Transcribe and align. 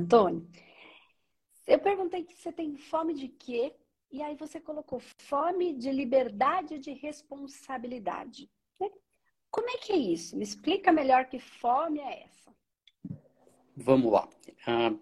Antônio, 0.00 0.48
eu 1.66 1.78
perguntei 1.78 2.24
que 2.24 2.34
você 2.34 2.50
tem 2.50 2.76
fome 2.76 3.14
de 3.14 3.28
quê? 3.28 3.74
E 4.10 4.22
aí 4.22 4.34
você 4.34 4.60
colocou 4.60 4.98
fome 4.98 5.72
de 5.72 5.92
liberdade 5.92 6.78
de 6.78 6.92
responsabilidade. 6.92 8.50
Né? 8.80 8.88
Como 9.50 9.68
é 9.70 9.76
que 9.76 9.92
é 9.92 9.96
isso? 9.96 10.36
Me 10.36 10.42
explica 10.42 10.90
melhor 10.90 11.26
que 11.26 11.38
fome 11.38 12.00
é 12.00 12.24
essa. 12.24 12.50
Vamos 13.76 14.10
lá. 14.10 14.28
Uh, 14.66 14.98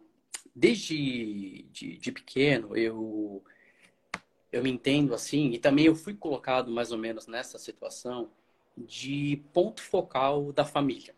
desde 0.55 1.63
de, 1.73 1.97
de, 1.97 2.13
pequeno, 2.13 2.77
eu, 2.77 3.43
eu 4.53 4.63
me 4.63 4.71
entendo 4.71 5.15
assim, 5.15 5.53
e 5.53 5.59
também 5.59 5.87
eu 5.87 5.95
fui 5.95 6.15
colocado 6.15 6.71
mais 6.71 6.93
ou 6.93 6.99
menos 6.99 7.27
nessa 7.27 7.59
situação 7.59 8.31
de 8.77 9.43
ponto 9.55 9.81
focal 9.81 10.53
da 10.53 10.65
família. 10.65 11.15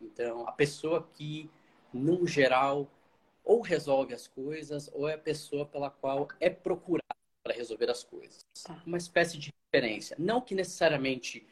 Então, 0.00 0.48
a 0.48 0.52
pessoa 0.52 1.06
que, 1.14 1.50
no 1.92 2.26
geral, 2.26 2.88
ou 3.48 3.62
resolve 3.62 4.12
as 4.12 4.26
coisas, 4.28 4.90
ou 4.92 5.08
é 5.08 5.14
a 5.14 5.18
pessoa 5.18 5.64
pela 5.64 5.90
qual 5.90 6.28
é 6.38 6.50
procurada 6.50 7.16
para 7.42 7.54
resolver 7.54 7.90
as 7.90 8.04
coisas. 8.04 8.44
Tá. 8.62 8.82
Uma 8.86 8.98
espécie 8.98 9.38
de 9.38 9.50
referência. 9.64 10.14
Não 10.18 10.42
que 10.42 10.54
necessariamente 10.54 11.46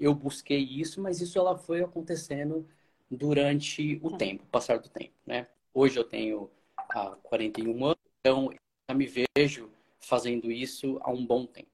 eu 0.00 0.14
busquei 0.14 0.60
isso, 0.60 1.02
mas 1.02 1.20
isso 1.20 1.38
ela 1.38 1.58
foi 1.58 1.82
acontecendo 1.82 2.66
durante 3.10 4.00
o 4.02 4.12
tá. 4.12 4.16
tempo, 4.16 4.44
o 4.44 4.46
passar 4.46 4.78
do 4.78 4.88
tempo, 4.88 5.12
né? 5.26 5.46
Hoje 5.74 5.98
eu 5.98 6.04
tenho 6.04 6.50
ah, 6.88 7.18
41 7.22 7.84
anos, 7.84 8.00
então 8.20 8.50
eu 8.88 8.94
me 8.94 9.06
vejo 9.36 9.70
fazendo 10.00 10.50
isso 10.50 10.98
há 11.02 11.10
um 11.10 11.24
bom 11.24 11.44
tempo. 11.44 11.68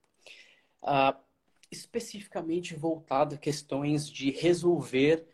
Ah, 0.82 1.16
especificamente 1.70 2.74
voltado 2.74 3.36
a 3.36 3.38
questões 3.38 4.10
de 4.10 4.32
resolver 4.32 5.24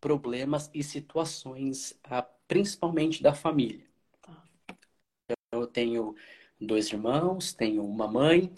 problemas 0.00 0.70
e 0.72 0.82
situações, 0.82 1.98
ah, 2.02 2.22
principalmente 2.48 3.22
da 3.22 3.34
família. 3.34 3.89
Tenho 5.72 6.14
dois 6.60 6.92
irmãos, 6.92 7.52
tenho 7.52 7.84
uma 7.84 8.06
mãe 8.06 8.52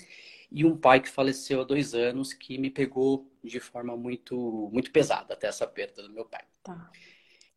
e 0.51 0.65
um 0.65 0.77
pai 0.77 1.01
que 1.01 1.09
faleceu 1.09 1.61
há 1.61 1.65
dois 1.65 1.95
anos 1.95 2.33
que 2.33 2.59
me 2.59 2.71
pegou 2.71 3.31
de 3.43 3.59
forma 3.59 3.97
muito 3.97 4.71
muito 4.73 4.91
pesada 4.91 5.35
até 5.35 5.47
essa 5.47 5.67
perda 5.67 6.03
do 6.03 6.11
meu 6.11 6.25
pai. 6.25 6.45
Tá. 6.63 6.91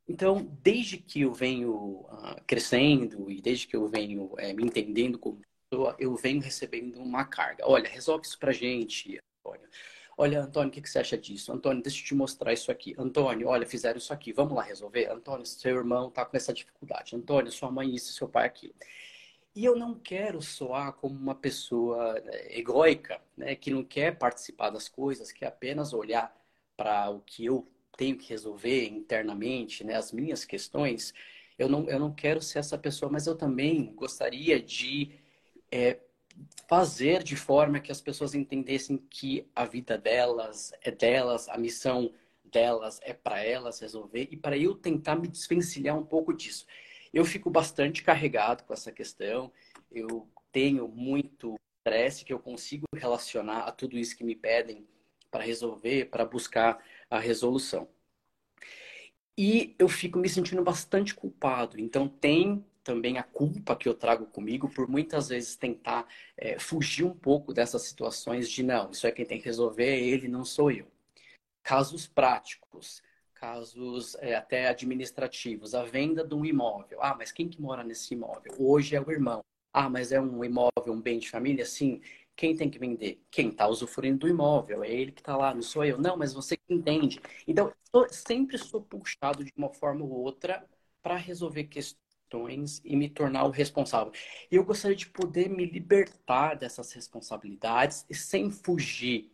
Então, 0.08 0.48
desde 0.62 0.98
que 0.98 1.22
eu 1.22 1.34
venho 1.34 1.72
uh, 1.74 2.42
crescendo 2.46 3.30
e 3.30 3.42
desde 3.42 3.68
que 3.68 3.76
eu 3.76 3.88
venho 3.88 4.34
é, 4.38 4.54
me 4.54 4.64
entendendo 4.64 5.18
como 5.18 5.42
pessoa, 5.70 5.96
eu 6.00 6.16
venho 6.16 6.42
recebendo 6.42 6.98
uma 6.98 7.26
carga. 7.26 7.64
Olha, 7.68 7.90
resolve 7.90 8.26
isso 8.26 8.38
pra 8.38 8.52
gente, 8.52 9.20
Antônio. 9.44 9.68
Olha, 10.18 10.42
Antônio, 10.44 10.70
o 10.70 10.72
que, 10.72 10.82
que 10.82 10.90
você 10.90 11.00
acha 11.00 11.18
disso? 11.18 11.52
Antônio, 11.52 11.82
deixa 11.84 12.00
eu 12.02 12.06
te 12.06 12.16
mostrar 12.16 12.54
isso 12.54 12.72
aqui. 12.72 12.96
Antônio, 12.98 13.48
olha, 13.48 13.66
fizeram 13.66 13.98
isso 13.98 14.14
aqui, 14.14 14.32
vamos 14.32 14.54
lá 14.54 14.62
resolver? 14.64 15.08
Antônio, 15.08 15.46
seu 15.46 15.76
irmão 15.76 16.10
tá 16.10 16.24
com 16.24 16.38
essa 16.38 16.54
dificuldade. 16.54 17.16
Antônio, 17.16 17.52
sua 17.52 17.72
mãe 17.72 17.94
isso, 17.94 18.14
seu 18.14 18.30
pai 18.30 18.46
aquilo. 18.46 18.76
E 19.56 19.64
eu 19.64 19.76
não 19.76 19.98
quero 19.98 20.42
soar 20.42 20.92
como 20.94 21.16
uma 21.16 21.34
pessoa 21.34 22.20
né, 22.20 22.58
egóica, 22.58 23.22
né, 23.38 23.56
que 23.56 23.72
não 23.72 23.86
quer 23.86 24.18
participar 24.18 24.70
das 24.70 24.90
coisas, 24.90 25.32
que 25.32 25.46
apenas 25.46 25.94
olhar 25.94 26.36
para 26.76 27.10
o 27.10 27.22
que 27.22 27.46
eu 27.46 27.66
tenho 27.98 28.18
que 28.18 28.30
resolver 28.30 28.86
internamente, 28.90 29.84
né, 29.86 29.96
as 29.96 30.12
minhas 30.12 30.44
questões. 30.44 31.14
Eu 31.58 31.70
não, 31.70 31.90
eu 31.90 31.98
não 31.98 32.14
quero 32.14 32.42
ser 32.42 32.60
essa 32.60 32.78
pessoa, 32.78 33.10
mas 33.10 33.28
eu 33.28 33.36
também 33.38 33.94
gostaria 33.96 34.62
de 34.62 35.12
é, 35.72 36.00
fazer 36.68 37.24
de 37.24 37.38
forma 37.38 37.80
que 37.80 37.94
as 37.94 38.02
pessoas 38.02 38.36
entendessem 38.36 38.98
que 38.98 39.48
a 39.56 39.64
vida 39.64 39.98
delas 39.98 40.74
é 40.82 40.92
delas, 40.92 41.48
a 41.48 41.58
missão 41.58 42.12
delas 42.44 43.00
é 43.04 43.14
para 43.14 43.42
elas 43.42 43.80
resolver 43.80 44.28
e 44.32 44.36
para 44.36 44.58
eu 44.58 44.76
tentar 44.76 45.16
me 45.16 45.30
desvencilhar 45.30 45.98
um 45.98 46.06
pouco 46.06 46.34
disso. 46.34 46.66
Eu 47.16 47.24
fico 47.24 47.50
bastante 47.50 48.04
carregado 48.04 48.66
com 48.66 48.74
essa 48.74 48.92
questão. 48.92 49.50
Eu 49.90 50.28
tenho 50.52 50.86
muito 50.86 51.56
estresse 51.80 52.26
que 52.26 52.34
eu 52.34 52.40
consigo 52.40 52.84
relacionar 52.94 53.60
a 53.60 53.72
tudo 53.72 53.98
isso 53.98 54.18
que 54.18 54.24
me 54.26 54.36
pedem 54.36 54.86
para 55.32 55.42
resolver, 55.42 56.10
para 56.10 56.26
buscar 56.26 56.84
a 57.10 57.18
resolução. 57.18 57.88
E 59.38 59.74
eu 59.80 59.88
fico 59.88 60.20
me 60.20 60.28
sentindo 60.28 60.62
bastante 60.62 61.16
culpado. 61.16 61.80
Então, 61.80 62.10
tem 62.10 62.66
também 62.84 63.18
a 63.18 63.24
culpa 63.24 63.78
que 63.78 63.88
eu 63.88 63.94
trago 63.94 64.26
comigo 64.26 64.70
por 64.70 64.86
muitas 64.86 65.30
vezes 65.30 65.56
tentar 65.56 66.06
é, 66.36 66.60
fugir 66.60 67.06
um 67.06 67.16
pouco 67.16 67.54
dessas 67.54 67.84
situações 67.84 68.50
de 68.50 68.62
não, 68.62 68.92
isso 68.92 69.08
é 69.08 69.12
quem 69.12 69.26
tem 69.26 69.40
que 69.40 69.46
resolver, 69.46 69.98
ele, 69.98 70.28
não 70.28 70.44
sou 70.44 70.70
eu. 70.70 70.86
Casos 71.64 72.08
práticos 72.08 73.02
casos 73.46 74.16
é, 74.22 74.34
até 74.34 74.68
administrativos, 74.68 75.76
a 75.76 75.84
venda 75.84 76.26
de 76.26 76.34
um 76.34 76.44
imóvel. 76.44 77.00
Ah, 77.00 77.14
mas 77.16 77.32
quem 77.32 77.48
que 77.48 77.62
mora 77.62 77.84
nesse 77.84 78.16
imóvel? 78.16 78.52
Hoje 78.58 78.96
é 78.96 79.02
o 79.02 79.12
irmão. 79.12 79.44
Ah, 79.72 79.88
mas 79.88 80.12
é 80.12 80.20
um 80.20 80.44
imóvel, 80.44 80.72
um 80.88 81.00
bem 81.00 81.20
de 81.20 81.30
família? 81.30 81.64
Sim. 81.64 82.02
Quem 82.36 82.56
tem 82.56 82.70
que 82.72 82.80
vender? 82.80 83.22
Quem 83.30 83.50
está 83.50 83.68
usufruindo 83.68 84.20
do 84.20 84.28
imóvel. 84.28 84.84
É 84.84 84.90
ele 84.90 85.12
que 85.12 85.22
está 85.22 85.38
lá, 85.38 85.54
não 85.54 85.62
sou 85.62 85.86
eu. 85.86 86.00
Não, 86.00 86.18
mas 86.18 86.34
você 86.34 86.58
que 86.58 86.74
entende. 86.74 87.22
Então, 87.48 87.72
eu 87.94 88.10
sempre 88.10 88.58
sou 88.58 88.82
puxado 88.82 89.44
de 89.44 89.54
uma 89.56 89.70
forma 89.70 90.04
ou 90.04 90.12
outra 90.12 90.66
para 91.04 91.16
resolver 91.16 91.66
questões 91.66 92.82
e 92.84 92.96
me 92.96 93.10
tornar 93.10 93.46
o 93.46 93.52
responsável. 93.52 94.12
E 94.52 94.56
eu 94.56 94.66
gostaria 94.66 94.98
de 94.98 95.08
poder 95.08 95.50
me 95.50 95.68
libertar 95.68 96.56
dessas 96.56 96.92
responsabilidades 96.94 98.08
sem 98.12 98.50
fugir 98.50 99.32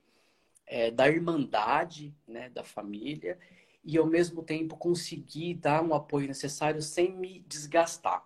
é, 0.67 0.91
da 0.91 1.07
irmandade 1.07 2.13
né, 2.27 2.49
da 2.49 2.63
família 2.63 3.39
e 3.83 3.97
ao 3.97 4.05
mesmo 4.05 4.43
tempo 4.43 4.77
conseguir 4.77 5.55
dar 5.55 5.83
um 5.83 5.93
apoio 5.93 6.27
necessário 6.27 6.81
sem 6.81 7.11
me 7.15 7.39
desgastar. 7.47 8.25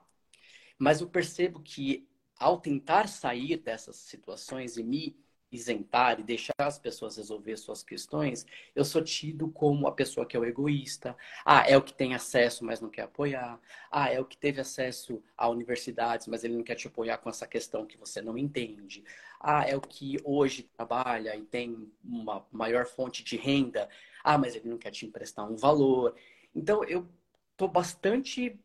Mas 0.77 1.01
eu 1.01 1.07
percebo 1.07 1.61
que 1.61 2.07
ao 2.37 2.59
tentar 2.59 3.07
sair 3.07 3.57
dessas 3.57 3.95
situações 3.95 4.77
e 4.77 4.83
me 4.83 5.17
isentar 5.51 6.19
e 6.19 6.23
deixar 6.23 6.53
as 6.57 6.77
pessoas 6.77 7.15
resolver 7.17 7.55
suas 7.55 7.81
questões, 7.81 8.45
eu 8.75 8.83
sou 8.83 9.01
tido 9.01 9.47
como 9.49 9.87
a 9.87 9.91
pessoa 9.91 10.25
que 10.25 10.35
é 10.35 10.39
o 10.39 10.43
egoísta. 10.45 11.15
Ah, 11.45 11.63
é 11.67 11.77
o 11.77 11.81
que 11.81 11.93
tem 11.93 12.13
acesso, 12.13 12.65
mas 12.65 12.81
não 12.81 12.89
quer 12.89 13.03
apoiar. 13.03 13.59
Ah, 13.89 14.11
é 14.11 14.19
o 14.19 14.25
que 14.25 14.37
teve 14.37 14.59
acesso 14.59 15.23
a 15.37 15.47
universidades, 15.47 16.27
mas 16.27 16.43
ele 16.43 16.55
não 16.55 16.63
quer 16.63 16.75
te 16.75 16.87
apoiar 16.87 17.17
com 17.19 17.29
essa 17.29 17.47
questão 17.47 17.85
que 17.85 17.97
você 17.97 18.21
não 18.21 18.37
entende. 18.37 19.03
Ah, 19.39 19.63
é 19.65 19.75
o 19.75 19.81
que 19.81 20.17
hoje 20.25 20.63
trabalha 20.63 21.35
e 21.35 21.43
tem 21.43 21.89
uma 22.03 22.45
maior 22.51 22.85
fonte 22.85 23.23
de 23.23 23.37
renda, 23.37 23.87
ah, 24.25 24.39
mas 24.39 24.55
ele 24.55 24.67
não 24.67 24.77
quer 24.77 24.89
te 24.89 25.05
emprestar 25.05 25.49
um 25.49 25.55
valor. 25.55 26.15
Então, 26.53 26.83
eu 26.83 27.07
estou 27.51 27.67
bastante 27.67 28.59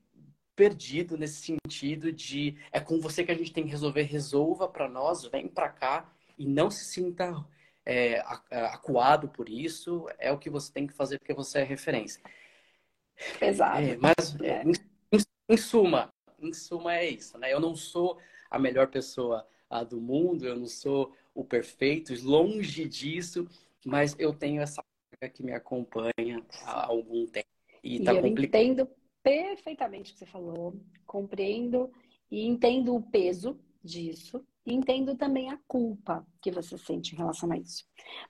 perdido 0.56 1.19
nesse 1.19 1.56
sentido 1.66 2.10
de 2.10 2.56
é 2.72 2.81
com 2.81 2.98
você 2.98 3.25
que 3.25 3.31
a 3.31 3.34
gente 3.34 3.53
tem 3.53 3.65
que 3.65 3.70
resolver, 3.70 4.03
resolva 4.03 4.66
para 4.66 4.88
nós, 4.88 5.25
vem 5.26 5.47
para 5.49 5.69
cá 5.69 6.10
e 6.38 6.47
não 6.47 6.70
se 6.70 6.84
sinta 6.87 7.47
é, 7.84 8.20
acuado 8.50 9.28
por 9.28 9.49
isso, 9.49 10.06
é 10.19 10.32
o 10.32 10.38
que 10.38 10.49
você 10.49 10.72
tem 10.72 10.87
que 10.87 10.94
fazer 10.94 11.19
porque 11.19 11.34
você 11.34 11.59
é 11.59 11.62
referência. 11.62 12.22
Exato. 13.41 13.82
É, 13.82 13.97
mas, 13.97 14.37
é. 14.41 14.62
Em, 14.62 14.72
em, 15.49 15.56
suma, 15.56 16.12
em 16.38 16.53
suma 16.54 16.94
é 16.94 17.10
isso, 17.10 17.37
né? 17.37 17.53
Eu 17.53 17.60
não 17.60 17.76
sou 17.76 18.19
a 18.50 18.59
melhor 18.59 18.88
pessoa 18.88 19.47
a, 19.69 19.84
do 19.84 20.00
mundo, 20.00 20.47
eu 20.47 20.56
não 20.56 20.66
sou 20.66 21.15
o 21.34 21.44
perfeito, 21.44 22.15
longe 22.22 22.88
disso, 22.88 23.47
mas 23.84 24.16
eu 24.19 24.32
tenho 24.32 24.62
essa 24.62 24.82
que 25.28 25.42
me 25.42 25.53
acompanha 25.53 26.44
há 26.64 26.86
algum 26.86 27.26
tempo. 27.26 27.48
E, 27.82 27.97
e 27.97 28.04
tá 28.04 28.12
eu 28.12 28.22
complicado. 28.22 28.62
entendo 28.62 28.88
perfeitamente 29.22 30.10
o 30.10 30.14
que 30.14 30.20
você 30.20 30.26
falou, 30.26 30.81
compreendo 31.06 31.92
e 32.31 32.47
entendo 32.47 32.94
o 32.94 33.03
peso 33.03 33.58
disso 33.82 34.44
e 34.64 34.75
entendo 34.75 35.16
também 35.16 35.50
a 35.50 35.58
culpa 35.66 36.26
que 36.41 36.50
você 36.50 36.76
sente 36.76 37.14
em 37.14 37.19
relação 37.19 37.50
a 37.50 37.56
isso. 37.56 37.84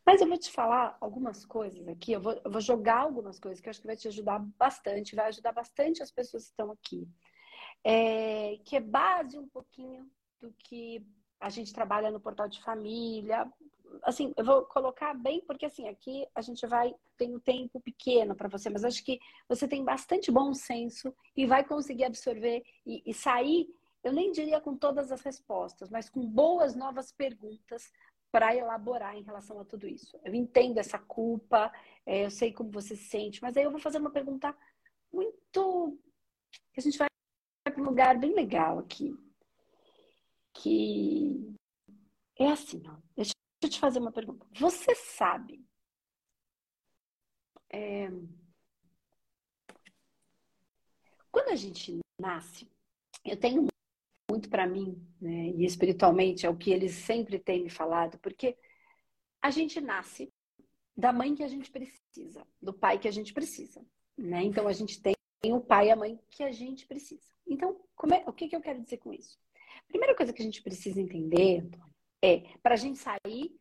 Mas 0.06 0.20
eu 0.20 0.28
vou 0.28 0.38
te 0.38 0.50
falar 0.50 0.96
algumas 1.00 1.44
coisas 1.44 1.87
aqui, 1.88 2.12
eu 2.12 2.20
vou, 2.20 2.40
eu 2.44 2.50
vou 2.50 2.60
jogar 2.60 2.98
algumas 2.98 3.38
coisas 3.38 3.60
que 3.60 3.69
eu 3.69 3.70
acho 3.70 3.81
que 3.81 3.87
vai 3.87 3.96
te 3.96 4.08
ajudar 4.08 4.38
bastante, 4.58 5.16
vai 5.16 5.26
ajudar 5.28 5.52
bastante 5.52 6.02
as 6.02 6.10
pessoas 6.10 6.44
que 6.44 6.50
estão 6.50 6.70
aqui. 6.70 7.08
É, 7.82 8.58
que 8.64 8.76
é 8.76 8.81
base 8.81 9.38
um 9.38 9.48
pouquinho 9.48 10.08
do 10.40 10.52
que 10.58 11.04
a 11.40 11.48
gente 11.48 11.72
trabalha 11.72 12.10
no 12.10 12.20
portal 12.20 12.48
de 12.48 12.62
família, 12.62 13.50
assim, 14.04 14.32
eu 14.37 14.44
vou 14.44 14.62
colocar 14.62 15.14
bem, 15.14 15.40
porque 15.40 15.66
assim, 15.66 15.88
aqui 15.88 16.26
a 16.34 16.40
gente 16.40 16.66
vai, 16.66 16.94
tem 17.16 17.34
um 17.34 17.40
tempo 17.40 17.81
pequeno 17.81 18.34
para 18.34 18.48
você, 18.48 18.70
mas 18.70 18.84
acho 18.84 19.04
que 19.04 19.19
você 19.48 19.66
tem 19.66 19.84
bastante 19.84 20.31
bom 20.31 20.54
senso 20.54 21.14
e 21.37 21.46
vai 21.46 21.64
conseguir 21.64 22.04
absorver 22.04 22.62
e, 22.87 23.02
e 23.04 23.14
sair, 23.14 23.69
eu 24.02 24.12
nem 24.12 24.32
diria 24.32 24.60
com 24.60 24.76
todas 24.76 25.10
as 25.12 25.22
respostas, 25.22 25.90
mas 25.90 26.08
com 26.08 26.25
boas 26.26 26.75
novas 26.75 27.12
perguntas 27.12 27.90
para 28.32 28.54
elaborar 28.54 29.16
em 29.16 29.22
relação 29.22 29.60
a 29.60 29.64
tudo 29.64 29.88
isso. 29.88 30.19
Eu 30.25 30.34
entendo 30.34 30.78
essa 30.78 30.98
culpa, 30.98 31.72
é, 32.06 32.25
eu 32.25 32.31
sei 32.31 32.52
como 32.52 32.70
você 32.70 32.94
se 32.94 33.04
sente, 33.04 33.42
mas 33.42 33.56
aí 33.56 33.64
eu 33.64 33.70
vou 33.70 33.81
fazer 33.81 33.98
uma 33.98 34.10
pergunta 34.10 34.56
muito. 35.12 35.98
que 36.72 36.81
a 36.81 36.82
gente 36.82 36.96
vai 36.96 37.08
para 37.64 37.81
um 37.81 37.84
lugar 37.84 38.19
bem 38.19 38.34
legal 38.34 38.78
aqui. 38.78 39.14
Que 40.62 41.56
é 42.38 42.48
assim, 42.48 42.82
ó. 42.86 42.96
Deixa 43.16 43.32
eu 43.62 43.68
te 43.68 43.80
fazer 43.80 43.98
uma 43.98 44.12
pergunta. 44.12 44.46
Você 44.52 44.94
sabe 44.94 45.64
é... 47.72 48.10
quando 51.30 51.48
a 51.50 51.56
gente 51.56 52.00
nasce, 52.20 52.68
eu 53.24 53.38
tenho 53.38 53.66
muito 54.30 54.50
para 54.50 54.66
mim, 54.66 55.00
né, 55.20 55.50
e 55.50 55.64
espiritualmente 55.64 56.46
é 56.46 56.50
o 56.50 56.56
que 56.56 56.70
eles 56.70 56.92
sempre 56.92 57.38
têm 57.38 57.64
me 57.64 57.70
falado, 57.70 58.18
porque 58.18 58.56
a 59.42 59.50
gente 59.50 59.80
nasce 59.80 60.32
da 60.96 61.12
mãe 61.12 61.34
que 61.34 61.42
a 61.42 61.48
gente 61.48 61.70
precisa, 61.70 62.46
do 62.60 62.72
pai 62.72 62.98
que 62.98 63.08
a 63.08 63.10
gente 63.10 63.32
precisa, 63.32 63.84
né? 64.16 64.42
Então 64.42 64.68
a 64.68 64.72
gente 64.72 65.00
tem 65.00 65.14
o 65.44 65.60
pai 65.60 65.88
e 65.88 65.90
a 65.90 65.96
mãe 65.96 66.18
que 66.30 66.42
a 66.42 66.52
gente 66.52 66.86
precisa. 66.86 67.26
Então, 67.46 67.80
é, 68.12 68.28
o 68.28 68.32
que, 68.32 68.48
que 68.48 68.54
eu 68.54 68.60
quero 68.60 68.82
dizer 68.82 68.98
com 68.98 69.12
isso? 69.12 69.38
Primeira 69.88 70.14
coisa 70.14 70.32
que 70.32 70.43
a 70.43 70.44
gente 70.44 70.62
precisa 70.62 71.00
entender 71.00 71.69
é 72.22 72.43
para 72.62 72.75
a 72.75 72.76
gente 72.76 72.99
sair 72.99 73.55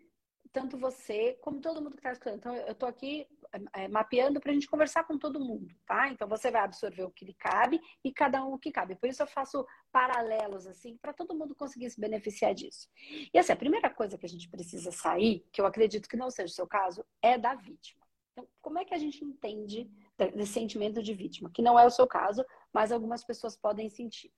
tanto 0.51 0.77
você 0.77 1.37
como 1.41 1.61
todo 1.61 1.81
mundo 1.81 1.91
que 1.91 1.99
está 1.99 2.11
escutando. 2.11 2.37
Então, 2.37 2.55
eu 2.55 2.71
estou 2.71 2.89
aqui 2.89 3.27
é, 3.73 3.87
mapeando 3.87 4.39
para 4.39 4.51
a 4.51 4.53
gente 4.53 4.67
conversar 4.67 5.03
com 5.03 5.17
todo 5.17 5.39
mundo, 5.39 5.73
tá? 5.85 6.09
Então, 6.09 6.27
você 6.27 6.49
vai 6.49 6.61
absorver 6.61 7.03
o 7.03 7.11
que 7.11 7.25
lhe 7.25 7.33
cabe 7.33 7.79
e 8.03 8.11
cada 8.11 8.43
um 8.43 8.53
o 8.53 8.59
que 8.59 8.71
cabe. 8.71 8.95
Por 8.95 9.09
isso, 9.09 9.21
eu 9.21 9.27
faço 9.27 9.65
paralelos, 9.91 10.65
assim, 10.65 10.97
para 10.97 11.13
todo 11.13 11.35
mundo 11.35 11.55
conseguir 11.55 11.89
se 11.89 11.99
beneficiar 11.99 12.53
disso. 12.53 12.87
E, 13.33 13.37
assim, 13.37 13.53
a 13.53 13.55
primeira 13.55 13.89
coisa 13.89 14.17
que 14.17 14.25
a 14.25 14.29
gente 14.29 14.49
precisa 14.49 14.91
sair, 14.91 15.45
que 15.51 15.61
eu 15.61 15.65
acredito 15.65 16.09
que 16.09 16.17
não 16.17 16.29
seja 16.31 16.51
o 16.51 16.55
seu 16.55 16.67
caso, 16.67 17.05
é 17.21 17.37
da 17.37 17.53
vítima. 17.53 18.05
Então, 18.31 18.47
como 18.61 18.79
é 18.79 18.85
que 18.85 18.93
a 18.93 18.97
gente 18.97 19.23
entende 19.23 19.89
desse 20.17 20.53
sentimento 20.53 21.01
de 21.01 21.13
vítima? 21.13 21.51
Que 21.51 21.61
não 21.61 21.77
é 21.77 21.85
o 21.85 21.91
seu 21.91 22.07
caso, 22.07 22.43
mas 22.73 22.91
algumas 22.91 23.23
pessoas 23.23 23.55
podem 23.55 23.89
sentir. 23.89 24.31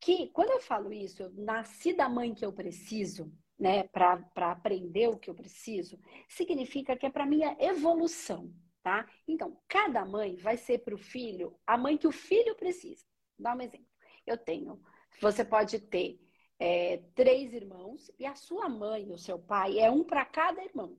Que, 0.00 0.28
quando 0.28 0.50
eu 0.50 0.60
falo 0.60 0.92
isso, 0.92 1.22
eu 1.22 1.30
nasci 1.32 1.92
da 1.92 2.08
mãe 2.08 2.34
que 2.34 2.44
eu 2.44 2.52
preciso, 2.52 3.32
né, 3.58 3.82
para 3.84 4.22
aprender 4.36 5.08
o 5.08 5.18
que 5.18 5.28
eu 5.28 5.34
preciso, 5.34 5.98
significa 6.28 6.96
que 6.96 7.06
é 7.06 7.10
para 7.10 7.26
minha 7.26 7.56
evolução, 7.58 8.52
tá? 8.82 9.08
Então, 9.26 9.60
cada 9.66 10.04
mãe 10.04 10.36
vai 10.36 10.56
ser 10.56 10.78
para 10.78 10.94
o 10.94 10.98
filho 10.98 11.58
a 11.66 11.76
mãe 11.76 11.98
que 11.98 12.06
o 12.06 12.12
filho 12.12 12.54
precisa. 12.54 13.04
Dá 13.36 13.54
um 13.54 13.60
exemplo. 13.60 13.86
Eu 14.24 14.38
tenho, 14.38 14.80
você 15.20 15.44
pode 15.44 15.80
ter 15.80 16.20
é, 16.60 16.98
três 17.14 17.52
irmãos 17.52 18.10
e 18.18 18.26
a 18.26 18.34
sua 18.34 18.68
mãe, 18.68 19.10
o 19.10 19.18
seu 19.18 19.38
pai, 19.38 19.78
é 19.78 19.90
um 19.90 20.04
para 20.04 20.24
cada 20.24 20.62
irmão. 20.62 20.96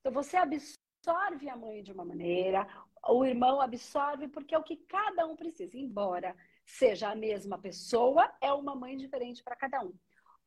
Então, 0.00 0.12
você 0.12 0.36
absorve 0.36 1.48
a 1.48 1.56
mãe 1.56 1.82
de 1.82 1.92
uma 1.92 2.04
maneira, 2.04 2.66
o 3.08 3.24
irmão 3.24 3.60
absorve 3.60 4.28
porque 4.28 4.54
é 4.54 4.58
o 4.58 4.62
que 4.62 4.76
cada 4.76 5.26
um 5.26 5.36
precisa. 5.36 5.78
Embora 5.78 6.36
seja 6.64 7.10
a 7.10 7.14
mesma 7.14 7.58
pessoa, 7.58 8.30
é 8.40 8.52
uma 8.52 8.74
mãe 8.74 8.96
diferente 8.96 9.42
para 9.42 9.56
cada 9.56 9.82
um. 9.82 9.92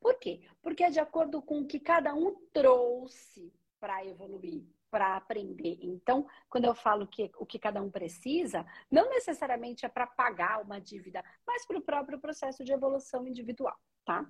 Por 0.00 0.18
quê? 0.18 0.40
Porque 0.62 0.84
é 0.84 0.90
de 0.90 1.00
acordo 1.00 1.42
com 1.42 1.60
o 1.60 1.66
que 1.66 1.80
cada 1.80 2.14
um 2.14 2.34
trouxe 2.52 3.52
para 3.80 4.04
evoluir, 4.04 4.64
para 4.90 5.16
aprender. 5.16 5.78
Então, 5.82 6.26
quando 6.48 6.64
eu 6.64 6.74
falo 6.74 7.06
que 7.06 7.30
o 7.38 7.46
que 7.46 7.58
cada 7.58 7.82
um 7.82 7.90
precisa, 7.90 8.64
não 8.90 9.08
necessariamente 9.10 9.84
é 9.84 9.88
para 9.88 10.06
pagar 10.06 10.62
uma 10.62 10.80
dívida, 10.80 11.22
mas 11.46 11.66
para 11.66 11.78
o 11.78 11.82
próprio 11.82 12.18
processo 12.18 12.64
de 12.64 12.72
evolução 12.72 13.26
individual, 13.26 13.76
tá? 14.04 14.26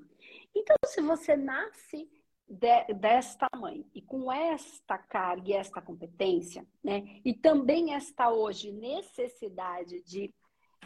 Então, 0.55 0.77
se 0.87 1.01
você 1.01 1.37
nasce 1.37 2.09
de, 2.49 2.95
desta 2.95 3.47
mãe 3.55 3.87
e 3.95 4.01
com 4.01 4.33
esta 4.33 4.97
carga 4.97 5.51
e 5.51 5.53
esta 5.53 5.83
competência, 5.83 6.67
né, 6.83 7.21
e 7.25 7.35
também 7.35 7.95
esta 7.95 8.31
hoje 8.31 8.73
necessidade 8.73 10.03
de 10.03 10.35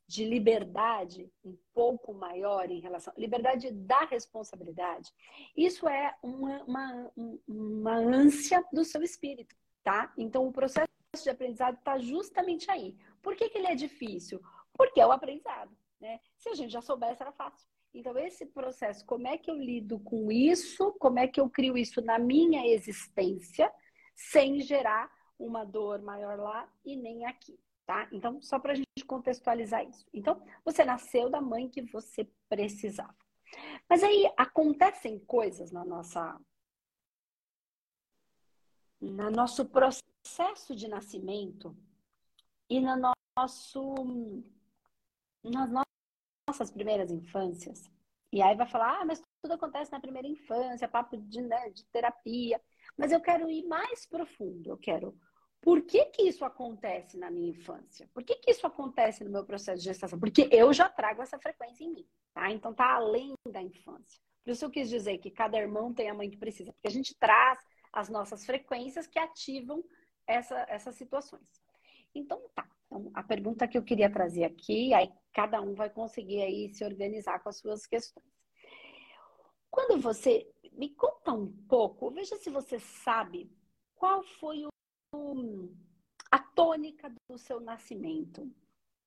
de 0.06 0.24
liberdade 0.24 1.30
um 1.44 1.56
pouco 1.72 2.12
maior 2.12 2.70
em 2.70 2.80
relação 2.80 3.12
liberdade 3.16 3.70
da 3.70 4.04
responsabilidade, 4.04 5.10
isso 5.56 5.88
é 5.88 6.14
uma, 6.22 6.62
uma, 6.64 7.12
uma 7.48 7.94
ânsia 7.94 8.62
do 8.72 8.84
seu 8.84 9.02
espírito, 9.02 9.56
tá? 9.82 10.12
Então 10.18 10.46
o 10.46 10.52
processo 10.52 10.88
de 11.22 11.30
aprendizado 11.30 11.76
está 11.78 11.98
justamente 11.98 12.70
aí. 12.70 12.96
Por 13.22 13.36
que, 13.36 13.48
que 13.48 13.58
ele 13.58 13.68
é 13.68 13.74
difícil? 13.74 14.40
Porque 14.72 15.00
é 15.00 15.06
o 15.06 15.12
aprendizado, 15.12 15.76
né? 16.00 16.20
Se 16.36 16.48
a 16.48 16.54
gente 16.54 16.72
já 16.72 16.80
soubesse, 16.80 17.22
era 17.22 17.32
fácil. 17.32 17.66
Então, 17.94 18.16
esse 18.16 18.46
processo, 18.46 19.04
como 19.04 19.28
é 19.28 19.36
que 19.36 19.50
eu 19.50 19.54
lido 19.54 20.00
com 20.00 20.32
isso? 20.32 20.92
Como 20.98 21.18
é 21.18 21.28
que 21.28 21.40
eu 21.40 21.50
crio 21.50 21.76
isso 21.76 22.00
na 22.00 22.18
minha 22.18 22.66
existência, 22.66 23.70
sem 24.14 24.60
gerar 24.60 25.10
uma 25.38 25.64
dor 25.64 26.00
maior 26.00 26.38
lá 26.38 26.72
e 26.84 26.96
nem 26.96 27.26
aqui? 27.26 27.58
Tá? 27.92 28.08
Então, 28.10 28.40
só 28.40 28.58
para 28.58 28.72
a 28.72 28.74
gente 28.74 29.04
contextualizar 29.06 29.86
isso. 29.86 30.06
Então, 30.14 30.42
você 30.64 30.82
nasceu 30.82 31.28
da 31.28 31.40
mãe 31.40 31.68
que 31.68 31.82
você 31.82 32.24
precisava. 32.48 33.14
Mas 33.88 34.02
aí 34.02 34.32
acontecem 34.36 35.18
coisas 35.18 35.70
na 35.70 35.84
nossa 35.84 36.40
no 38.98 39.30
nosso 39.30 39.66
processo 39.66 40.74
de 40.74 40.88
nascimento 40.88 41.76
e 42.70 42.80
no 42.80 43.12
nosso 43.36 43.94
nas 45.44 45.70
nossas 46.48 46.70
primeiras 46.70 47.10
infâncias. 47.10 47.90
E 48.32 48.40
aí 48.40 48.56
vai 48.56 48.66
falar, 48.66 49.00
ah, 49.00 49.04
mas 49.04 49.20
tudo 49.42 49.52
acontece 49.52 49.92
na 49.92 50.00
primeira 50.00 50.26
infância, 50.26 50.88
papo 50.88 51.18
de, 51.18 51.42
né, 51.42 51.68
de 51.70 51.84
terapia. 51.86 52.62
Mas 52.96 53.12
eu 53.12 53.20
quero 53.20 53.50
ir 53.50 53.66
mais 53.66 54.06
profundo, 54.06 54.70
eu 54.70 54.78
quero 54.78 55.18
por 55.62 55.81
que, 55.82 56.06
que 56.06 56.23
isso 56.23 56.44
acontece 56.44 57.17
na 57.17 57.31
minha 57.31 57.50
infância? 57.50 58.11
Por 58.12 58.25
que, 58.25 58.35
que 58.35 58.50
isso 58.50 58.67
acontece 58.67 59.23
no 59.23 59.31
meu 59.31 59.44
processo 59.44 59.79
de 59.79 59.85
gestação? 59.85 60.19
Porque 60.19 60.49
eu 60.50 60.73
já 60.73 60.88
trago 60.88 61.23
essa 61.23 61.38
frequência 61.38 61.85
em 61.85 61.93
mim, 61.93 62.06
tá? 62.35 62.50
Então 62.50 62.75
tá 62.75 62.94
além 62.94 63.32
da 63.49 63.62
infância. 63.62 64.20
Por 64.44 64.50
isso 64.50 64.64
eu 64.64 64.70
quis 64.70 64.88
dizer 64.88 65.19
que 65.19 65.31
cada 65.31 65.56
irmão 65.56 65.94
tem 65.94 66.11
a 66.11 66.14
mãe 66.14 66.29
que 66.29 66.37
precisa, 66.37 66.73
porque 66.73 66.88
a 66.88 66.91
gente 66.91 67.17
traz 67.17 67.61
as 67.93 68.09
nossas 68.09 68.44
frequências 68.44 69.06
que 69.06 69.20
ativam 69.20 69.85
essa, 70.26 70.67
essas 70.69 70.97
situações. 70.97 71.47
Então 72.12 72.43
tá. 72.56 72.69
Então, 72.87 73.11
a 73.14 73.23
pergunta 73.23 73.69
que 73.69 73.79
eu 73.79 73.85
queria 73.85 74.12
trazer 74.12 74.44
aqui, 74.44 74.93
aí 74.93 75.11
cada 75.32 75.62
um 75.62 75.75
vai 75.75 75.88
conseguir 75.88 76.43
aí 76.43 76.75
se 76.75 76.85
organizar 76.85 77.38
com 77.38 77.49
as 77.49 77.59
suas 77.59 77.87
questões. 77.87 78.26
Quando 79.70 79.99
você 80.00 80.47
me 80.73 80.91
conta 80.91 81.32
um 81.32 81.50
pouco, 81.69 82.11
veja 82.11 82.37
se 82.37 82.50
você 82.50 82.81
sabe 82.81 83.50
qual 83.94 84.23
foi 84.23 84.67
o 84.67 84.71
a 86.31 86.38
tônica 86.38 87.12
do 87.29 87.38
seu 87.38 87.61
nascimento? 87.61 88.50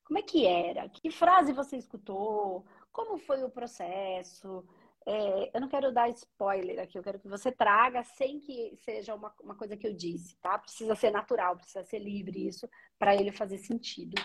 Como 0.04 0.20
é 0.20 0.22
que 0.22 0.46
era? 0.46 0.88
Que 0.90 1.10
frase 1.10 1.52
você 1.52 1.78
escutou? 1.78 2.66
Como 2.92 3.18
foi 3.18 3.44
o 3.44 3.50
processo? 3.50 4.64
É, 5.08 5.56
eu 5.56 5.62
não 5.62 5.68
quero 5.68 5.92
dar 5.92 6.10
spoiler 6.10 6.80
aqui, 6.80 6.98
eu 6.98 7.04
quero 7.04 7.20
que 7.20 7.28
você 7.28 7.52
traga 7.52 8.04
sem 8.04 8.40
que 8.40 8.76
seja 8.78 9.14
uma, 9.14 9.34
uma 9.42 9.56
coisa 9.56 9.78
que 9.78 9.88
eu 9.88 9.94
disse, 9.94 10.36
tá? 10.38 10.58
Precisa 10.58 10.96
ser 10.96 11.12
natural, 11.12 11.56
precisa 11.56 11.84
ser 11.84 12.00
livre 12.00 12.48
isso, 12.48 12.68
para 12.98 13.16
ele 13.16 13.32
fazer 13.32 13.58
sentido, 13.60 14.16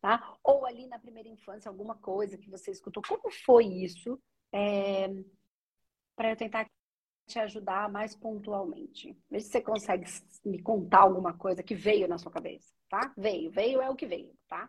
tá? 0.00 0.38
Ou 0.42 0.64
ali 0.64 0.86
na 0.86 0.98
primeira 0.98 1.28
infância, 1.28 1.68
alguma 1.68 1.94
coisa 1.96 2.38
que 2.38 2.48
você 2.50 2.70
escutou. 2.70 3.02
Como 3.06 3.30
foi 3.44 3.66
isso? 3.66 4.18
É, 4.52 5.08
para 6.16 6.30
eu 6.30 6.36
tentar 6.36 6.66
te 7.30 7.38
ajudar 7.38 7.90
mais 7.90 8.14
pontualmente. 8.14 9.16
Vê 9.30 9.40
se 9.40 9.50
você 9.50 9.60
consegue 9.60 10.04
me 10.44 10.60
contar 10.60 11.00
alguma 11.00 11.32
coisa 11.32 11.62
que 11.62 11.74
veio 11.74 12.08
na 12.08 12.18
sua 12.18 12.30
cabeça, 12.30 12.74
tá? 12.88 13.12
Veio, 13.16 13.50
veio 13.50 13.80
é 13.80 13.88
o 13.88 13.94
que 13.94 14.06
veio, 14.06 14.32
tá? 14.48 14.68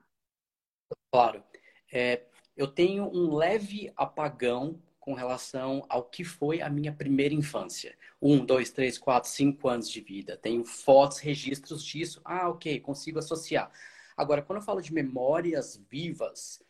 Claro. 1.12 1.44
É, 1.92 2.24
eu 2.56 2.68
tenho 2.68 3.06
um 3.06 3.36
leve 3.36 3.92
apagão 3.96 4.82
com 5.00 5.14
relação 5.14 5.84
ao 5.90 6.04
que 6.04 6.24
foi 6.24 6.62
a 6.62 6.70
minha 6.70 6.94
primeira 6.94 7.34
infância. 7.34 7.98
Um, 8.22 8.46
dois, 8.46 8.72
três, 8.72 9.00
quatro, 9.00 9.30
cinco 9.30 9.68
anos 9.68 9.90
de 9.90 10.00
vida. 10.00 10.38
Tenho 10.38 10.64
fotos, 10.64 11.18
registros 11.18 11.84
disso. 11.84 12.22
Ah, 12.24 12.50
ok, 12.50 12.80
consigo 12.80 13.18
associar. 13.18 13.72
Agora, 14.16 14.44
quando 14.44 14.60
eu 14.60 14.66
falo 14.66 14.82
de 14.82 14.94
memórias 14.94 15.82
vivas, 15.90 16.62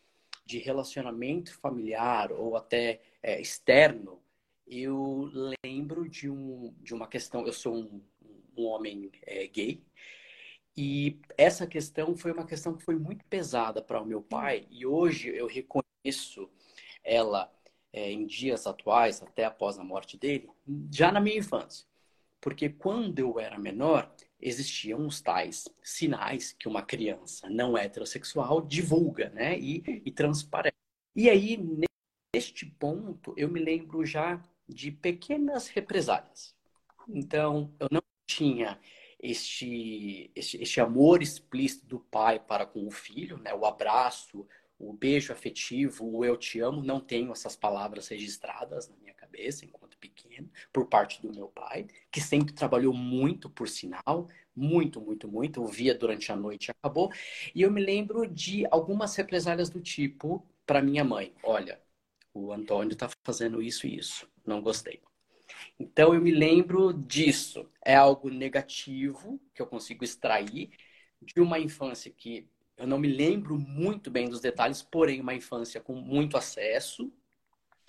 de 0.45 0.59
relacionamento 0.59 1.53
familiar 1.59 2.31
ou 2.31 2.55
até 2.55 3.01
é, 3.21 3.39
externo, 3.39 4.20
eu 4.71 5.29
lembro 5.63 6.07
de, 6.07 6.29
um, 6.29 6.73
de 6.81 6.93
uma 6.93 7.05
questão. 7.05 7.45
Eu 7.45 7.51
sou 7.51 7.75
um, 7.75 8.01
um 8.57 8.65
homem 8.65 9.11
é, 9.23 9.45
gay. 9.47 9.83
E 10.75 11.19
essa 11.37 11.67
questão 11.67 12.15
foi 12.15 12.31
uma 12.31 12.45
questão 12.45 12.73
que 12.73 12.83
foi 12.83 12.95
muito 12.95 13.25
pesada 13.25 13.81
para 13.81 14.01
o 14.01 14.05
meu 14.05 14.21
pai. 14.21 14.65
E 14.71 14.85
hoje 14.85 15.29
eu 15.29 15.45
reconheço 15.45 16.49
ela 17.03 17.51
é, 17.91 18.09
em 18.09 18.25
dias 18.25 18.65
atuais, 18.65 19.21
até 19.21 19.43
após 19.43 19.77
a 19.77 19.83
morte 19.83 20.17
dele, 20.17 20.49
já 20.89 21.11
na 21.11 21.19
minha 21.19 21.37
infância. 21.37 21.85
Porque 22.39 22.69
quando 22.69 23.19
eu 23.19 23.39
era 23.39 23.59
menor, 23.59 24.09
existiam 24.39 25.05
os 25.05 25.21
tais 25.21 25.67
sinais 25.83 26.53
que 26.53 26.69
uma 26.69 26.81
criança 26.81 27.49
não 27.49 27.77
heterossexual 27.77 28.61
divulga, 28.61 29.29
né? 29.31 29.59
E, 29.59 30.01
e 30.05 30.11
transparece. 30.11 30.75
E 31.13 31.29
aí, 31.29 31.59
neste 32.33 32.65
ponto, 32.65 33.33
eu 33.35 33.49
me 33.49 33.59
lembro 33.59 34.05
já 34.05 34.41
de 34.73 34.91
pequenas 34.91 35.67
represálias. 35.67 36.55
Então, 37.07 37.73
eu 37.79 37.87
não 37.91 38.01
tinha 38.25 38.79
este, 39.19 40.31
este, 40.35 40.61
este 40.61 40.81
amor 40.81 41.21
explícito 41.21 41.85
do 41.85 41.99
pai 41.99 42.39
para 42.39 42.65
com 42.65 42.87
o 42.87 42.91
filho, 42.91 43.37
né? 43.37 43.53
o 43.53 43.65
abraço, 43.65 44.47
o 44.79 44.93
beijo 44.93 45.31
afetivo, 45.31 46.05
o 46.05 46.25
eu 46.25 46.35
te 46.37 46.59
amo, 46.59 46.83
não 46.83 46.99
tenho 46.99 47.31
essas 47.31 47.55
palavras 47.55 48.07
registradas 48.07 48.89
na 48.89 48.95
minha 48.97 49.13
cabeça 49.13 49.63
enquanto 49.63 49.97
pequeno, 49.97 50.49
por 50.73 50.87
parte 50.87 51.21
do 51.21 51.31
meu 51.31 51.47
pai, 51.47 51.87
que 52.11 52.19
sempre 52.19 52.53
trabalhou 52.53 52.93
muito, 52.93 53.49
por 53.49 53.69
sinal, 53.69 54.27
muito, 54.55 54.99
muito, 54.99 55.27
muito, 55.27 55.61
ouvia 55.61 55.93
durante 55.93 56.31
a 56.31 56.35
noite 56.35 56.71
acabou. 56.71 57.11
E 57.53 57.61
eu 57.61 57.71
me 57.71 57.81
lembro 57.83 58.27
de 58.27 58.65
algumas 58.71 59.15
represálias 59.15 59.69
do 59.69 59.79
tipo 59.79 60.45
para 60.65 60.81
minha 60.81 61.03
mãe: 61.03 61.33
olha, 61.43 61.79
o 62.33 62.51
Antônio 62.51 62.93
está 62.93 63.09
fazendo 63.23 63.61
isso 63.61 63.85
e 63.85 63.97
isso, 63.97 64.27
não 64.45 64.61
gostei. 64.61 65.01
Então 65.79 66.13
eu 66.13 66.21
me 66.21 66.31
lembro 66.31 66.93
disso. 66.93 67.69
É 67.83 67.95
algo 67.95 68.29
negativo 68.29 69.39
que 69.53 69.61
eu 69.61 69.67
consigo 69.67 70.03
extrair 70.03 70.69
de 71.21 71.39
uma 71.39 71.59
infância 71.59 72.11
que 72.11 72.47
eu 72.77 72.87
não 72.87 72.97
me 72.97 73.07
lembro 73.07 73.57
muito 73.59 74.09
bem 74.09 74.27
dos 74.27 74.39
detalhes, 74.41 74.81
porém 74.81 75.21
uma 75.21 75.35
infância 75.35 75.79
com 75.79 75.93
muito 75.93 76.35
acesso. 76.37 77.11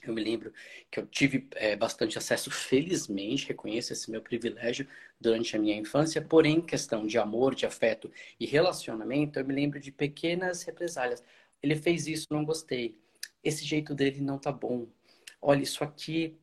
Eu 0.04 0.12
me 0.12 0.22
lembro 0.22 0.52
que 0.90 0.98
eu 0.98 1.06
tive 1.06 1.48
é, 1.54 1.76
bastante 1.76 2.18
acesso, 2.18 2.50
felizmente, 2.50 3.46
reconheço 3.46 3.92
esse 3.92 4.10
meu 4.10 4.20
privilégio 4.20 4.86
durante 5.20 5.56
a 5.56 5.60
minha 5.60 5.76
infância, 5.76 6.20
porém, 6.20 6.60
questão 6.60 7.06
de 7.06 7.18
amor, 7.18 7.54
de 7.54 7.64
afeto 7.66 8.10
e 8.38 8.44
relacionamento, 8.44 9.38
eu 9.38 9.46
me 9.46 9.54
lembro 9.54 9.78
de 9.78 9.92
pequenas 9.92 10.62
represálias. 10.64 11.22
Ele 11.62 11.76
fez 11.76 12.06
isso, 12.08 12.26
não 12.30 12.44
gostei. 12.44 12.98
Esse 13.44 13.64
jeito 13.64 13.94
dele 13.94 14.20
não 14.20 14.38
tá 14.38 14.50
bom. 14.50 14.88
Olha, 15.42 15.62
isso 15.62 15.82
aqui 15.82 16.38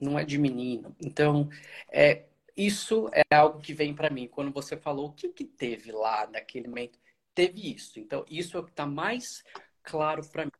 não 0.00 0.16
é 0.16 0.24
de 0.24 0.38
menino. 0.38 0.94
Então, 1.00 1.48
é, 1.90 2.26
isso 2.56 3.10
é 3.12 3.34
algo 3.34 3.60
que 3.60 3.74
vem 3.74 3.92
para 3.92 4.10
mim. 4.10 4.28
Quando 4.28 4.52
você 4.52 4.76
falou 4.76 5.08
o 5.08 5.12
que, 5.12 5.28
que 5.28 5.44
teve 5.44 5.90
lá 5.90 6.26
naquele 6.28 6.68
momento, 6.68 6.98
teve 7.34 7.74
isso. 7.74 7.98
Então, 7.98 8.24
isso 8.30 8.56
é 8.56 8.60
o 8.60 8.64
que 8.64 8.70
está 8.70 8.86
mais 8.86 9.42
claro 9.82 10.22
para 10.30 10.44
mim. 10.44 10.52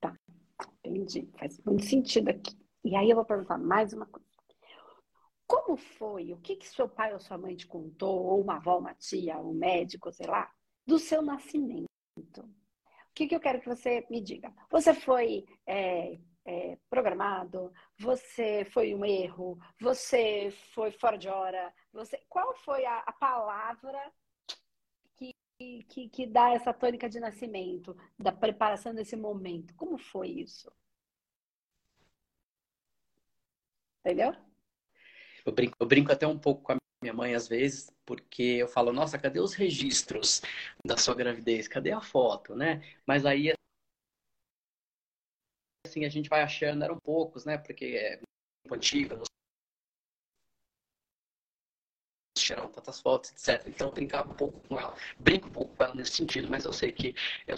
Tá, 0.00 0.16
entendi. 0.82 1.28
Faz 1.38 1.60
muito 1.64 1.84
sentido 1.84 2.30
aqui. 2.30 2.56
E 2.82 2.96
aí 2.96 3.10
eu 3.10 3.16
vou 3.16 3.24
perguntar 3.24 3.58
mais 3.58 3.92
uma 3.92 4.06
coisa. 4.06 4.26
Como 5.46 5.76
foi? 5.76 6.32
O 6.32 6.38
que, 6.38 6.56
que 6.56 6.66
seu 6.66 6.88
pai 6.88 7.12
ou 7.12 7.20
sua 7.20 7.36
mãe 7.36 7.54
te 7.54 7.66
contou, 7.66 8.24
ou 8.24 8.40
uma 8.40 8.56
avó, 8.56 8.78
uma 8.78 8.94
tia, 8.94 9.38
um 9.38 9.52
médico, 9.52 10.10
sei 10.10 10.26
lá, 10.26 10.50
do 10.86 10.98
seu 10.98 11.20
nascimento? 11.20 11.86
O 12.38 13.14
que, 13.14 13.26
que 13.26 13.34
eu 13.34 13.40
quero 13.40 13.60
que 13.60 13.68
você 13.68 14.06
me 14.08 14.22
diga? 14.22 14.50
Você 14.70 14.94
foi 14.94 15.44
é, 15.66 16.18
é, 16.44 16.76
programado? 16.90 17.72
Você 17.98 18.64
foi 18.72 18.94
um 18.94 19.04
erro? 19.04 19.58
Você 19.80 20.50
foi 20.74 20.90
fora 20.92 21.16
de 21.16 21.28
hora? 21.28 21.72
Você, 21.92 22.18
qual 22.28 22.54
foi 22.56 22.84
a, 22.84 22.98
a 23.00 23.12
palavra 23.12 24.12
que, 25.16 25.34
que, 25.84 26.08
que 26.08 26.26
dá 26.26 26.52
essa 26.52 26.72
tônica 26.72 27.08
de 27.08 27.20
nascimento, 27.20 27.96
da 28.18 28.32
preparação 28.32 28.94
desse 28.94 29.16
momento? 29.16 29.74
Como 29.74 29.98
foi 29.98 30.28
isso? 30.28 30.70
Entendeu? 34.04 34.34
Eu 35.46 35.52
brinco, 35.52 35.76
eu 35.78 35.86
brinco 35.86 36.12
até 36.12 36.26
um 36.26 36.38
pouco 36.38 36.62
com 36.62 36.72
a 36.72 36.76
minha 37.02 37.14
mãe 37.14 37.34
às 37.34 37.48
vezes, 37.48 37.92
porque 38.04 38.42
eu 38.42 38.68
falo, 38.68 38.92
nossa, 38.92 39.18
cadê 39.18 39.40
os 39.40 39.54
registros 39.54 40.42
da 40.84 40.96
sua 40.96 41.14
gravidez? 41.14 41.68
Cadê 41.68 41.92
a 41.92 42.00
foto, 42.00 42.54
né? 42.54 42.82
Mas 43.06 43.24
aí 43.24 43.52
assim, 45.92 46.04
a 46.04 46.08
gente 46.08 46.28
vai 46.28 46.42
achando, 46.42 46.84
eram 46.84 46.98
poucos, 46.98 47.44
né? 47.44 47.58
Porque 47.58 47.84
é 47.84 48.16
muito 48.64 48.74
antiga, 48.74 49.18
tiraram 52.34 52.68
tantas 52.70 53.00
fotos, 53.00 53.30
etc. 53.30 53.66
Então 53.68 53.88
eu 53.88 53.92
brincava 53.92 54.30
um 54.30 54.34
pouco 54.34 54.60
com 54.68 54.78
ela, 54.78 54.96
brinco 55.18 55.48
um 55.48 55.52
pouco 55.52 55.76
com 55.76 55.84
ela 55.84 55.94
nesse 55.94 56.12
sentido, 56.12 56.48
mas 56.48 56.64
eu 56.64 56.72
sei 56.72 56.92
que. 56.92 57.14
Eu... 57.46 57.56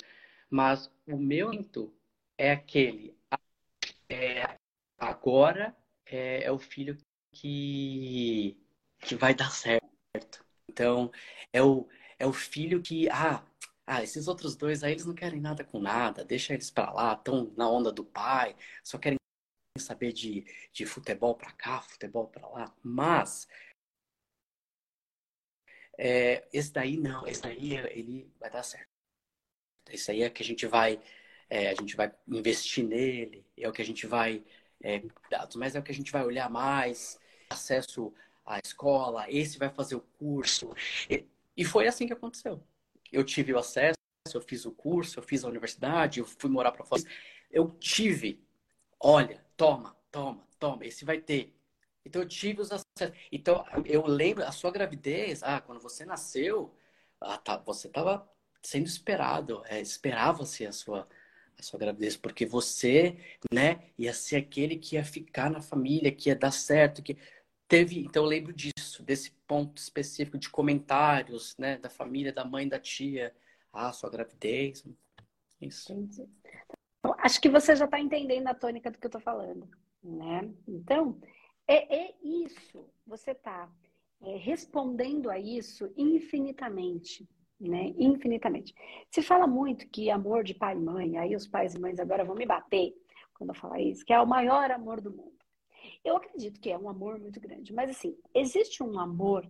Mas 0.50 0.90
o 1.06 1.16
meu 1.16 1.48
momento 1.48 1.92
é 2.38 2.52
aquele. 2.52 3.16
É, 4.08 4.58
agora 4.98 5.74
é, 6.06 6.44
é 6.44 6.52
o 6.52 6.58
filho 6.58 6.96
que, 7.32 8.56
que 9.00 9.14
vai 9.14 9.34
dar 9.34 9.50
certo. 9.50 10.44
Então, 10.68 11.10
é 11.52 11.62
o, 11.62 11.88
é 12.18 12.26
o 12.26 12.32
filho 12.32 12.82
que. 12.82 13.08
Ah, 13.10 13.42
ah, 13.86 14.02
esses 14.02 14.28
outros 14.28 14.56
dois 14.56 14.82
aí, 14.82 14.92
eles 14.92 15.04
não 15.06 15.14
querem 15.14 15.40
nada 15.40 15.62
com 15.64 15.78
nada, 15.78 16.24
deixa 16.24 16.54
eles 16.54 16.70
pra 16.70 16.90
lá, 16.92 17.12
estão 17.14 17.52
na 17.56 17.68
onda 17.68 17.92
do 17.92 18.04
pai, 18.04 18.56
só 18.82 18.98
querem 18.98 19.18
saber 19.78 20.12
de, 20.12 20.44
de 20.72 20.86
futebol 20.86 21.34
pra 21.34 21.52
cá, 21.52 21.80
futebol 21.82 22.28
pra 22.28 22.48
lá. 22.48 22.74
Mas, 22.82 23.46
é, 25.98 26.46
esse 26.52 26.72
daí 26.72 26.96
não, 26.96 27.26
esse 27.26 27.42
daí 27.42 27.74
ele 27.74 28.32
vai 28.40 28.50
dar 28.50 28.62
certo. 28.62 28.88
Esse 29.90 30.10
aí 30.10 30.22
é 30.22 30.30
que 30.30 30.42
a 30.42 30.46
gente 30.46 30.66
vai, 30.66 31.00
é, 31.50 31.70
a 31.70 31.74
gente 31.74 31.96
vai 31.96 32.12
investir 32.28 32.84
nele, 32.84 33.44
é 33.56 33.68
o 33.68 33.72
que 33.72 33.82
a 33.82 33.84
gente 33.84 34.06
vai, 34.06 34.42
é, 34.82 35.02
mas 35.56 35.76
é 35.76 35.80
o 35.80 35.82
que 35.82 35.92
a 35.92 35.94
gente 35.94 36.10
vai 36.12 36.24
olhar 36.24 36.50
mais, 36.50 37.18
acesso 37.50 38.12
à 38.46 38.58
escola, 38.64 39.30
esse 39.30 39.58
vai 39.58 39.70
fazer 39.70 39.96
o 39.96 40.00
curso. 40.00 40.74
E, 41.10 41.26
e 41.56 41.64
foi 41.64 41.86
assim 41.86 42.06
que 42.06 42.12
aconteceu 42.12 42.62
eu 43.12 43.24
tive 43.24 43.52
o 43.52 43.58
acesso, 43.58 43.96
eu 44.32 44.40
fiz 44.40 44.64
o 44.64 44.72
curso, 44.72 45.18
eu 45.18 45.22
fiz 45.22 45.44
a 45.44 45.48
universidade, 45.48 46.20
eu 46.20 46.26
fui 46.26 46.50
morar 46.50 46.72
para 46.72 46.84
fora. 46.84 47.02
Eu 47.50 47.70
tive, 47.78 48.42
olha, 48.98 49.44
toma, 49.56 49.96
toma, 50.10 50.46
toma, 50.58 50.84
esse 50.86 51.04
vai 51.04 51.20
ter. 51.20 51.54
Então 52.04 52.22
eu 52.22 52.28
tive 52.28 52.60
os 52.60 52.70
acessos. 52.70 53.16
Então 53.30 53.64
eu 53.84 54.06
lembro 54.06 54.44
a 54.44 54.52
sua 54.52 54.70
gravidez, 54.70 55.42
ah, 55.42 55.60
quando 55.60 55.80
você 55.80 56.04
nasceu, 56.04 56.74
ah, 57.20 57.38
tá, 57.38 57.56
você 57.58 57.86
estava 57.88 58.28
sendo 58.62 58.86
esperado, 58.86 59.62
é, 59.66 59.80
esperava-se 59.80 60.66
a 60.66 60.72
sua 60.72 61.08
a 61.58 61.62
sua 61.62 61.78
gravidez, 61.78 62.16
porque 62.16 62.44
você, 62.44 63.16
né, 63.52 63.90
ia 63.96 64.12
ser 64.12 64.36
aquele 64.36 64.76
que 64.76 64.96
ia 64.96 65.04
ficar 65.04 65.50
na 65.50 65.60
família, 65.60 66.10
que 66.10 66.28
ia 66.28 66.36
dar 66.36 66.50
certo, 66.50 67.02
que 67.02 67.16
teve, 67.74 67.98
então 68.00 68.22
eu 68.22 68.28
lembro 68.28 68.52
disso, 68.52 69.02
desse 69.02 69.32
ponto 69.48 69.78
específico 69.78 70.38
de 70.38 70.48
comentários, 70.48 71.56
né, 71.58 71.76
da 71.76 71.90
família, 71.90 72.32
da 72.32 72.44
mãe, 72.44 72.68
da 72.68 72.78
tia, 72.78 73.34
ah, 73.72 73.92
sua 73.92 74.08
gravidez, 74.08 74.84
isso. 75.60 75.92
Então, 75.92 77.14
acho 77.18 77.40
que 77.40 77.48
você 77.48 77.74
já 77.74 77.84
está 77.84 77.98
entendendo 77.98 78.46
a 78.46 78.54
tônica 78.54 78.90
do 78.90 78.98
que 78.98 79.06
eu 79.06 79.08
estou 79.08 79.20
falando, 79.20 79.68
né? 80.02 80.48
Então, 80.68 81.18
é, 81.66 81.96
é 81.96 82.14
isso, 82.22 82.88
você 83.04 83.32
está 83.32 83.68
é, 84.22 84.36
respondendo 84.36 85.28
a 85.28 85.38
isso 85.38 85.92
infinitamente, 85.96 87.28
né? 87.58 87.92
Infinitamente. 87.98 88.72
Se 89.10 89.20
fala 89.20 89.48
muito 89.48 89.88
que 89.88 90.10
amor 90.10 90.44
de 90.44 90.54
pai 90.54 90.76
e 90.76 90.80
mãe, 90.80 91.18
aí 91.18 91.34
os 91.34 91.48
pais 91.48 91.74
e 91.74 91.80
mães 91.80 91.98
agora 91.98 92.24
vão 92.24 92.36
me 92.36 92.46
bater 92.46 92.94
quando 93.34 93.50
eu 93.50 93.56
falar 93.56 93.80
isso, 93.80 94.04
que 94.04 94.12
é 94.12 94.20
o 94.20 94.26
maior 94.26 94.70
amor 94.70 95.00
do 95.00 95.10
mundo. 95.10 95.33
Eu 96.04 96.16
acredito 96.16 96.60
que 96.60 96.70
é 96.70 96.78
um 96.78 96.88
amor 96.88 97.18
muito 97.18 97.40
grande, 97.40 97.72
mas 97.72 97.90
assim, 97.90 98.16
existe 98.34 98.82
um 98.82 98.98
amor 98.98 99.48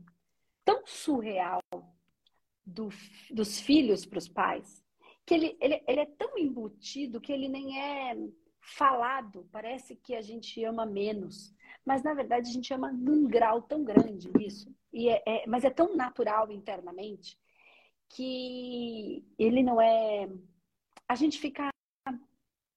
tão 0.65 0.87
surreal 0.87 1.61
do, 2.65 2.89
dos 3.31 3.61
filhos 3.61 4.07
para 4.07 4.19
os 4.19 4.29
pais 4.29 4.85
que 5.27 5.35
ele, 5.35 5.57
ele, 5.61 5.83
ele 5.87 6.01
é 6.01 6.07
tão 6.07 6.39
embutido 6.39 7.21
que 7.21 7.33
ele 7.33 7.49
nem 7.49 7.81
é 7.81 8.17
falado. 8.61 9.49
Parece 9.51 9.97
que 9.97 10.15
a 10.15 10.21
gente 10.21 10.63
ama 10.65 10.85
menos, 10.85 11.55
mas 11.85 12.03
na 12.03 12.15
verdade 12.15 12.49
a 12.49 12.53
gente 12.53 12.73
ama 12.73 12.93
num 12.93 13.27
grau 13.27 13.63
tão 13.63 13.85
grande 13.85 14.31
isso. 14.41 14.75
E 14.93 15.09
é, 15.09 15.23
é, 15.27 15.47
mas 15.47 15.65
é 15.65 15.71
tão 15.71 15.97
natural 15.97 16.51
internamente 16.53 17.39
que 18.11 19.25
ele 19.39 19.63
não 19.63 19.81
é. 19.81 20.29
A 21.09 21.15
gente 21.15 21.39
fica 21.39 21.69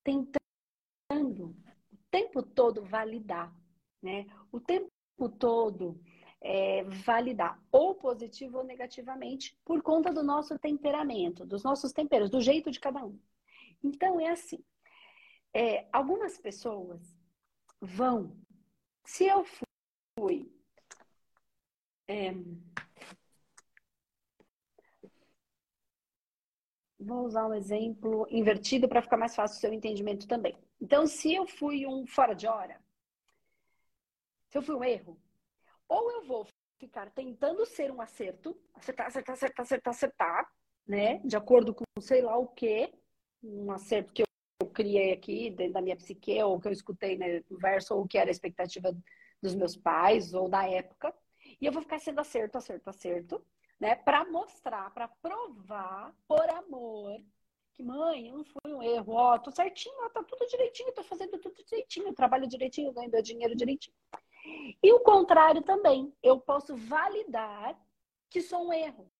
tentando 0.03 1.55
o 1.91 1.97
tempo 2.09 2.41
todo 2.41 2.83
validar 2.83 3.53
né? 4.01 4.25
O 4.51 4.59
tempo 4.59 4.91
todo 5.39 5.99
é, 6.41 6.83
validar 6.83 7.61
ou 7.71 7.95
positivo 7.95 8.59
ou 8.59 8.63
negativamente 8.63 9.57
por 9.65 9.81
conta 9.81 10.13
do 10.13 10.23
nosso 10.23 10.57
temperamento, 10.59 11.45
dos 11.45 11.63
nossos 11.63 11.91
temperos, 11.91 12.29
do 12.29 12.41
jeito 12.41 12.71
de 12.71 12.79
cada 12.79 13.03
um. 13.05 13.19
Então 13.83 14.19
é 14.19 14.29
assim. 14.29 14.63
É, 15.53 15.87
algumas 15.91 16.37
pessoas 16.37 17.01
vão. 17.81 18.35
Se 19.05 19.25
eu 19.25 19.45
fui. 20.19 20.51
É, 22.07 22.33
vou 26.99 27.25
usar 27.25 27.47
um 27.47 27.53
exemplo 27.53 28.27
invertido 28.29 28.87
para 28.87 29.01
ficar 29.01 29.17
mais 29.17 29.35
fácil 29.35 29.57
o 29.57 29.61
seu 29.61 29.73
entendimento 29.73 30.27
também. 30.27 30.57
Então, 30.81 31.05
se 31.07 31.33
eu 31.33 31.45
fui 31.47 31.85
um 31.85 32.05
fora 32.05 32.33
de 32.33 32.47
hora, 32.47 32.79
se 34.49 34.57
eu 34.57 34.61
fui 34.61 34.75
um 34.75 34.83
erro, 34.83 35.19
ou 35.87 36.11
eu 36.11 36.23
vou 36.25 36.47
ficar 36.77 37.09
tentando 37.11 37.65
ser 37.65 37.91
um 37.91 38.01
acerto, 38.01 38.57
acertar, 38.73 39.07
acertar, 39.07 39.33
acertar, 39.33 39.63
acertar, 39.63 39.93
acertar, 39.93 40.47
né? 40.87 41.19
De 41.19 41.35
acordo 41.35 41.73
com 41.73 41.83
sei 41.99 42.21
lá 42.21 42.37
o 42.37 42.47
quê, 42.47 42.93
um 43.43 43.71
acerto 43.71 44.13
que 44.13 44.23
eu 44.61 44.67
criei 44.69 45.11
aqui 45.11 45.49
dentro 45.49 45.73
da 45.73 45.81
minha 45.81 45.95
psique, 45.95 46.41
ou 46.43 46.59
que 46.59 46.67
eu 46.67 46.71
escutei 46.71 47.17
né, 47.17 47.43
no 47.49 47.57
verso, 47.57 47.95
ou 47.95 48.07
que 48.07 48.17
era 48.17 48.29
a 48.29 48.31
expectativa 48.31 48.95
dos 49.41 49.55
meus 49.55 49.75
pais, 49.75 50.33
ou 50.33 50.49
da 50.49 50.69
época. 50.69 51.13
E 51.59 51.65
eu 51.65 51.71
vou 51.71 51.81
ficar 51.81 51.99
sendo 51.99 52.19
acerto, 52.19 52.57
acerto, 52.57 52.89
acerto, 52.89 53.45
né? 53.79 53.95
Para 53.95 54.25
mostrar, 54.25 54.91
para 54.93 55.07
provar, 55.07 56.13
por 56.27 56.49
amor, 56.49 57.19
que 57.73 57.83
mãe, 57.83 58.31
não 58.31 58.43
foi 58.43 58.73
um 58.73 58.81
erro, 58.81 59.13
ó, 59.13 59.37
tô 59.37 59.51
certinho, 59.51 59.95
ó, 59.99 60.09
tá 60.09 60.23
tudo 60.23 60.47
direitinho, 60.47 60.93
tô 60.93 61.03
fazendo 61.03 61.37
tudo 61.37 61.63
direitinho, 61.63 62.13
trabalho 62.13 62.47
direitinho, 62.47 62.91
ganho 62.91 63.11
meu 63.11 63.21
dinheiro 63.21 63.55
direitinho. 63.55 63.95
E 64.81 64.93
o 64.93 64.99
contrário 64.99 65.61
também. 65.61 66.13
Eu 66.21 66.39
posso 66.39 66.75
validar 66.75 67.79
que 68.29 68.41
sou 68.41 68.67
um 68.67 68.73
erro 68.73 69.11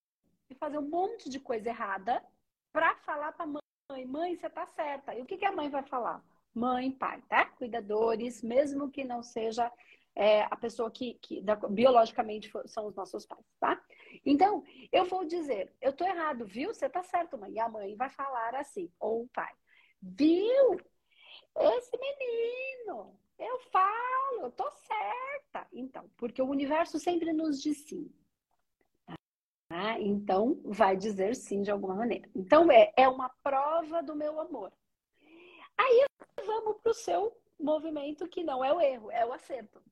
e 0.50 0.54
fazer 0.54 0.78
um 0.78 0.88
monte 0.88 1.28
de 1.28 1.40
coisa 1.40 1.68
errada 1.68 2.24
para 2.72 2.96
falar 2.96 3.32
para 3.32 3.46
mãe, 3.46 4.06
mãe, 4.06 4.36
você 4.36 4.48
tá 4.48 4.66
certa. 4.66 5.14
E 5.14 5.22
o 5.22 5.26
que, 5.26 5.36
que 5.36 5.46
a 5.46 5.52
mãe 5.52 5.68
vai 5.68 5.82
falar? 5.82 6.22
mãe, 6.58 6.90
pai, 6.90 7.22
tá? 7.28 7.46
Cuidadores, 7.46 8.42
mesmo 8.42 8.90
que 8.90 9.04
não 9.04 9.22
seja 9.22 9.70
é, 10.14 10.42
a 10.42 10.56
pessoa 10.56 10.90
que, 10.90 11.14
que 11.22 11.40
da, 11.40 11.54
biologicamente 11.54 12.50
são 12.66 12.86
os 12.86 12.96
nossos 12.96 13.24
pais, 13.24 13.44
tá? 13.60 13.80
Então, 14.26 14.64
eu 14.92 15.04
vou 15.04 15.24
dizer, 15.24 15.72
eu 15.80 15.92
tô 15.92 16.04
errado, 16.04 16.44
viu? 16.44 16.74
Você 16.74 16.88
tá 16.88 17.02
certo, 17.02 17.38
mãe. 17.38 17.52
E 17.52 17.60
a 17.60 17.68
mãe 17.68 17.94
vai 17.94 18.10
falar 18.10 18.54
assim, 18.56 18.90
ou 18.98 19.22
o 19.22 19.28
pai, 19.28 19.52
viu? 20.02 20.80
Esse 21.56 21.96
menino, 21.96 23.18
eu 23.38 23.58
falo, 23.70 24.42
eu 24.42 24.50
tô 24.50 24.70
certa. 24.70 25.66
Então, 25.72 26.10
porque 26.16 26.42
o 26.42 26.48
universo 26.48 26.98
sempre 26.98 27.32
nos 27.32 27.62
diz 27.62 27.78
sim. 27.86 28.12
Tá? 29.68 30.00
Então, 30.00 30.60
vai 30.64 30.96
dizer 30.96 31.34
sim 31.36 31.62
de 31.62 31.70
alguma 31.70 31.94
maneira. 31.94 32.28
Então, 32.34 32.70
é, 32.70 32.92
é 32.96 33.08
uma 33.08 33.28
prova 33.42 34.02
do 34.02 34.16
meu 34.16 34.40
amor. 34.40 34.72
Aí, 35.76 36.04
vamos 36.44 36.78
para 36.82 36.90
o 36.90 36.94
seu 36.94 37.36
movimento, 37.58 38.28
que 38.28 38.42
não 38.42 38.64
é 38.64 38.72
o 38.72 38.80
erro, 38.80 39.10
é 39.10 39.24
o 39.24 39.32
acerto 39.32 39.82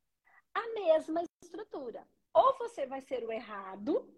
a 0.57 0.73
mesma 0.73 1.23
estrutura. 1.43 2.07
Ou 2.33 2.57
você 2.59 2.87
vai 2.87 3.03
ser 3.03 3.25
o 3.25 3.33
errado 3.33 4.09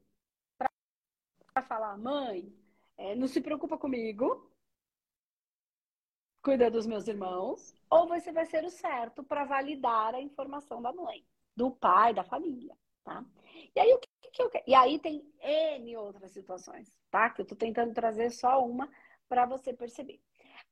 para 0.56 1.62
falar, 1.62 1.97
mãe, 1.99 2.52
é, 2.97 3.16
não 3.16 3.26
se 3.26 3.40
preocupa 3.40 3.76
comigo, 3.76 4.49
cuida 6.49 6.71
dos 6.71 6.87
meus 6.87 7.07
irmãos, 7.07 7.75
ou 7.90 8.09
você 8.09 8.33
vai 8.33 8.47
ser 8.47 8.64
o 8.64 8.71
certo 8.71 9.23
para 9.23 9.45
validar 9.45 10.14
a 10.14 10.21
informação 10.23 10.81
da 10.81 10.90
mãe, 10.95 11.23
do 11.55 11.71
pai, 11.71 12.14
da 12.14 12.25
família, 12.25 12.75
tá? 13.05 13.23
E 13.76 13.78
aí 13.78 13.93
o 13.93 13.99
que, 13.99 14.31
que 14.33 14.43
eu 14.43 14.49
quero? 14.49 14.64
E 14.67 14.75
aí 14.75 14.99
tem 14.99 15.31
N 15.43 15.97
outras 15.99 16.31
situações, 16.31 16.90
tá? 17.11 17.28
Que 17.28 17.43
eu 17.43 17.47
tô 17.47 17.55
tentando 17.55 17.93
trazer 17.93 18.31
só 18.31 18.64
uma 18.64 18.88
para 19.28 19.45
você 19.45 19.75
perceber. 19.75 20.23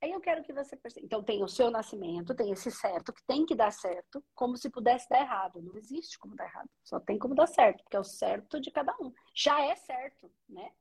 Aí 0.01 0.11
eu 0.11 0.19
quero 0.19 0.43
que 0.43 0.51
você 0.51 0.75
perceba. 0.75 1.05
Então, 1.05 1.23
tem 1.23 1.43
o 1.43 1.47
seu 1.47 1.69
nascimento, 1.69 2.33
tem 2.33 2.51
esse 2.51 2.71
certo, 2.71 3.13
que 3.13 3.23
tem 3.27 3.45
que 3.45 3.53
dar 3.53 3.71
certo, 3.71 4.23
como 4.33 4.57
se 4.57 4.71
pudesse 4.71 5.07
dar 5.07 5.21
errado. 5.21 5.61
Não 5.61 5.77
existe 5.77 6.17
como 6.17 6.35
dar 6.35 6.45
errado. 6.45 6.69
Só 6.83 6.99
tem 6.99 7.19
como 7.19 7.35
dar 7.35 7.47
certo, 7.47 7.83
porque 7.83 7.97
é 7.97 7.99
o 7.99 8.03
certo 8.03 8.59
de 8.59 8.71
cada 8.71 8.95
um. 8.99 9.13
Já 9.31 9.61
é 9.63 9.75
certo, 9.75 10.31
né? 10.49 10.71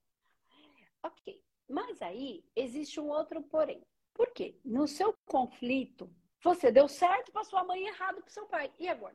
Ok. 1.02 1.38
Mas 1.68 2.00
aí 2.00 2.42
existe 2.56 2.98
um 2.98 3.10
outro 3.10 3.42
porém. 3.42 3.84
Por 4.16 4.30
quê? 4.32 4.58
No 4.64 4.88
seu 4.88 5.12
conflito, 5.26 6.10
você 6.42 6.72
deu 6.72 6.88
certo 6.88 7.30
para 7.30 7.44
sua 7.44 7.62
mãe 7.62 7.82
e 7.82 7.88
errado 7.88 8.22
para 8.22 8.30
seu 8.30 8.46
pai. 8.46 8.72
E 8.78 8.88
agora? 8.88 9.14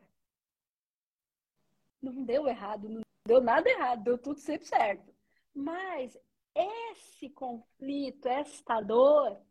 Não 2.00 2.24
deu 2.24 2.48
errado, 2.48 2.88
não 2.88 3.02
deu 3.26 3.42
nada 3.42 3.68
errado, 3.68 4.04
deu 4.04 4.18
tudo 4.18 4.40
sempre 4.40 4.68
certo. 4.68 5.12
Mas 5.54 6.16
esse 6.54 7.30
conflito, 7.32 8.28
esta 8.28 8.80
dor, 8.80 9.42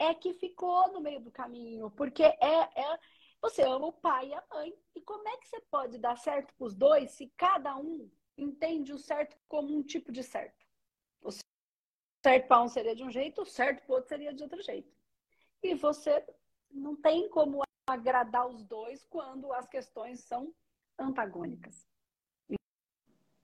é 0.00 0.12
que 0.14 0.34
ficou 0.34 0.92
no 0.92 1.00
meio 1.00 1.20
do 1.20 1.30
caminho, 1.30 1.90
porque 1.92 2.24
é, 2.24 2.36
é 2.40 2.98
você 3.40 3.62
ama 3.62 3.86
o 3.86 3.92
pai 3.92 4.28
e 4.28 4.34
a 4.34 4.44
mãe. 4.50 4.74
E 4.96 5.00
como 5.00 5.28
é 5.28 5.36
que 5.36 5.46
você 5.46 5.60
pode 5.70 5.96
dar 5.98 6.16
certo 6.16 6.52
para 6.54 6.66
os 6.66 6.74
dois 6.74 7.12
se 7.12 7.28
cada 7.36 7.76
um 7.76 8.10
entende 8.36 8.92
o 8.92 8.98
certo 8.98 9.36
como 9.46 9.76
um 9.76 9.82
tipo 9.82 10.10
de 10.10 10.24
certo? 10.24 10.66
O 11.20 11.30
certo 12.22 12.46
para 12.46 12.62
um 12.62 12.68
seria 12.68 12.94
de 12.94 13.04
um 13.04 13.10
jeito, 13.10 13.44
certo 13.44 13.84
para 13.84 13.94
outro 13.94 14.08
seria 14.08 14.32
de 14.32 14.42
outro 14.42 14.62
jeito. 14.62 14.92
E 15.62 15.74
você 15.74 16.24
não 16.70 16.96
tem 16.96 17.28
como 17.28 17.62
agradar 17.86 18.46
os 18.46 18.62
dois 18.62 19.04
quando 19.04 19.52
as 19.52 19.66
questões 19.66 20.20
são 20.20 20.54
antagônicas. 20.98 21.86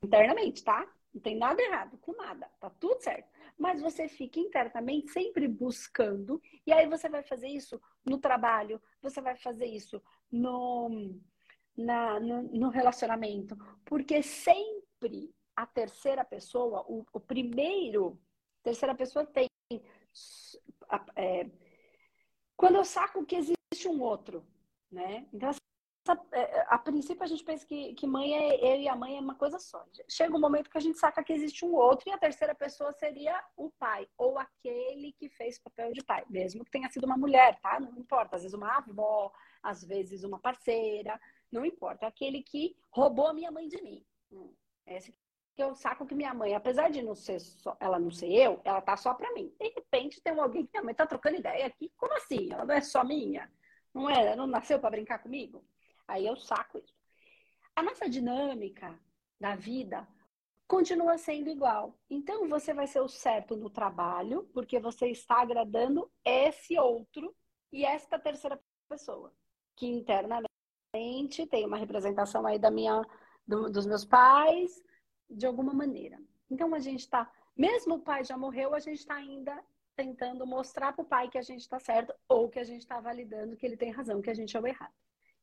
Internamente, 0.02 0.62
tá? 0.62 0.86
Não 1.12 1.20
tem 1.20 1.36
nada 1.36 1.62
errado 1.62 1.96
com 1.98 2.12
nada, 2.12 2.50
tá 2.58 2.68
tudo 2.68 3.00
certo. 3.00 3.28
Mas 3.56 3.80
você 3.80 4.08
fica 4.08 4.40
internamente 4.40 5.12
sempre 5.12 5.46
buscando, 5.46 6.42
e 6.66 6.72
aí 6.72 6.88
você 6.88 7.08
vai 7.08 7.22
fazer 7.22 7.48
isso 7.48 7.80
no 8.04 8.18
trabalho, 8.18 8.82
você 9.00 9.20
vai 9.20 9.36
fazer 9.36 9.66
isso 9.66 10.02
no, 10.30 11.14
na, 11.76 12.18
no, 12.18 12.42
no 12.42 12.68
relacionamento, 12.68 13.56
porque 13.84 14.22
sempre 14.22 15.32
a 15.54 15.64
terceira 15.64 16.24
pessoa, 16.24 16.84
o, 16.88 17.06
o 17.12 17.20
primeiro, 17.20 18.20
terceira 18.64 18.94
pessoa 18.94 19.24
tem. 19.26 19.46
É, 21.14 21.46
quando 22.56 22.76
eu 22.76 22.84
saco 22.84 23.24
que 23.24 23.36
existe 23.36 23.86
um 23.86 24.00
outro, 24.00 24.44
né? 24.90 25.28
Então, 25.32 25.50
é, 26.32 26.66
a 26.68 26.78
princípio 26.78 27.22
a 27.22 27.26
gente 27.26 27.44
pensa 27.44 27.66
que, 27.66 27.94
que 27.94 28.06
mãe 28.06 28.34
é 28.34 28.74
eu 28.74 28.80
e 28.80 28.88
a 28.88 28.96
mãe 28.96 29.16
é 29.16 29.20
uma 29.20 29.34
coisa 29.34 29.58
só. 29.58 29.84
Chega 30.08 30.36
um 30.36 30.40
momento 30.40 30.70
que 30.70 30.78
a 30.78 30.80
gente 30.80 30.98
saca 30.98 31.24
que 31.24 31.32
existe 31.32 31.64
um 31.64 31.74
outro 31.74 32.08
e 32.08 32.12
a 32.12 32.18
terceira 32.18 32.54
pessoa 32.54 32.92
seria 32.92 33.42
o 33.56 33.70
pai 33.70 34.06
ou 34.16 34.38
aquele 34.38 35.12
que 35.12 35.28
fez 35.30 35.58
papel 35.58 35.92
de 35.92 36.04
pai, 36.04 36.24
mesmo 36.28 36.64
que 36.64 36.70
tenha 36.70 36.90
sido 36.90 37.04
uma 37.04 37.16
mulher, 37.16 37.58
tá? 37.60 37.80
Não 37.80 37.96
importa, 37.98 38.36
às 38.36 38.42
vezes 38.42 38.54
uma 38.54 38.76
avó, 38.76 39.32
às 39.62 39.82
vezes 39.82 40.24
uma 40.24 40.38
parceira, 40.38 41.18
não 41.50 41.64
importa, 41.64 42.06
aquele 42.06 42.42
que 42.42 42.76
roubou 42.90 43.26
a 43.28 43.34
minha 43.34 43.50
mãe 43.50 43.66
de 43.68 43.80
mim. 43.82 44.04
Hum, 44.30 44.52
esse 44.86 45.14
que 45.54 45.62
eu 45.62 45.74
saco 45.74 46.06
que 46.06 46.14
minha 46.14 46.34
mãe, 46.34 46.54
apesar 46.54 46.90
de 46.90 47.00
não 47.02 47.14
ser 47.14 47.40
só, 47.40 47.76
ela 47.80 47.98
não 47.98 48.10
ser 48.10 48.30
eu, 48.32 48.60
ela 48.64 48.80
tá 48.80 48.96
só 48.96 49.14
para 49.14 49.32
mim. 49.32 49.54
De 49.58 49.68
repente 49.68 50.20
tem 50.20 50.38
alguém 50.38 50.66
que 50.66 50.72
minha 50.72 50.84
mãe 50.84 50.94
tá 50.94 51.06
trocando 51.06 51.36
ideia 51.36 51.66
aqui, 51.66 51.92
como 51.96 52.12
assim? 52.14 52.52
Ela 52.52 52.64
não 52.64 52.74
é 52.74 52.80
só 52.80 53.04
minha? 53.04 53.50
Não 53.92 54.10
é? 54.10 54.34
Não 54.34 54.46
nasceu 54.46 54.80
para 54.80 54.90
brincar 54.90 55.20
comigo? 55.20 55.64
Aí 56.08 56.26
eu 56.26 56.36
saco 56.36 56.78
isso. 56.78 56.94
A 57.76 57.82
nossa 57.82 58.08
dinâmica 58.08 58.98
da 59.40 59.54
vida 59.54 60.06
continua 60.66 61.16
sendo 61.18 61.50
igual. 61.50 61.96
Então 62.10 62.48
você 62.48 62.74
vai 62.74 62.86
ser 62.86 63.00
o 63.00 63.08
certo 63.08 63.56
no 63.56 63.70
trabalho, 63.70 64.48
porque 64.52 64.80
você 64.80 65.08
está 65.08 65.40
agradando 65.40 66.10
esse 66.24 66.78
outro 66.78 67.34
e 67.72 67.84
esta 67.84 68.18
terceira 68.18 68.60
pessoa, 68.88 69.32
que 69.76 69.86
internamente 69.86 71.46
tem 71.50 71.64
uma 71.66 71.76
representação 71.76 72.46
aí 72.46 72.58
da 72.58 72.70
minha, 72.70 73.02
do, 73.46 73.70
dos 73.70 73.86
meus 73.86 74.04
pais, 74.04 74.82
de 75.30 75.46
alguma 75.46 75.72
maneira. 75.72 76.18
Então 76.50 76.74
a 76.74 76.78
gente 76.78 77.00
está, 77.00 77.30
mesmo 77.56 77.96
o 77.96 78.00
pai 78.00 78.24
já 78.24 78.36
morreu, 78.36 78.74
a 78.74 78.80
gente 78.80 78.98
está 78.98 79.14
ainda 79.14 79.62
tentando 79.96 80.46
mostrar 80.46 80.92
para 80.92 81.02
o 81.02 81.06
pai 81.06 81.28
que 81.28 81.38
a 81.38 81.42
gente 81.42 81.60
está 81.60 81.78
certo 81.78 82.14
ou 82.28 82.48
que 82.48 82.58
a 82.58 82.64
gente 82.64 82.80
está 82.80 83.00
validando 83.00 83.56
que 83.56 83.64
ele 83.64 83.76
tem 83.76 83.90
razão, 83.90 84.20
que 84.20 84.30
a 84.30 84.34
gente 84.34 84.56
é 84.56 84.60
o 84.60 84.66
errado. 84.66 84.92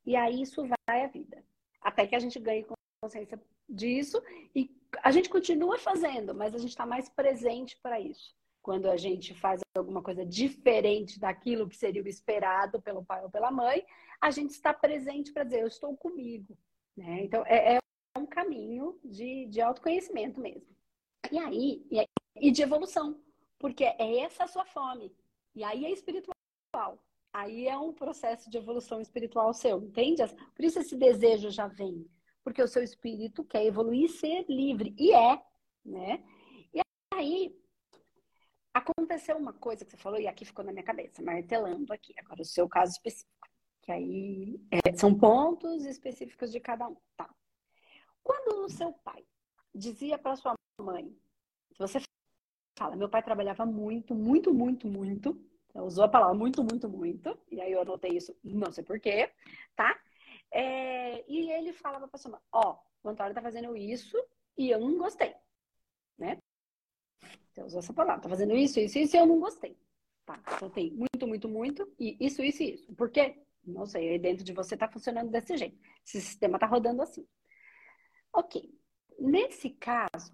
E 0.05 0.15
aí 0.15 0.41
isso 0.41 0.65
vai 0.87 1.03
a 1.03 1.07
vida. 1.07 1.43
Até 1.81 2.05
que 2.05 2.15
a 2.15 2.19
gente 2.19 2.39
ganhe 2.39 2.65
consciência 3.01 3.41
disso 3.67 4.21
e 4.55 4.69
a 5.01 5.11
gente 5.11 5.29
continua 5.29 5.77
fazendo, 5.77 6.35
mas 6.35 6.53
a 6.53 6.57
gente 6.57 6.69
está 6.69 6.85
mais 6.85 7.09
presente 7.09 7.77
para 7.81 7.99
isso. 7.99 8.35
Quando 8.61 8.89
a 8.89 8.97
gente 8.97 9.33
faz 9.33 9.61
alguma 9.75 10.03
coisa 10.03 10.23
diferente 10.25 11.19
daquilo 11.19 11.67
que 11.67 11.75
seria 11.75 12.03
o 12.03 12.07
esperado 12.07 12.79
pelo 12.81 13.03
pai 13.03 13.23
ou 13.23 13.29
pela 13.29 13.49
mãe, 13.49 13.83
a 14.19 14.29
gente 14.29 14.51
está 14.51 14.71
presente 14.71 15.31
para 15.31 15.43
dizer, 15.43 15.61
eu 15.61 15.67
estou 15.67 15.97
comigo. 15.97 16.55
Né? 16.95 17.23
Então, 17.23 17.43
é, 17.47 17.75
é, 17.75 17.79
um 18.17 18.25
caminho 18.25 18.99
de, 19.03 19.45
de 19.47 19.61
autoconhecimento 19.61 20.39
mesmo. 20.39 20.67
E 21.31 21.37
aí, 21.37 21.85
e, 21.91 22.05
e 22.35 22.51
de 22.51 22.61
evolução, 22.61 23.19
porque 23.59 23.83
é 23.83 24.19
essa 24.19 24.45
a 24.45 24.47
sua 24.47 24.65
fome. 24.65 25.15
E 25.55 25.63
aí 25.63 25.85
é 25.85 25.91
espiritual 25.91 26.35
aí 27.33 27.67
é 27.67 27.77
um 27.77 27.93
processo 27.93 28.49
de 28.49 28.57
evolução 28.57 28.99
espiritual 28.99 29.53
seu, 29.53 29.81
entende? 29.81 30.21
Por 30.55 30.65
isso 30.65 30.79
esse 30.79 30.95
desejo 30.95 31.49
já 31.49 31.67
vem, 31.67 32.05
porque 32.43 32.61
o 32.61 32.67
seu 32.67 32.83
espírito 32.83 33.43
quer 33.43 33.65
evoluir 33.65 34.05
e 34.05 34.09
ser 34.09 34.45
livre, 34.49 34.93
e 34.97 35.13
é, 35.13 35.41
né? 35.85 36.23
E 36.73 36.81
aí 37.13 37.55
aconteceu 38.73 39.37
uma 39.37 39.53
coisa 39.53 39.85
que 39.85 39.91
você 39.91 39.97
falou, 39.97 40.19
e 40.19 40.27
aqui 40.27 40.45
ficou 40.45 40.63
na 40.63 40.71
minha 40.71 40.83
cabeça, 40.83 41.21
martelando 41.21 41.91
aqui, 41.93 42.13
agora 42.17 42.41
o 42.41 42.45
seu 42.45 42.67
caso 42.67 42.93
específico, 42.93 43.29
que 43.81 43.91
aí 43.91 44.59
é, 44.69 44.95
são 44.95 45.17
pontos 45.17 45.85
específicos 45.85 46.51
de 46.51 46.59
cada 46.59 46.87
um, 46.87 46.97
tá? 47.15 47.29
Quando 48.23 48.65
o 48.65 48.69
seu 48.69 48.93
pai 48.93 49.25
dizia 49.73 50.17
para 50.17 50.35
sua 50.35 50.53
mãe, 50.79 51.15
se 51.73 51.79
você 51.79 51.99
fala, 52.77 52.95
meu 52.95 53.09
pai 53.09 53.23
trabalhava 53.23 53.65
muito, 53.65 54.13
muito, 54.15 54.53
muito, 54.53 54.87
muito, 54.87 55.39
usou 55.75 56.03
a 56.03 56.09
palavra 56.09 56.35
muito, 56.35 56.63
muito, 56.63 56.89
muito. 56.89 57.37
E 57.49 57.61
aí 57.61 57.71
eu 57.71 57.81
anotei 57.81 58.11
isso, 58.17 58.35
não 58.43 58.71
sei 58.71 58.83
porquê, 58.83 59.31
tá? 59.75 59.99
É, 60.51 61.23
e 61.31 61.51
ele 61.51 61.73
falava 61.73 62.07
pra 62.07 62.17
pessoa, 62.17 62.41
ó, 62.51 62.77
o 63.03 63.09
Antônio 63.09 63.33
tá 63.33 63.41
fazendo 63.41 63.75
isso 63.75 64.17
e 64.57 64.69
eu 64.69 64.79
não 64.79 64.97
gostei, 64.97 65.33
né? 66.17 66.37
Você 67.49 67.63
usou 67.63 67.79
essa 67.79 67.93
palavra, 67.93 68.21
tá 68.21 68.29
fazendo 68.29 68.55
isso, 68.55 68.79
isso, 68.79 68.97
isso 68.97 69.15
e 69.15 69.19
eu 69.19 69.25
não 69.25 69.39
gostei. 69.39 69.77
Tá, 70.25 70.39
então 70.55 70.69
tem 70.69 70.91
muito, 70.91 71.27
muito, 71.27 71.49
muito 71.49 71.93
e 71.99 72.17
isso, 72.19 72.43
isso 72.43 72.63
e 72.63 72.73
isso. 72.75 72.93
Por 72.93 73.09
quê? 73.09 73.41
Não 73.63 73.85
sei, 73.85 74.09
aí 74.09 74.19
dentro 74.19 74.43
de 74.43 74.53
você 74.53 74.77
tá 74.77 74.87
funcionando 74.87 75.29
desse 75.29 75.55
jeito. 75.57 75.77
Esse 76.05 76.21
sistema 76.21 76.59
tá 76.59 76.65
rodando 76.65 77.01
assim. 77.01 77.27
Ok. 78.33 78.61
Nesse 79.19 79.69
caso, 79.69 80.33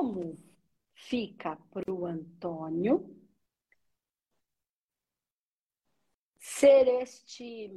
Como 0.00 0.38
fica 0.94 1.56
para 1.70 1.92
o 1.92 2.06
Antônio 2.06 3.14
ser 6.38 6.88
este. 7.02 7.70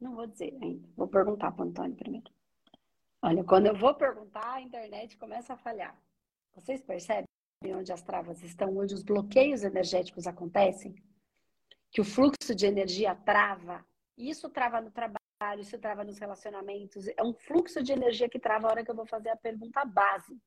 Não 0.00 0.14
vou 0.14 0.26
dizer 0.26 0.56
ainda, 0.62 0.88
vou 0.96 1.08
perguntar 1.08 1.50
para 1.52 1.64
o 1.64 1.68
Antônio 1.68 1.96
primeiro. 1.96 2.30
Olha, 3.22 3.42
quando 3.44 3.66
eu 3.66 3.76
vou 3.76 3.94
perguntar, 3.94 4.54
a 4.54 4.60
internet 4.60 5.16
começa 5.16 5.54
a 5.54 5.56
falhar. 5.56 6.00
Vocês 6.54 6.80
percebem 6.82 7.25
onde 7.64 7.92
as 7.92 8.02
travas 8.02 8.42
estão, 8.42 8.76
onde 8.76 8.94
os 8.94 9.02
bloqueios 9.02 9.64
energéticos 9.64 10.26
acontecem? 10.26 10.94
Que 11.90 12.00
o 12.00 12.04
fluxo 12.04 12.54
de 12.54 12.66
energia 12.66 13.14
trava. 13.14 13.84
Isso 14.16 14.48
trava 14.50 14.80
no 14.80 14.90
trabalho, 14.90 15.60
isso 15.60 15.78
trava 15.78 16.04
nos 16.04 16.18
relacionamentos. 16.18 17.08
É 17.08 17.22
um 17.22 17.32
fluxo 17.32 17.82
de 17.82 17.92
energia 17.92 18.28
que 18.28 18.38
trava 18.38 18.66
a 18.66 18.70
hora 18.70 18.84
que 18.84 18.90
eu 18.90 18.94
vou 18.94 19.06
fazer 19.06 19.30
a 19.30 19.36
pergunta 19.36 19.84
base. 19.84 20.38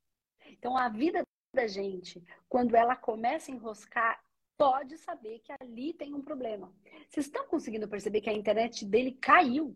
Então, 0.52 0.78
a 0.78 0.90
vida 0.90 1.24
da 1.54 1.68
gente, 1.68 2.24
quando 2.48 2.76
ela 2.76 2.96
começa 2.96 3.52
a 3.52 3.56
enroscar, 3.56 4.24
pode 4.58 4.98
saber 4.98 5.40
que 5.40 5.54
ali 5.60 5.94
tem 5.94 6.14
um 6.14 6.22
problema. 6.22 6.72
Vocês 7.10 7.26
estão 7.26 7.48
conseguindo 7.48 7.88
perceber 7.88 8.22
que 8.22 8.30
a 8.30 8.34
internet 8.34 8.86
dele 8.86 9.14
caiu? 9.14 9.76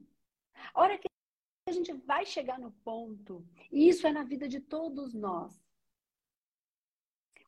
A 0.73 0.81
hora 0.81 0.97
que 0.97 1.07
a 1.67 1.71
gente 1.71 1.93
vai 1.93 2.25
chegar 2.25 2.59
no 2.59 2.71
ponto, 2.83 3.45
e 3.71 3.87
isso 3.87 4.05
é 4.05 4.11
na 4.11 4.23
vida 4.23 4.47
de 4.47 4.59
todos 4.59 5.13
nós. 5.13 5.62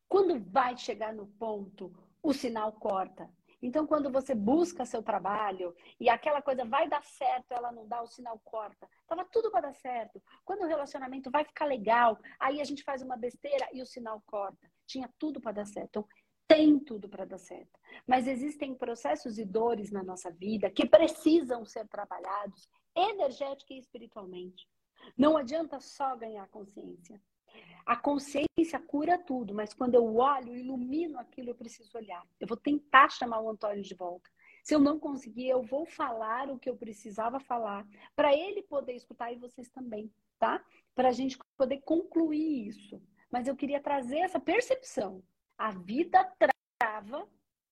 Quando 0.08 0.40
vai 0.40 0.78
chegar 0.78 1.14
no 1.14 1.28
ponto, 1.28 1.94
o 2.22 2.34
sinal 2.34 2.72
corta. 2.74 3.30
Então, 3.62 3.88
quando 3.88 4.12
você 4.12 4.36
busca 4.36 4.86
seu 4.86 5.02
trabalho 5.02 5.76
e 6.00 6.10
aquela 6.10 6.42
coisa 6.42 6.64
vai 6.66 6.88
dar 6.88 7.04
certo, 7.04 7.52
ela 7.52 7.72
não 7.72 7.88
dá, 7.88 8.02
o 8.02 8.08
sinal 8.08 8.40
corta. 8.44 8.88
Tava 9.08 9.26
tudo 9.26 9.50
para 9.50 9.68
dar 9.68 9.74
certo. 9.74 10.22
Quando 10.44 10.62
o 10.62 10.68
relacionamento 10.68 11.32
vai 11.32 11.44
ficar 11.44 11.66
legal, 11.66 12.20
aí 12.40 12.62
a 12.62 12.64
gente 12.64 12.84
faz 12.84 13.02
uma 13.02 13.18
besteira 13.18 13.68
e 13.74 13.82
o 13.82 13.86
sinal 13.86 14.22
corta. 14.28 14.70
Tinha 14.86 15.10
tudo 15.18 15.42
para 15.42 15.54
dar 15.54 15.66
certo. 15.66 15.88
Então, 15.90 16.08
tem 16.48 16.78
tudo 16.80 17.10
para 17.10 17.26
dar 17.26 17.40
certo. 17.40 17.80
Mas 18.06 18.28
existem 18.28 18.76
processos 18.76 19.40
e 19.40 19.46
dores 19.46 19.92
na 19.92 20.04
nossa 20.04 20.30
vida 20.30 20.70
que 20.70 20.88
precisam 20.88 21.66
ser 21.66 21.88
trabalhados 21.88 22.70
energética 22.96 23.74
e 23.74 23.80
espiritualmente. 23.80 24.68
Não 25.18 25.38
adianta 25.38 25.80
só 25.80 26.16
ganhar 26.16 26.48
consciência. 26.50 27.22
A 27.86 27.96
consciência 27.96 28.80
cura 28.88 29.18
tudo, 29.18 29.54
mas 29.54 29.74
quando 29.74 29.94
eu 29.94 30.16
olho, 30.16 30.56
ilumino 30.56 31.20
aquilo, 31.20 31.50
eu 31.50 31.56
preciso 31.56 31.96
olhar. 31.98 32.26
Eu 32.40 32.48
vou 32.48 32.58
tentar 32.58 33.10
chamar 33.10 33.42
o 33.42 33.50
Antônio 33.50 33.84
de 33.84 33.94
volta. 33.94 34.30
Se 34.64 34.74
eu 34.74 34.80
não 34.80 35.00
conseguir, 35.00 35.48
eu 35.48 35.62
vou 35.62 35.86
falar 35.86 36.50
o 36.50 36.58
que 36.58 36.68
eu 36.68 36.76
precisava 36.76 37.40
falar, 37.40 37.86
para 38.16 38.36
ele 38.36 38.64
poder 38.64 38.94
escutar 38.94 39.32
e 39.32 39.38
vocês 39.38 39.70
também, 39.70 40.12
tá? 40.40 40.66
Para 40.96 41.10
a 41.10 41.12
gente 41.12 41.38
poder 41.56 41.82
concluir 41.82 42.68
isso. 42.70 43.00
Mas 43.32 43.48
eu 43.48 43.56
queria 43.56 43.80
trazer 43.80 44.18
essa 44.18 44.40
percepção. 44.40 45.22
A 45.56 45.70
vida 45.72 46.34
trava 46.80 47.30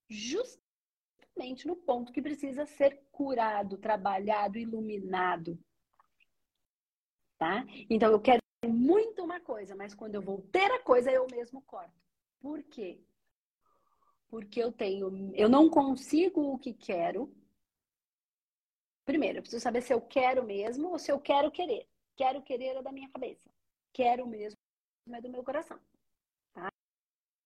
justamente 0.07 1.65
no 1.65 1.75
ponto 1.75 2.11
que 2.11 2.21
precisa 2.21 2.67
ser 2.67 3.01
curado, 3.11 3.77
trabalhado, 3.79 4.59
iluminado. 4.59 5.57
Tá? 7.39 7.65
Então 7.89 8.11
eu 8.11 8.21
quero 8.21 8.42
muito 8.67 9.23
uma 9.23 9.39
coisa, 9.39 9.75
mas 9.75 9.93
quando 9.93 10.15
eu 10.15 10.21
vou 10.21 10.41
ter 10.51 10.71
a 10.71 10.79
coisa, 10.79 11.11
eu 11.11 11.27
mesmo 11.31 11.61
corto. 11.61 11.93
Por 12.39 12.61
quê? 12.63 12.99
Porque 14.27 14.61
eu 14.61 14.71
tenho, 14.71 15.31
eu 15.35 15.47
não 15.47 15.69
consigo 15.69 16.53
o 16.53 16.57
que 16.57 16.73
quero. 16.73 17.33
Primeiro, 19.05 19.37
eu 19.37 19.41
preciso 19.41 19.61
saber 19.61 19.81
se 19.81 19.93
eu 19.93 20.01
quero 20.01 20.43
mesmo 20.43 20.89
ou 20.89 20.99
se 20.99 21.11
eu 21.11 21.19
quero 21.19 21.51
querer. 21.51 21.87
Quero 22.15 22.41
querer 22.41 22.77
é 22.77 22.81
da 22.81 22.91
minha 22.91 23.09
cabeça. 23.09 23.49
Quero 23.91 24.25
mesmo 24.27 24.57
é 25.11 25.21
do 25.21 25.29
meu 25.29 25.43
coração. 25.43 25.79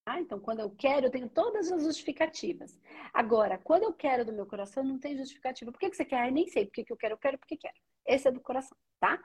Ah, 0.10 0.22
então, 0.22 0.40
quando 0.40 0.62
eu 0.62 0.70
quero, 0.70 1.08
eu 1.08 1.12
tenho 1.12 1.28
todas 1.28 1.70
as 1.70 1.84
justificativas. 1.84 2.80
Agora, 3.14 3.58
quando 3.58 3.84
eu 3.84 3.92
quero 3.92 4.24
do 4.24 4.32
meu 4.32 4.46
coração, 4.46 4.82
não 4.82 4.98
tem 4.98 5.18
justificativa. 5.18 5.70
Por 5.70 5.78
que, 5.78 5.90
que 5.90 5.98
você 5.98 6.06
quer? 6.06 6.30
Eu 6.30 6.32
nem 6.32 6.48
sei 6.48 6.66
por 6.66 6.72
que, 6.72 6.86
que 6.86 6.94
eu 6.94 6.98
quero, 6.98 7.16
eu 7.16 7.18
quero 7.18 7.38
porque 7.38 7.58
quero. 7.58 7.76
Esse 8.06 8.30
é 8.30 8.32
do 8.32 8.40
coração, 8.40 8.78
tá? 9.02 9.22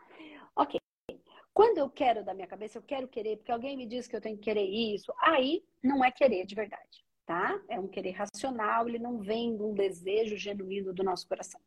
Quando 1.55 1.79
eu 1.79 1.91
quero 1.91 2.25
da 2.25 2.33
minha 2.33 2.47
cabeça, 2.47 2.79
eu 2.79 2.83
quero 2.83 3.07
querer, 3.09 3.37
porque 3.37 3.53
alguém 3.53 3.77
me 3.77 3.87
diz 3.87 4.07
que 4.07 4.17
eu 4.17 4.21
tenho 4.21 4.37
que 4.37 4.45
querer 4.45 4.65
isso, 4.65 5.13
aí 5.21 5.63
não 5.83 6.05
é 6.05 6.11
querer 6.11 6.47
de 6.47 6.55
verdade, 6.55 7.05
tá? 7.27 7.61
É 7.69 7.79
um 7.79 7.89
querer 7.89 8.13
racional, 8.13 8.89
ele 8.89 8.99
não 8.99 9.19
vem 9.19 9.57
de 9.57 9.63
um 9.63 9.75
desejo 9.75 10.37
genuíno 10.37 10.95
do 10.95 11.05
nosso 11.05 11.29
coração. 11.29 11.61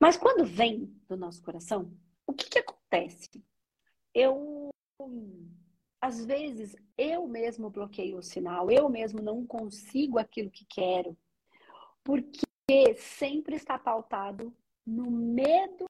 Mas 0.00 0.16
quando 0.16 0.44
vem 0.44 0.86
do 1.08 1.16
nosso 1.16 1.42
coração, 1.42 1.92
o 2.26 2.32
que, 2.32 2.48
que 2.48 2.58
acontece? 2.58 3.44
Eu 4.14 4.70
às 6.00 6.24
vezes 6.24 6.74
eu 6.98 7.26
mesmo 7.28 7.70
bloqueio 7.70 8.18
o 8.18 8.22
sinal, 8.22 8.70
eu 8.70 8.88
mesmo 8.88 9.22
não 9.22 9.46
consigo 9.46 10.18
aquilo 10.18 10.50
que 10.50 10.64
quero, 10.64 11.16
porque 12.02 12.40
sempre 12.96 13.56
está 13.56 13.78
pautado 13.78 14.52
no 14.84 15.10
medo 15.10 15.86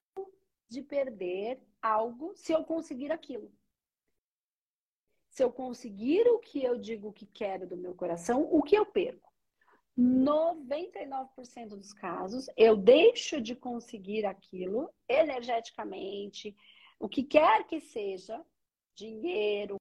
de 0.73 0.81
perder 0.81 1.61
algo 1.81 2.33
se 2.35 2.51
eu 2.51 2.63
conseguir 2.63 3.11
aquilo. 3.11 3.53
Se 5.29 5.43
eu 5.43 5.51
conseguir 5.51 6.27
o 6.27 6.39
que 6.39 6.63
eu 6.63 6.77
digo 6.77 7.13
que 7.13 7.25
quero 7.25 7.67
do 7.67 7.77
meu 7.77 7.93
coração, 7.93 8.41
o 8.51 8.61
que 8.61 8.75
eu 8.75 8.85
perco? 8.85 9.31
99% 9.97 11.69
dos 11.69 11.93
casos, 11.93 12.47
eu 12.57 12.75
deixo 12.75 13.39
de 13.39 13.55
conseguir 13.55 14.25
aquilo 14.25 14.91
energeticamente, 15.07 16.55
o 16.99 17.07
que 17.07 17.23
quer 17.23 17.67
que 17.67 17.79
seja, 17.79 18.43
dinheiro, 18.95 19.75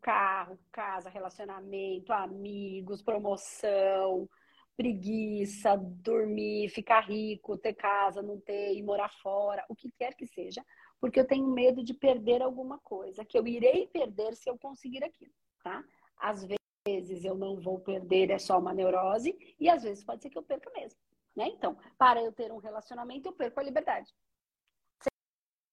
carro, 0.00 0.58
casa, 0.72 1.08
relacionamento, 1.08 2.12
amigos, 2.12 3.02
promoção, 3.02 4.28
preguiça, 4.76 5.76
dormir, 5.76 6.68
ficar 6.68 7.00
rico, 7.00 7.58
ter 7.58 7.74
casa, 7.74 8.22
não 8.22 8.40
ter, 8.40 8.74
ir 8.74 8.82
morar 8.82 9.10
fora, 9.22 9.64
o 9.68 9.74
que 9.74 9.90
quer 9.92 10.14
que 10.14 10.26
seja, 10.26 10.64
porque 11.00 11.20
eu 11.20 11.26
tenho 11.26 11.46
medo 11.46 11.82
de 11.82 11.94
perder 11.94 12.42
alguma 12.42 12.78
coisa, 12.78 13.24
que 13.24 13.38
eu 13.38 13.46
irei 13.46 13.86
perder 13.88 14.34
se 14.34 14.48
eu 14.48 14.58
conseguir 14.58 15.04
aquilo, 15.04 15.32
tá? 15.62 15.84
Às 16.16 16.46
vezes 16.86 17.24
eu 17.24 17.34
não 17.34 17.60
vou 17.60 17.80
perder, 17.80 18.30
é 18.30 18.38
só 18.38 18.58
uma 18.58 18.72
neurose, 18.72 19.36
e 19.58 19.68
às 19.68 19.82
vezes 19.82 20.04
pode 20.04 20.22
ser 20.22 20.30
que 20.30 20.38
eu 20.38 20.42
perca 20.42 20.70
mesmo, 20.70 20.98
né? 21.36 21.48
Então, 21.48 21.76
para 21.98 22.22
eu 22.22 22.32
ter 22.32 22.50
um 22.52 22.58
relacionamento, 22.58 23.28
eu 23.28 23.32
perco 23.32 23.60
a 23.60 23.62
liberdade. 23.62 24.12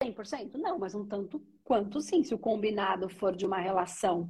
100%? 0.03 0.55
Não, 0.55 0.79
mas 0.79 0.95
um 0.95 1.05
tanto 1.05 1.45
quanto 1.63 1.99
sim. 1.99 2.23
Se 2.23 2.33
o 2.33 2.39
combinado 2.39 3.09
for 3.09 3.35
de 3.35 3.45
uma 3.45 3.59
relação 3.59 4.29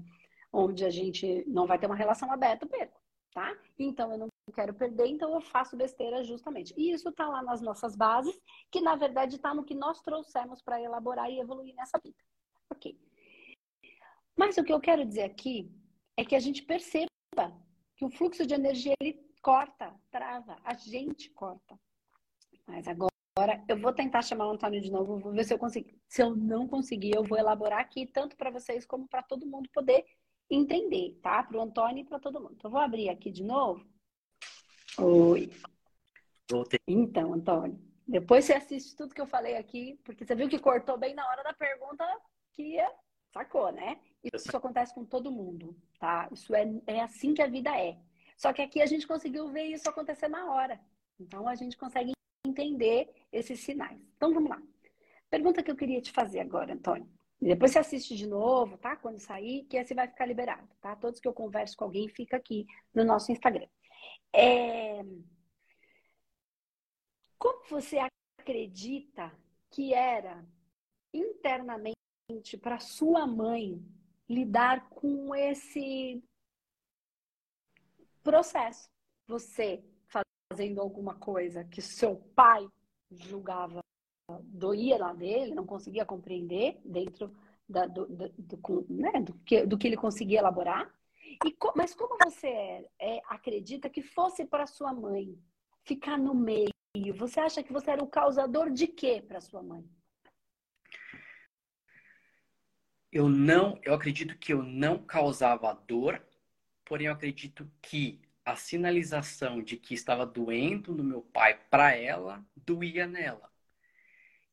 onde 0.51 0.83
a 0.83 0.89
gente 0.89 1.43
não 1.47 1.67
vai 1.67 1.77
ter 1.77 1.85
uma 1.85 1.95
relação 1.95 2.31
aberta, 2.31 2.65
eu 2.65 2.69
perco, 2.69 2.99
tá? 3.33 3.55
Então 3.77 4.11
eu 4.11 4.17
não 4.17 4.27
quero 4.51 4.73
perder, 4.73 5.07
então 5.07 5.33
eu 5.33 5.41
faço 5.41 5.75
besteira 5.75 6.23
justamente. 6.23 6.73
E 6.77 6.91
isso 6.91 7.11
tá 7.11 7.27
lá 7.27 7.41
nas 7.41 7.61
nossas 7.61 7.95
bases, 7.95 8.39
que 8.71 8.81
na 8.81 8.95
verdade 8.95 9.37
tá 9.39 9.53
no 9.53 9.63
que 9.63 9.75
nós 9.75 10.01
trouxemos 10.01 10.61
para 10.61 10.81
elaborar 10.81 11.29
e 11.29 11.39
evoluir 11.39 11.75
nessa 11.75 11.99
vida. 11.99 12.17
Ok. 12.71 12.99
Mas 14.37 14.57
o 14.57 14.63
que 14.63 14.71
eu 14.71 14.79
quero 14.79 15.05
dizer 15.05 15.23
aqui 15.23 15.71
é 16.15 16.23
que 16.23 16.35
a 16.35 16.39
gente 16.39 16.63
perceba 16.63 17.09
que 17.95 18.05
o 18.05 18.09
fluxo 18.09 18.45
de 18.45 18.53
energia 18.53 18.93
ele 18.99 19.19
corta, 19.41 19.93
trava, 20.09 20.57
a 20.63 20.73
gente 20.73 21.29
corta. 21.31 21.79
Mas 22.67 22.85
Agora, 23.39 23.63
eu 23.69 23.79
vou 23.79 23.93
tentar 23.93 24.21
chamar 24.21 24.47
o 24.47 24.51
Antônio 24.51 24.81
de 24.81 24.91
novo, 24.91 25.17
vou 25.17 25.31
ver 25.31 25.45
se 25.45 25.53
eu 25.53 25.57
consigo. 25.57 25.89
Se 26.09 26.21
eu 26.21 26.35
não 26.35 26.67
conseguir, 26.67 27.15
eu 27.15 27.23
vou 27.23 27.37
elaborar 27.37 27.79
aqui, 27.79 28.05
tanto 28.05 28.35
para 28.35 28.51
vocês 28.51 28.85
como 28.85 29.07
para 29.07 29.23
todo 29.23 29.47
mundo 29.47 29.69
poder 29.73 30.03
entender, 30.49 31.17
tá? 31.21 31.41
Para 31.43 31.57
o 31.57 31.61
Antônio 31.61 32.01
e 32.01 32.05
para 32.05 32.19
todo 32.19 32.41
mundo. 32.41 32.55
Então, 32.57 32.67
eu 32.67 32.73
vou 32.73 32.81
abrir 32.81 33.07
aqui 33.07 33.31
de 33.31 33.41
novo. 33.41 33.87
Oi. 35.01 35.49
Voltei. 36.49 36.79
Então, 36.87 37.33
Antônio, 37.33 37.79
depois 38.07 38.45
você 38.45 38.53
assiste 38.53 38.95
tudo 38.95 39.13
que 39.13 39.21
eu 39.21 39.27
falei 39.27 39.55
aqui, 39.55 39.99
porque 40.03 40.25
você 40.25 40.35
viu 40.35 40.49
que 40.49 40.59
cortou 40.59 40.97
bem 40.97 41.13
na 41.13 41.25
hora 41.29 41.43
da 41.43 41.53
pergunta 41.53 42.05
que 42.53 42.77
sacou, 43.31 43.71
né? 43.71 43.99
Isso 44.23 44.55
acontece 44.55 44.93
com 44.93 45.05
todo 45.05 45.31
mundo, 45.31 45.75
tá? 45.99 46.27
Isso 46.31 46.53
é, 46.53 46.65
é 46.87 47.01
assim 47.01 47.33
que 47.33 47.41
a 47.41 47.47
vida 47.47 47.69
é. 47.79 47.97
Só 48.35 48.51
que 48.51 48.61
aqui 48.61 48.81
a 48.81 48.85
gente 48.85 49.07
conseguiu 49.07 49.47
ver 49.49 49.65
isso 49.65 49.89
acontecer 49.89 50.27
na 50.27 50.51
hora. 50.51 50.79
Então, 51.19 51.47
a 51.47 51.55
gente 51.55 51.77
consegue 51.77 52.11
entender 52.45 53.09
esses 53.31 53.59
sinais. 53.59 53.99
Então 54.17 54.33
vamos 54.33 54.49
lá. 54.49 54.61
Pergunta 55.29 55.63
que 55.63 55.71
eu 55.71 55.75
queria 55.75 56.01
te 56.01 56.11
fazer 56.11 56.39
agora, 56.39 56.73
Antônio. 56.73 57.07
Depois 57.41 57.71
você 57.71 57.79
assiste 57.79 58.15
de 58.15 58.27
novo, 58.27 58.77
tá? 58.77 58.97
Quando 58.97 59.19
sair, 59.19 59.63
que 59.63 59.81
você 59.81 59.93
vai 59.93 60.07
ficar 60.07 60.25
liberado, 60.25 60.67
tá? 60.81 60.95
Todos 60.95 61.21
que 61.21 61.27
eu 61.27 61.33
converso 61.33 61.77
com 61.77 61.85
alguém 61.85 62.09
fica 62.09 62.35
aqui 62.35 62.65
no 62.93 63.05
nosso 63.05 63.31
Instagram. 63.31 63.67
É... 64.33 65.03
Como 67.37 67.63
você 67.69 67.97
acredita 68.39 69.31
que 69.69 69.93
era 69.93 70.45
internamente 71.13 71.95
para 72.61 72.79
sua 72.79 73.25
mãe 73.25 73.83
lidar 74.27 74.89
com 74.89 75.33
esse 75.33 76.23
processo? 78.23 78.89
Você 79.27 79.83
fazendo 80.49 80.81
alguma 80.81 81.15
coisa 81.15 81.63
que 81.63 81.81
seu 81.81 82.15
pai 82.35 82.67
julgava 83.11 83.81
doía 84.43 84.97
lá 84.97 85.13
dele, 85.13 85.55
não 85.55 85.65
conseguia 85.65 86.05
compreender 86.05 86.79
dentro 86.83 87.33
da, 87.67 87.85
do, 87.87 88.07
do, 88.07 88.29
do, 88.29 88.85
né, 88.89 89.21
do, 89.21 89.33
que, 89.45 89.65
do 89.65 89.77
que 89.77 89.87
ele 89.87 89.97
conseguia 89.97 90.39
elaborar. 90.39 90.91
E, 91.45 91.55
mas 91.75 91.93
como 91.93 92.17
você 92.23 92.47
é, 92.47 92.89
é, 92.99 93.21
acredita 93.27 93.89
que 93.89 94.01
fosse 94.01 94.45
para 94.45 94.65
sua 94.65 94.93
mãe 94.93 95.37
ficar 95.85 96.17
no 96.17 96.33
meio, 96.33 96.69
você 97.15 97.39
acha 97.39 97.63
que 97.63 97.71
você 97.71 97.91
era 97.91 98.03
o 98.03 98.07
causador 98.07 98.69
de 98.71 98.87
quê 98.87 99.23
para 99.25 99.41
sua 99.41 99.61
mãe? 99.61 99.87
eu 103.11 103.27
não, 103.27 103.79
eu 103.83 103.93
acredito 103.93 104.37
que 104.37 104.53
eu 104.53 104.61
não 104.63 105.03
causava 105.03 105.73
dor, 105.73 106.23
porém 106.85 107.07
eu 107.07 107.13
acredito 107.13 107.69
que 107.81 108.21
a 108.45 108.55
sinalização 108.55 109.61
de 109.61 109.77
que 109.77 109.93
estava 109.93 110.25
doendo 110.25 110.93
no 110.93 111.03
meu 111.03 111.21
pai 111.21 111.59
para 111.69 111.95
ela 111.95 112.45
doía 112.55 113.07
nela. 113.07 113.49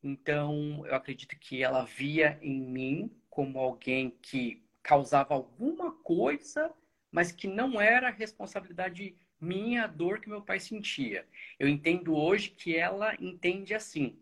Então, 0.03 0.85
eu 0.85 0.95
acredito 0.95 1.37
que 1.39 1.63
ela 1.63 1.83
via 1.83 2.37
em 2.41 2.59
mim 2.61 3.21
como 3.29 3.59
alguém 3.59 4.11
que 4.21 4.63
causava 4.87 5.33
alguma 5.33 5.91
coisa, 5.91 6.73
mas 7.11 7.29
que 7.29 7.45
não 7.45 7.79
era 7.79 8.09
responsabilidade 8.09 9.17
minha 9.39 9.83
a 9.83 9.87
dor 9.87 10.21
que 10.21 10.29
meu 10.29 10.41
pai 10.41 10.61
sentia. 10.61 11.27
Eu 11.59 11.67
entendo 11.67 12.15
hoje 12.15 12.51
que 12.51 12.73
ela 12.73 13.13
entende 13.19 13.73
assim. 13.73 14.17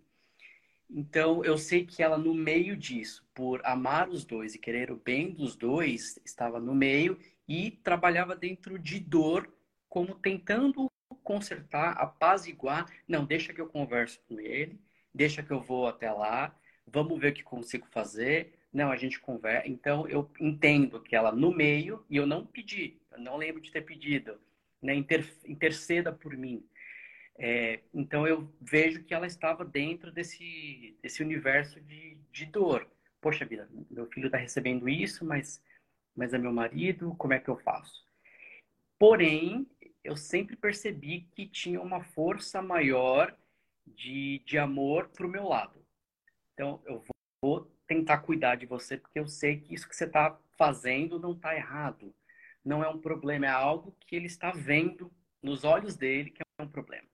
Então, 0.90 1.46
eu 1.46 1.56
sei 1.56 1.86
que 1.86 2.02
ela, 2.02 2.18
no 2.18 2.34
meio 2.34 2.76
disso, 2.76 3.24
por 3.32 3.62
amar 3.64 4.10
os 4.10 4.26
dois 4.26 4.56
e 4.56 4.60
querer 4.60 4.92
o 4.92 4.96
bem 4.96 5.32
dos 5.32 5.56
dois, 5.56 6.20
estava 6.26 6.60
no 6.60 6.74
meio 6.74 7.20
e 7.48 7.70
trabalhava 7.70 8.36
dentro 8.36 8.80
de 8.80 9.00
dor, 9.00 9.48
como 9.88 10.16
tentando 10.16 10.92
consertar, 11.24 11.92
apaziguar. 11.92 12.92
Não, 13.08 13.24
deixa 13.24 13.54
que 13.54 13.62
eu 13.62 13.68
converso 13.68 14.20
com 14.28 14.40
ele, 14.40 14.80
deixa 15.14 15.44
que 15.44 15.52
eu 15.52 15.62
vou 15.62 15.88
até 15.88 16.12
lá, 16.12 16.58
vamos 16.88 17.20
ver 17.20 17.34
o 17.34 17.36
que 17.36 17.44
consigo 17.44 17.86
fazer. 17.92 18.55
Não, 18.76 18.92
a 18.92 18.98
gente 18.98 19.22
conversa. 19.22 19.70
Então, 19.70 20.06
eu 20.10 20.30
entendo 20.38 21.02
que 21.02 21.16
ela, 21.16 21.32
no 21.32 21.50
meio, 21.50 22.06
e 22.10 22.18
eu 22.18 22.28
não 22.28 22.46
pedi, 22.46 23.00
eu 23.10 23.20
não 23.20 23.38
lembro 23.38 23.62
de 23.62 23.72
ter 23.72 23.80
pedido, 23.80 24.38
né, 24.82 24.94
inter, 24.94 25.26
interceda 25.46 26.12
por 26.12 26.36
mim. 26.36 26.62
É, 27.38 27.80
então 27.94 28.28
eu 28.28 28.54
vejo 28.60 29.02
que 29.06 29.14
ela 29.14 29.26
estava 29.26 29.64
dentro 29.64 30.12
desse, 30.12 30.98
desse 31.02 31.24
universo 31.24 31.80
de, 31.80 32.18
de 32.34 32.46
dor. 32.48 32.86
Poxa 33.22 33.46
vida, 33.46 33.70
meu 33.90 34.08
filho 34.08 34.26
está 34.26 34.38
recebendo 34.38 34.90
isso, 34.90 35.24
mas, 35.24 35.64
mas 36.14 36.34
é 36.34 36.38
meu 36.38 36.52
marido, 36.52 37.16
como 37.18 37.32
é 37.32 37.40
que 37.40 37.50
eu 37.50 37.56
faço? 37.56 38.06
Porém, 39.00 39.66
eu 40.04 40.18
sempre 40.18 40.58
percebi 40.58 41.30
que 41.34 41.48
tinha 41.48 41.80
uma 41.80 42.04
força 42.04 42.62
maior 42.62 43.34
de, 43.88 44.42
de 44.46 44.58
amor 44.58 45.08
para 45.08 45.26
o 45.26 45.30
meu 45.30 45.48
lado. 45.48 45.82
Então, 46.54 46.84
eu 46.86 47.02
vou 47.42 47.74
tentar 47.88 48.20
cuidar 48.20 48.56
de 48.56 48.66
você, 48.66 48.98
porque 48.98 49.20
eu 49.20 49.28
sei 49.28 49.60
que 49.60 49.74
isso 49.74 49.88
que 49.88 49.96
você 49.96 50.06
está 50.06 50.38
fazendo 50.58 51.20
não 51.20 51.34
está 51.34 51.56
errado. 51.56 52.14
Não 52.64 52.84
é 52.84 52.90
um 52.90 53.00
problema, 53.00 53.46
é 53.46 53.50
algo 53.50 53.96
que 54.02 54.16
ele 54.16 54.26
está 54.26 54.52
vendo 54.52 55.12
nos 55.42 55.64
olhos 55.64 55.96
dele 55.96 56.32
que 56.32 56.42
é 56.42 56.64
um 56.64 56.68
problema. 56.68 57.08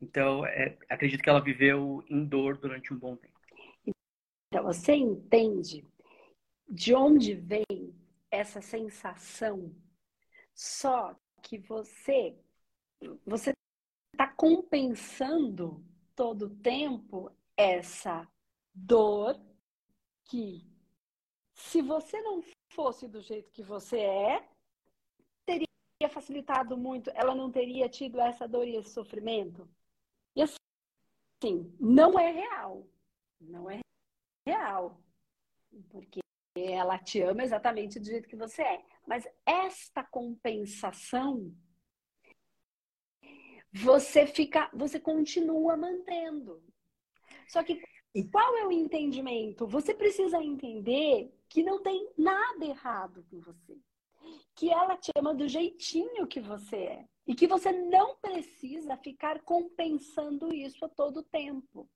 Então, 0.00 0.44
é, 0.44 0.76
acredito 0.88 1.22
que 1.22 1.30
ela 1.30 1.40
viveu 1.40 2.04
em 2.08 2.24
dor 2.24 2.58
durante 2.58 2.92
um 2.92 2.98
bom 2.98 3.16
tempo. 3.16 3.40
Então, 3.86 4.64
você 4.64 4.92
entende 4.92 5.84
de 6.68 6.94
onde 6.94 7.34
vem 7.34 7.64
essa 8.30 8.60
sensação? 8.60 9.74
Só 10.54 11.18
que 11.42 11.58
você 11.58 12.36
você 13.24 13.52
está 14.12 14.26
compensando 14.26 15.84
todo 16.14 16.46
o 16.46 16.56
tempo 16.56 17.30
essa 17.56 18.26
dor 18.74 19.38
que, 20.26 20.66
se 21.54 21.82
você 21.82 22.20
não 22.20 22.42
fosse 22.72 23.08
do 23.08 23.20
jeito 23.20 23.50
que 23.52 23.62
você 23.62 23.98
é, 23.98 24.48
teria 25.44 25.66
facilitado 26.10 26.76
muito, 26.76 27.10
ela 27.14 27.34
não 27.34 27.50
teria 27.50 27.88
tido 27.88 28.20
essa 28.20 28.46
dor 28.46 28.66
e 28.66 28.76
esse 28.76 28.90
sofrimento. 28.90 29.68
E 30.34 30.42
assim, 30.42 31.74
não 31.80 32.18
é 32.18 32.30
real. 32.30 32.86
Não 33.40 33.70
é 33.70 33.80
real. 34.46 35.00
Porque 35.88 36.20
ela 36.54 36.98
te 36.98 37.20
ama 37.20 37.42
exatamente 37.42 37.98
do 37.98 38.06
jeito 38.06 38.28
que 38.28 38.36
você 38.36 38.62
é. 38.62 38.84
Mas 39.06 39.26
esta 39.44 40.02
compensação 40.04 41.54
você 43.72 44.26
fica, 44.26 44.70
você 44.72 44.98
continua 44.98 45.76
mantendo. 45.76 46.62
Só 47.48 47.62
que 47.62 47.82
qual 48.24 48.56
é 48.56 48.66
o 48.66 48.72
entendimento? 48.72 49.66
Você 49.66 49.94
precisa 49.94 50.42
entender 50.42 51.32
que 51.48 51.62
não 51.62 51.82
tem 51.82 52.08
nada 52.16 52.64
errado 52.64 53.24
com 53.30 53.40
você. 53.40 53.78
Que 54.54 54.70
ela 54.70 54.96
te 54.96 55.10
ama 55.16 55.34
do 55.34 55.46
jeitinho 55.46 56.26
que 56.26 56.40
você 56.40 56.76
é. 56.76 57.04
E 57.26 57.34
que 57.34 57.46
você 57.46 57.72
não 57.72 58.16
precisa 58.16 58.96
ficar 58.96 59.42
compensando 59.42 60.54
isso 60.54 60.84
a 60.84 60.88
todo 60.88 61.22
tempo. 61.22 61.88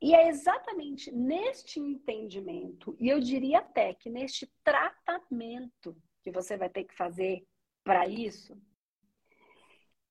E 0.00 0.14
é 0.14 0.28
exatamente 0.28 1.10
neste 1.10 1.80
entendimento, 1.80 2.96
e 3.00 3.08
eu 3.08 3.18
diria 3.18 3.58
até 3.58 3.94
que 3.94 4.08
neste 4.08 4.46
tratamento 4.62 5.96
que 6.22 6.30
você 6.30 6.56
vai 6.56 6.68
ter 6.68 6.84
que 6.84 6.94
fazer 6.94 7.44
para 7.82 8.06
isso, 8.06 8.56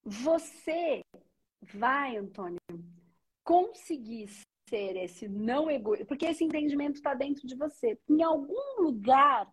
você 0.03 1.01
vai, 1.61 2.17
Antônio, 2.17 2.59
conseguir 3.47 4.27
ser 4.69 4.97
esse 4.97 5.25
não 5.29 5.71
egoísta, 5.71 6.05
porque 6.05 6.25
esse 6.25 6.43
entendimento 6.43 6.95
está 6.95 7.13
dentro 7.13 7.47
de 7.47 7.55
você. 7.55 7.97
Em 8.09 8.21
algum 8.21 8.81
lugar, 8.81 9.49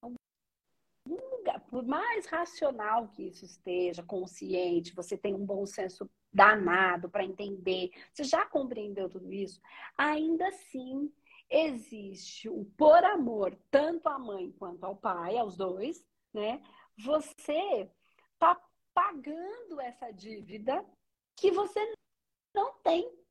algum 0.00 1.36
lugar, 1.36 1.60
por 1.68 1.84
mais 1.84 2.24
racional 2.24 3.08
que 3.08 3.24
isso 3.24 3.44
esteja, 3.44 4.02
consciente, 4.02 4.94
você 4.94 5.18
tem 5.18 5.34
um 5.34 5.44
bom 5.44 5.66
senso 5.66 6.10
danado 6.32 7.10
para 7.10 7.22
entender, 7.22 7.90
você 8.10 8.24
já 8.24 8.46
compreendeu 8.46 9.10
tudo 9.10 9.30
isso, 9.30 9.60
ainda 9.94 10.48
assim 10.48 11.12
existe 11.50 12.48
o 12.48 12.64
por 12.78 13.04
amor, 13.04 13.54
tanto 13.70 14.08
à 14.08 14.18
mãe 14.18 14.50
quanto 14.52 14.84
ao 14.84 14.96
pai, 14.96 15.36
aos 15.36 15.54
dois, 15.54 16.02
né? 16.32 16.62
Você 16.96 17.90
tá 18.38 18.58
pagando 18.94 19.78
essa 19.82 20.10
dívida 20.10 20.82
que 21.36 21.50
você 21.50 21.94
não 22.54 22.72
tem 22.78 23.23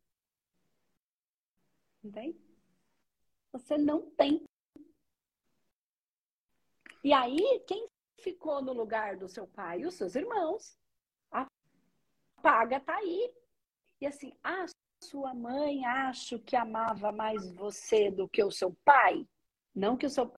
Entende? 2.04 2.38
Você 3.52 3.78
não 3.78 4.10
tem. 4.12 4.44
E 7.04 7.14
aí, 7.14 7.64
quem 7.68 7.88
ficou 8.20 8.62
no 8.62 8.74
lugar 8.74 9.18
do 9.18 9.28
seu 9.28 9.48
pai? 9.48 9.86
Os 9.86 9.96
seus 9.96 10.16
irmãos. 10.16 10.78
A 11.32 11.46
paga 12.42 12.80
tá 12.80 12.96
aí. 12.98 13.34
E 14.02 14.08
assim, 14.08 14.34
a 14.44 14.66
sua 15.04 15.34
mãe 15.34 15.86
acho 15.86 16.40
que 16.40 16.56
amava 16.56 17.12
mais 17.12 17.54
você 17.54 18.10
do 18.10 18.28
que 18.28 18.44
o 18.44 18.52
seu 18.52 18.76
pai. 18.84 19.28
Não 19.74 19.98
que 19.98 20.06
o 20.06 20.10
seu 20.10 20.34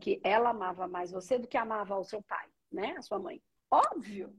que 0.00 0.20
ela 0.24 0.50
amava 0.50 0.88
mais 0.88 1.10
você 1.10 1.38
do 1.38 1.46
que 1.46 1.56
amava 1.56 1.98
o 1.98 2.04
seu 2.04 2.22
pai, 2.22 2.48
né? 2.72 2.94
A 2.96 3.02
sua 3.02 3.18
mãe. 3.18 3.42
Óbvio. 3.70 4.34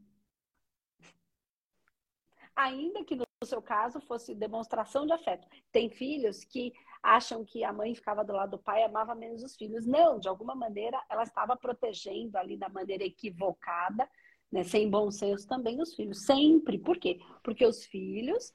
Ainda 2.57 3.03
que 3.05 3.15
no 3.15 3.25
seu 3.45 3.61
caso, 3.61 4.01
fosse 4.01 4.33
demonstração 4.33 5.05
de 5.05 5.13
afeto. 5.13 5.47
Tem 5.71 5.91
filhos 5.91 6.43
que 6.43 6.73
acham 7.03 7.45
que 7.45 7.63
a 7.63 7.71
mãe 7.71 7.93
ficava 7.93 8.23
do 8.23 8.33
lado 8.33 8.51
do 8.51 8.57
pai 8.57 8.83
amava 8.83 9.13
menos 9.13 9.43
os 9.43 9.55
filhos. 9.55 9.85
Não, 9.85 10.19
de 10.19 10.27
alguma 10.27 10.55
maneira, 10.55 10.99
ela 11.07 11.21
estava 11.21 11.55
protegendo 11.55 12.35
ali 12.35 12.57
da 12.57 12.67
maneira 12.67 13.03
equivocada, 13.03 14.09
né, 14.51 14.63
sem 14.63 14.89
bom 14.89 15.11
senso 15.11 15.47
também 15.47 15.79
os 15.79 15.93
filhos. 15.93 16.25
Sempre. 16.25 16.79
Por 16.79 16.97
quê? 16.97 17.19
Porque 17.43 17.63
os 17.63 17.85
filhos 17.85 18.51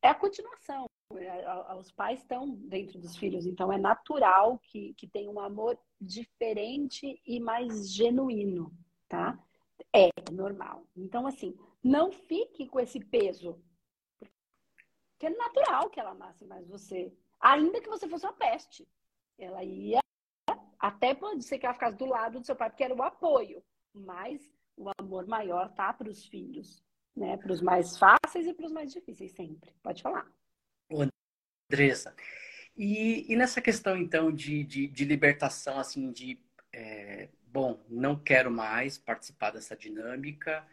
é 0.00 0.08
a 0.08 0.14
continuação. 0.14 0.86
É, 1.14 1.74
os 1.74 1.90
pais 1.92 2.20
estão 2.20 2.50
dentro 2.50 2.98
dos 2.98 3.16
filhos, 3.16 3.46
então 3.46 3.72
é 3.72 3.78
natural 3.78 4.58
que, 4.58 4.94
que 4.94 5.06
tenha 5.06 5.30
um 5.30 5.40
amor 5.40 5.78
diferente 6.00 7.20
e 7.26 7.40
mais 7.40 7.92
genuíno, 7.92 8.70
tá? 9.08 9.38
É 9.94 10.08
normal. 10.30 10.86
Então, 10.96 11.26
assim, 11.26 11.56
não 11.82 12.12
fique 12.12 12.66
com 12.66 12.78
esse 12.78 13.00
peso 13.00 13.62
que 15.18 15.26
é 15.26 15.30
natural 15.30 15.90
que 15.90 15.98
ela 15.98 16.10
amasse 16.10 16.44
mais 16.44 16.66
você. 16.68 17.12
Ainda 17.40 17.80
que 17.80 17.88
você 17.88 18.08
fosse 18.08 18.24
uma 18.24 18.32
peste. 18.32 18.86
Ela 19.38 19.64
ia. 19.64 20.00
Até 20.78 21.14
pode 21.14 21.42
ser 21.42 21.58
que 21.58 21.66
ela 21.66 21.74
ficasse 21.74 21.96
do 21.96 22.06
lado 22.06 22.38
do 22.38 22.46
seu 22.46 22.54
pai, 22.54 22.70
porque 22.70 22.84
era 22.84 22.94
o 22.94 23.02
apoio. 23.02 23.62
Mas 23.92 24.40
o 24.76 24.90
amor 24.98 25.26
maior 25.26 25.72
tá 25.74 25.92
para 25.92 26.08
os 26.08 26.24
filhos. 26.26 26.82
Né? 27.16 27.36
Para 27.36 27.52
os 27.52 27.60
mais 27.60 27.98
fáceis 27.98 28.46
e 28.46 28.54
para 28.54 28.66
os 28.66 28.72
mais 28.72 28.92
difíceis, 28.92 29.32
sempre. 29.32 29.74
Pode 29.82 30.02
falar. 30.02 30.30
Andressa. 31.70 32.14
E, 32.76 33.32
e 33.32 33.36
nessa 33.36 33.60
questão, 33.60 33.96
então, 33.96 34.30
de, 34.30 34.62
de, 34.62 34.86
de 34.86 35.04
libertação, 35.04 35.78
assim, 35.78 36.12
de. 36.12 36.40
É, 36.72 37.28
bom, 37.58 37.76
não 37.88 38.14
quero 38.14 38.52
mais 38.52 38.96
participar 38.96 39.50
dessa 39.50 39.76
dinâmica. 39.76 40.64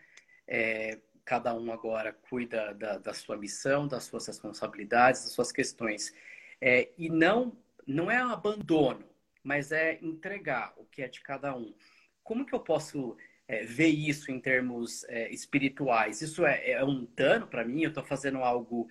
É, 0.48 1.00
cada 1.26 1.52
um 1.56 1.71
agora 1.71 2.13
cuida 2.13 2.76
da, 2.76 3.00
da 3.00 3.12
sua 3.12 3.36
missão, 3.36 3.88
das 3.88 4.04
suas 4.04 4.28
responsabilidades, 4.28 5.24
das 5.24 5.32
suas 5.32 5.52
questões. 5.52 6.13
É, 6.62 6.89
e 6.95 7.10
não, 7.10 7.58
não 7.88 8.12
é 8.12 8.17
abandono, 8.17 9.04
mas 9.43 9.71
é 9.71 9.98
entregar 10.00 10.76
o 10.78 10.86
que 10.86 11.02
é 11.02 11.08
de 11.08 11.21
cada 11.21 11.56
um. 11.56 11.74
Como 12.24 12.45
que 12.45 12.54
eu 12.54 12.60
posso 12.60 13.17
é, 13.48 13.65
ver 13.65 13.88
isso 13.88 14.32
em 14.32 14.39
termos 14.39 15.04
é, 15.06 15.28
espirituais? 15.32 16.21
Isso 16.21 16.45
é, 16.45 16.69
é 16.69 16.86
um 16.86 17.08
dano 17.15 17.48
para 17.48 17.65
mim? 17.65 17.82
Eu 17.82 17.89
estou 17.89 18.04
fazendo 18.04 18.38
algo 18.43 18.88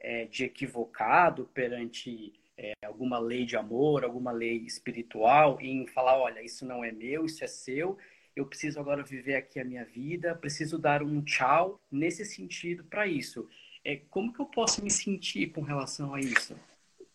é, 0.00 0.24
de 0.24 0.42
equivocado 0.42 1.48
perante 1.54 2.32
é, 2.58 2.72
alguma 2.84 3.18
lei 3.18 3.44
de 3.44 3.56
amor, 3.56 4.04
alguma 4.04 4.32
lei 4.32 4.58
espiritual, 4.58 5.58
em 5.60 5.86
falar, 5.86 6.18
olha, 6.18 6.42
isso 6.42 6.64
não 6.64 6.82
é 6.82 6.90
meu, 6.90 7.24
isso 7.24 7.44
é 7.44 7.46
seu, 7.46 7.98
eu 8.34 8.46
preciso 8.46 8.78
agora 8.78 9.02
viver 9.02 9.36
aqui 9.36 9.58
a 9.58 9.64
minha 9.64 9.84
vida, 9.84 10.34
preciso 10.34 10.78
dar 10.78 11.02
um 11.02 11.22
tchau 11.22 11.80
nesse 11.90 12.24
sentido 12.24 12.84
para 12.84 13.06
isso. 13.06 13.48
É, 13.84 13.96
como 14.10 14.32
que 14.32 14.40
eu 14.40 14.46
posso 14.46 14.82
me 14.82 14.90
sentir 14.90 15.52
com 15.52 15.62
relação 15.62 16.14
a 16.14 16.20
isso? 16.20 16.54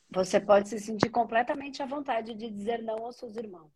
Você 0.09 0.39
pode 0.39 0.67
se 0.67 0.79
sentir 0.79 1.09
completamente 1.09 1.81
à 1.81 1.85
vontade 1.85 2.33
de 2.33 2.49
dizer 2.49 2.81
não 2.81 3.05
aos 3.05 3.17
seus 3.17 3.35
irmãos. 3.37 3.71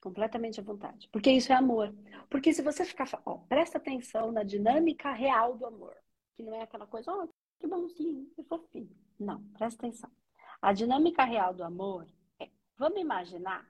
Completamente 0.00 0.60
à 0.60 0.62
vontade. 0.62 1.08
Porque 1.12 1.30
isso 1.30 1.52
é 1.52 1.54
amor. 1.56 1.94
Porque 2.30 2.54
se 2.54 2.62
você 2.62 2.84
ficar. 2.84 3.06
Ó, 3.26 3.38
presta 3.38 3.78
atenção 3.78 4.32
na 4.32 4.42
dinâmica 4.42 5.12
real 5.12 5.56
do 5.56 5.66
amor. 5.66 5.94
Que 6.36 6.42
não 6.42 6.54
é 6.54 6.62
aquela 6.62 6.86
coisa, 6.86 7.12
ó, 7.12 7.24
oh, 7.24 7.28
que 7.58 7.66
bonzinho, 7.66 8.30
que 8.34 8.42
fofinho. 8.44 8.90
Não, 9.18 9.42
presta 9.58 9.86
atenção. 9.86 10.10
A 10.60 10.72
dinâmica 10.72 11.24
real 11.24 11.54
do 11.54 11.64
amor 11.64 12.06
é, 12.38 12.50
vamos 12.76 13.00
imaginar, 13.00 13.62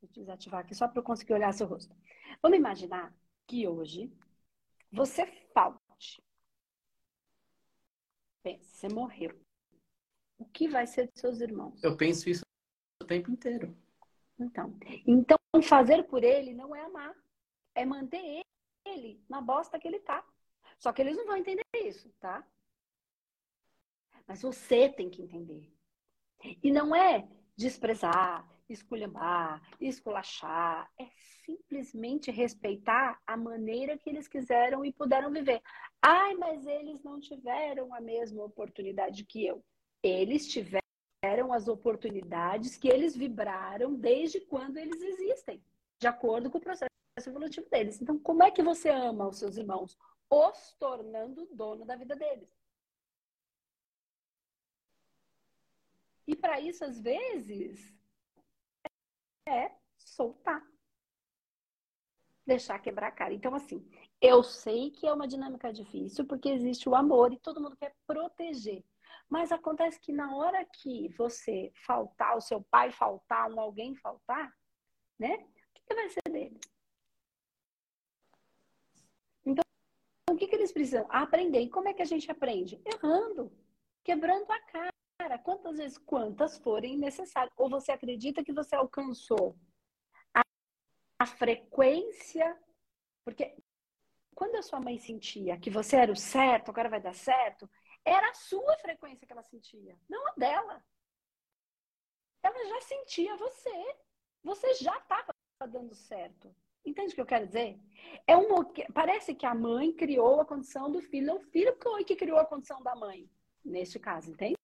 deixa 0.00 0.20
eu 0.20 0.24
desativar 0.24 0.60
aqui 0.60 0.74
só 0.74 0.88
para 0.88 0.98
eu 0.98 1.04
conseguir 1.04 1.34
olhar 1.34 1.52
seu 1.52 1.66
rosto. 1.66 1.94
Vamos 2.42 2.58
imaginar 2.58 3.14
que 3.46 3.68
hoje 3.68 4.12
você 4.90 5.26
falte. 5.52 6.22
Pensa, 8.42 8.64
você 8.64 8.88
morreu. 8.88 9.38
O 10.38 10.44
que 10.44 10.68
vai 10.68 10.86
ser 10.86 11.08
dos 11.08 11.20
seus 11.20 11.40
irmãos? 11.40 11.82
Eu 11.82 11.96
penso 11.96 12.28
isso 12.28 12.42
o 13.02 13.06
tempo 13.06 13.30
inteiro. 13.30 13.76
Então, 14.38 14.76
então 15.06 15.38
fazer 15.62 16.04
por 16.04 16.24
ele 16.24 16.52
não 16.52 16.74
é 16.74 16.80
amar, 16.84 17.14
é 17.74 17.84
manter 17.84 18.42
ele 18.84 19.24
na 19.28 19.40
bosta 19.40 19.78
que 19.78 19.86
ele 19.86 20.00
tá. 20.00 20.24
Só 20.78 20.92
que 20.92 21.00
eles 21.00 21.16
não 21.16 21.26
vão 21.26 21.36
entender 21.36 21.62
isso, 21.74 22.10
tá? 22.20 22.46
Mas 24.26 24.42
você 24.42 24.88
tem 24.88 25.08
que 25.08 25.22
entender. 25.22 25.73
E 26.62 26.70
não 26.70 26.94
é 26.94 27.26
desprezar, 27.56 28.46
esculhambar, 28.68 29.62
esculachar. 29.80 30.90
É 30.98 31.06
simplesmente 31.44 32.30
respeitar 32.30 33.20
a 33.26 33.36
maneira 33.36 33.96
que 33.98 34.08
eles 34.08 34.28
quiseram 34.28 34.84
e 34.84 34.92
puderam 34.92 35.30
viver. 35.30 35.60
Ai, 36.02 36.34
mas 36.34 36.66
eles 36.66 37.02
não 37.02 37.20
tiveram 37.20 37.94
a 37.94 38.00
mesma 38.00 38.44
oportunidade 38.44 39.24
que 39.24 39.44
eu. 39.46 39.64
Eles 40.02 40.48
tiveram 40.48 41.52
as 41.52 41.68
oportunidades 41.68 42.76
que 42.76 42.88
eles 42.88 43.16
vibraram 43.16 43.94
desde 43.94 44.40
quando 44.40 44.76
eles 44.76 45.00
existem, 45.00 45.62
de 45.98 46.06
acordo 46.06 46.50
com 46.50 46.58
o 46.58 46.60
processo 46.60 46.90
evolutivo 47.26 47.68
deles. 47.70 48.00
Então, 48.00 48.18
como 48.18 48.42
é 48.42 48.50
que 48.50 48.62
você 48.62 48.90
ama 48.90 49.28
os 49.28 49.38
seus 49.38 49.56
irmãos? 49.56 49.96
Os 50.28 50.74
tornando 50.78 51.48
dono 51.52 51.84
da 51.84 51.96
vida 51.96 52.14
deles. 52.14 52.48
Para 56.44 56.60
isso, 56.60 56.84
às 56.84 57.00
vezes, 57.00 57.90
é 59.48 59.74
soltar. 59.96 60.62
Deixar 62.46 62.78
quebrar 62.80 63.08
a 63.08 63.10
cara. 63.10 63.32
Então, 63.32 63.54
assim, 63.54 63.82
eu 64.20 64.42
sei 64.42 64.90
que 64.90 65.06
é 65.06 65.12
uma 65.14 65.26
dinâmica 65.26 65.72
difícil, 65.72 66.26
porque 66.26 66.50
existe 66.50 66.86
o 66.86 66.94
amor 66.94 67.32
e 67.32 67.38
todo 67.38 67.62
mundo 67.62 67.78
quer 67.78 67.96
proteger. 68.06 68.84
Mas 69.26 69.50
acontece 69.52 69.98
que 69.98 70.12
na 70.12 70.36
hora 70.36 70.62
que 70.66 71.08
você 71.16 71.72
faltar, 71.86 72.36
o 72.36 72.42
seu 72.42 72.62
pai 72.64 72.92
faltar, 72.92 73.50
um 73.50 73.58
alguém 73.58 73.96
faltar, 73.96 74.54
né? 75.18 75.36
O 75.36 75.80
que, 75.86 75.94
vai 75.94 76.10
ser 76.10 76.30
dele? 76.30 76.60
Então, 79.46 79.64
o 80.30 80.36
que, 80.36 80.46
que 80.46 80.56
eles 80.56 80.72
precisam? 80.72 81.06
Aprender. 81.08 81.60
E 81.60 81.70
como 81.70 81.88
é 81.88 81.94
que 81.94 82.02
a 82.02 82.06
gente 82.06 82.30
aprende? 82.30 82.78
Errando, 82.84 83.50
quebrando 84.04 84.50
a 84.50 84.60
cara 84.60 84.94
quantas 85.38 85.78
vezes, 85.78 85.98
quantas 85.98 86.58
forem 86.58 86.96
necessárias. 86.98 87.52
Ou 87.56 87.68
você 87.68 87.92
acredita 87.92 88.44
que 88.44 88.52
você 88.52 88.74
alcançou 88.76 89.56
a, 90.34 90.42
a 91.18 91.26
frequência, 91.26 92.58
porque 93.24 93.56
quando 94.34 94.56
a 94.56 94.62
sua 94.62 94.80
mãe 94.80 94.98
sentia 94.98 95.58
que 95.58 95.70
você 95.70 95.96
era 95.96 96.12
o 96.12 96.16
certo, 96.16 96.70
agora 96.70 96.88
vai 96.88 97.00
dar 97.00 97.14
certo, 97.14 97.68
era 98.04 98.30
a 98.30 98.34
sua 98.34 98.76
frequência 98.78 99.26
que 99.26 99.32
ela 99.32 99.42
sentia, 99.42 99.98
não 100.08 100.26
a 100.28 100.32
dela. 100.36 100.84
Ela 102.42 102.68
já 102.68 102.80
sentia 102.82 103.36
você. 103.36 103.96
Você 104.42 104.74
já 104.74 104.96
estava 104.98 105.32
dando 105.66 105.94
certo. 105.94 106.54
Entende 106.84 107.12
o 107.12 107.14
que 107.14 107.20
eu 107.20 107.26
quero 107.26 107.46
dizer? 107.46 107.80
É 108.26 108.36
um, 108.36 108.46
parece 108.92 109.34
que 109.34 109.46
a 109.46 109.54
mãe 109.54 109.90
criou 109.90 110.40
a 110.40 110.44
condição 110.44 110.92
do 110.92 111.00
filho, 111.00 111.26
não 111.28 111.36
o 111.36 111.40
filho 111.40 111.74
que 112.04 112.14
criou 112.14 112.38
a 112.38 112.44
condição 112.44 112.82
da 112.82 112.94
mãe, 112.94 113.26
neste 113.64 113.98
caso, 113.98 114.30
entende? 114.30 114.54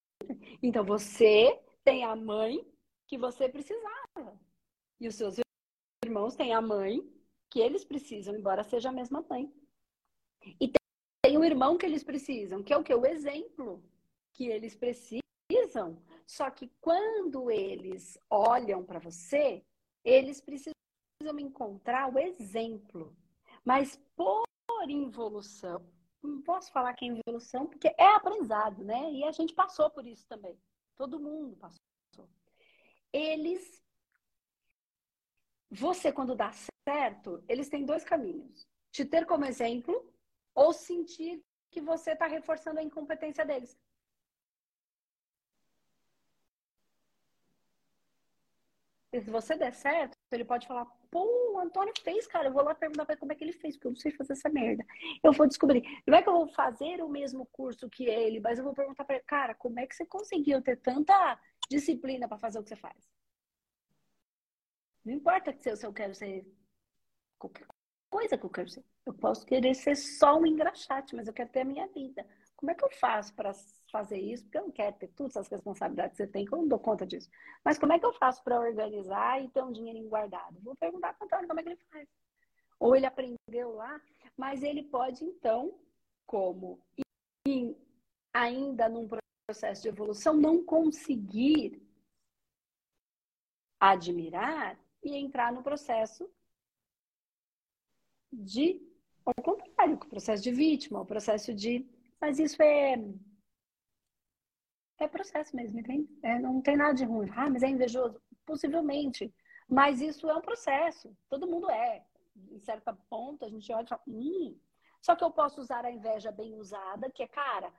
Então 0.62 0.85
você 0.85 1.59
tem 1.85 2.04
a 2.04 2.14
mãe 2.14 2.66
que 3.06 3.16
você 3.18 3.48
precisava. 3.48 4.38
E 5.00 5.09
os 5.09 5.14
seus 5.14 5.37
irmãos 6.04 6.37
têm 6.37 6.52
a 6.52 6.61
mãe 6.61 7.02
que 7.48 7.61
eles 7.61 7.85
precisam, 7.85 8.35
embora 8.35 8.62
seja 8.62 8.90
a 8.90 8.92
mesma 8.92 9.24
mãe. 9.28 9.52
E 10.61 10.70
tem 11.22 11.37
o 11.37 11.44
irmão 11.44 11.76
que 11.76 11.87
eles 11.87 12.04
precisam, 12.04 12.62
que 12.62 12.72
é 12.72 12.76
o 12.76 12.85
que? 12.85 12.94
O 12.94 13.06
exemplo 13.06 13.83
que 14.33 14.46
eles 14.46 14.74
precisam. 14.74 16.02
Só 16.26 16.50
que 16.50 16.70
quando 16.80 17.50
eles 17.50 18.18
olham 18.30 18.85
para 18.85 18.98
você, 18.98 19.64
eles 20.04 20.40
precisam 20.40 20.74
encontrar 21.38 22.12
o 22.12 22.18
exemplo. 22.18 23.16
Mas 23.64 24.00
por 24.16 24.44
involução, 24.88 25.85
não 26.22 26.42
posso 26.42 26.70
falar 26.72 26.94
que 26.94 27.04
é 27.04 27.09
evolução, 27.26 27.66
porque 27.66 27.88
é 27.98 28.14
aprendizado, 28.14 28.85
né? 28.85 29.12
E 29.12 29.24
a 29.24 29.33
gente 29.33 29.54
passou 29.54 29.90
por 29.90 30.06
isso 30.06 30.26
também. 30.26 30.59
Todo 30.96 31.20
mundo 31.20 31.56
passou. 31.56 31.80
Eles. 33.12 33.83
Você, 35.70 36.12
quando 36.12 36.35
dá 36.35 36.50
certo, 36.87 37.42
eles 37.48 37.68
têm 37.68 37.85
dois 37.85 38.04
caminhos: 38.04 38.66
te 38.92 39.04
ter 39.04 39.26
como 39.26 39.44
exemplo 39.44 40.12
ou 40.54 40.72
sentir 40.72 41.42
que 41.70 41.80
você 41.80 42.12
está 42.12 42.26
reforçando 42.26 42.80
a 42.80 42.83
incompetência 42.83 43.44
deles. 43.44 43.78
Se 49.12 49.31
você 49.31 49.57
der 49.57 49.75
certo, 49.75 50.16
ele 50.31 50.44
pode 50.44 50.66
falar, 50.66 50.87
pô, 51.11 51.55
o 51.55 51.59
Antônio 51.59 51.92
fez, 52.03 52.27
cara, 52.29 52.49
eu 52.49 52.53
vou 52.53 52.62
lá 52.62 52.75
perguntar 52.75 53.05
pra 53.05 53.14
ele 53.14 53.20
como 53.20 53.33
é 53.33 53.35
que 53.35 53.42
ele 53.42 53.53
fez, 53.53 53.75
porque 53.75 53.88
eu 53.88 53.92
não 53.92 53.99
sei 53.99 54.12
fazer 54.12 54.35
essa 54.35 54.49
merda. 54.49 54.85
Eu 55.23 55.33
vou 55.33 55.49
descobrir. 55.49 55.83
Não 56.07 56.16
é 56.16 56.23
que 56.23 56.29
eu 56.29 56.33
vou 56.33 56.49
fazer 56.49 57.03
o 57.03 57.09
mesmo 57.09 57.44
curso 57.46 57.90
que 57.90 58.05
ele, 58.05 58.38
mas 58.38 58.59
eu 58.59 58.64
vou 58.64 58.75
perguntar 58.75 59.05
pra 59.05 59.16
ele, 59.16 59.25
cara, 59.25 59.55
como 59.55 59.81
é 59.81 59.87
que 59.87 59.96
você 59.96 60.07
conseguiu 60.07 60.62
ter 60.62 60.77
tanta 60.77 61.38
disciplina 61.68 62.29
para 62.29 62.38
fazer 62.38 62.61
o 62.61 62.62
que 62.62 62.68
você 62.68 62.77
faz? 62.77 63.11
Não 65.05 65.14
importa 65.14 65.53
se 65.53 65.70
eu, 65.70 65.77
se 65.77 65.85
eu 65.87 65.92
quero 65.92 66.14
ser 66.14 66.46
qualquer 67.37 67.66
coisa 68.09 68.38
que 68.38 68.44
eu 68.44 68.51
quero 68.51 68.68
ser. 68.68 68.85
Eu 69.07 69.14
posso 69.14 69.44
querer 69.46 69.75
ser 69.75 69.96
só 69.96 70.38
um 70.38 70.46
engraxate, 70.46 71.16
mas 71.16 71.27
eu 71.27 71.33
quero 71.33 71.51
ter 71.51 71.61
a 71.61 71.64
minha 71.64 71.87
vida. 71.88 72.25
Como 72.55 72.70
é 72.70 72.75
que 72.75 72.85
eu 72.85 72.90
faço 72.90 73.35
para 73.35 73.53
fazer 73.90 74.18
isso? 74.18 74.44
Porque 74.44 74.59
eu 74.59 74.62
não 74.62 74.70
quero 74.70 74.96
ter 74.96 75.09
todas 75.09 75.37
as 75.37 75.48
responsabilidades 75.48 76.16
que 76.16 76.24
você 76.24 76.31
tem, 76.31 76.44
que 76.44 76.53
eu 76.53 76.59
não 76.59 76.68
dou 76.68 76.79
conta 76.79 77.07
disso. 77.07 77.29
Mas 77.64 77.79
como 77.79 77.92
é 77.92 77.98
que 77.98 78.07
eu 78.07 78.12
faço 78.14 78.42
para 78.42 78.61
organizar 78.61 79.42
e 79.42 79.48
ter 79.50 79.62
um 79.62 79.72
dinheirinho 79.72 80.09
guardado? 80.09 80.61
Vou 80.61 80.76
perguntar 80.76 81.14
para 81.14 81.24
o 81.24 81.26
Antônio 81.26 81.48
como 81.48 81.61
é 81.61 81.62
que 81.62 81.68
ele 81.70 81.81
faz. 81.90 82.09
Ou 82.79 82.96
ele 82.96 83.07
aprendeu 83.07 83.74
lá, 83.74 84.00
mas 84.37 84.62
ele 84.62 84.85
pode, 84.85 85.24
então, 85.24 85.79
como 86.26 86.81
em, 87.46 87.76
ainda 88.33 88.88
num 88.88 89.09
processo 89.46 89.83
de 89.83 89.88
evolução, 89.88 90.35
não 90.35 90.64
conseguir 90.64 91.83
admirar 93.79 94.79
e 95.02 95.17
entrar 95.17 95.52
no 95.52 95.62
processo 95.62 96.31
de, 98.33 98.81
ao 99.25 99.35
contrário, 99.42 99.94
o 99.94 99.98
processo 99.98 100.42
de 100.42 100.52
vítima, 100.52 101.00
o 101.00 101.06
processo 101.06 101.52
de 101.52 101.87
mas 102.21 102.38
isso 102.38 102.62
é. 102.62 102.96
É 105.01 105.09
processo 105.09 105.57
mesmo, 105.57 105.81
entende? 105.81 106.09
É, 106.23 106.38
não 106.38 106.61
tem 106.61 106.77
nada 106.77 106.94
de 106.94 107.05
ruim. 107.05 107.29
Ah, 107.35 107.51
mas 107.51 107.63
é 107.63 107.69
invejoso? 107.69 108.21
Possivelmente. 108.46 109.33
Mas 109.69 110.01
isso 110.01 110.29
é 110.29 110.37
um 110.37 110.40
processo. 110.40 111.17
Todo 111.29 111.46
mundo 111.46 111.71
é. 111.71 112.05
Em 112.51 112.61
certa 112.61 112.92
ponto, 113.09 113.44
a 113.44 113.48
gente 113.48 113.73
olha 113.73 113.85
e 113.85 113.88
fala, 113.88 114.03
hum. 114.07 114.57
Só 115.01 115.17
que 115.17 115.25
eu 115.25 115.31
posso 115.31 115.61
usar 115.61 115.85
a 115.85 115.90
inveja 115.90 116.31
bem 116.31 116.55
usada, 116.55 117.11
que 117.11 117.23
é, 117.23 117.27
cara, 117.27 117.73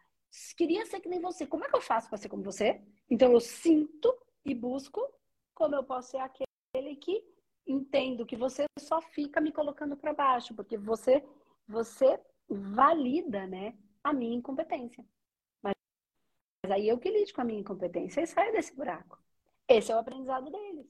queria 0.57 0.85
ser 0.87 0.99
que 0.99 1.07
nem 1.07 1.21
você. 1.21 1.45
Como 1.45 1.63
é 1.63 1.69
que 1.69 1.75
eu 1.75 1.81
faço 1.81 2.09
para 2.09 2.17
ser 2.17 2.29
como 2.29 2.43
você? 2.43 2.81
Então 3.09 3.31
eu 3.31 3.39
sinto 3.39 4.11
e 4.43 4.55
busco 4.55 4.99
como 5.53 5.75
eu 5.75 5.83
posso 5.83 6.11
ser 6.11 6.17
aquele 6.17 6.95
que 6.95 7.23
entendo 7.67 8.25
que 8.25 8.35
você 8.35 8.65
só 8.79 8.99
fica 8.99 9.39
me 9.39 9.51
colocando 9.51 9.95
para 9.95 10.13
baixo, 10.13 10.55
porque 10.55 10.77
você 10.77 11.23
você 11.67 12.19
valida, 12.49 13.45
né? 13.45 13.77
a 14.03 14.13
minha 14.13 14.35
incompetência. 14.35 15.05
Mas, 16.71 16.77
aí 16.77 16.87
eu 16.87 16.97
que 16.97 17.09
lido 17.09 17.33
com 17.33 17.41
a 17.41 17.43
minha 17.43 17.59
incompetência 17.59 18.21
e 18.21 18.27
saio 18.27 18.53
desse 18.53 18.73
buraco. 18.73 19.21
Esse 19.67 19.91
é 19.91 19.95
o 19.95 19.99
aprendizado 19.99 20.49
deles. 20.49 20.87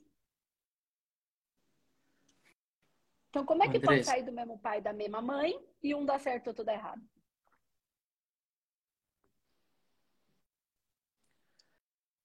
Então, 3.29 3.45
como 3.45 3.63
é 3.63 3.69
que 3.69 3.79
pode 3.79 4.03
sair 4.03 4.23
do 4.23 4.31
mesmo 4.31 4.59
pai 4.59 4.81
da 4.81 4.93
mesma 4.93 5.21
mãe 5.21 5.57
e 5.81 5.95
um 5.95 6.05
dá 6.05 6.19
certo 6.19 6.45
e 6.45 6.49
outro 6.49 6.63
dá 6.63 6.73
errado? 6.73 7.01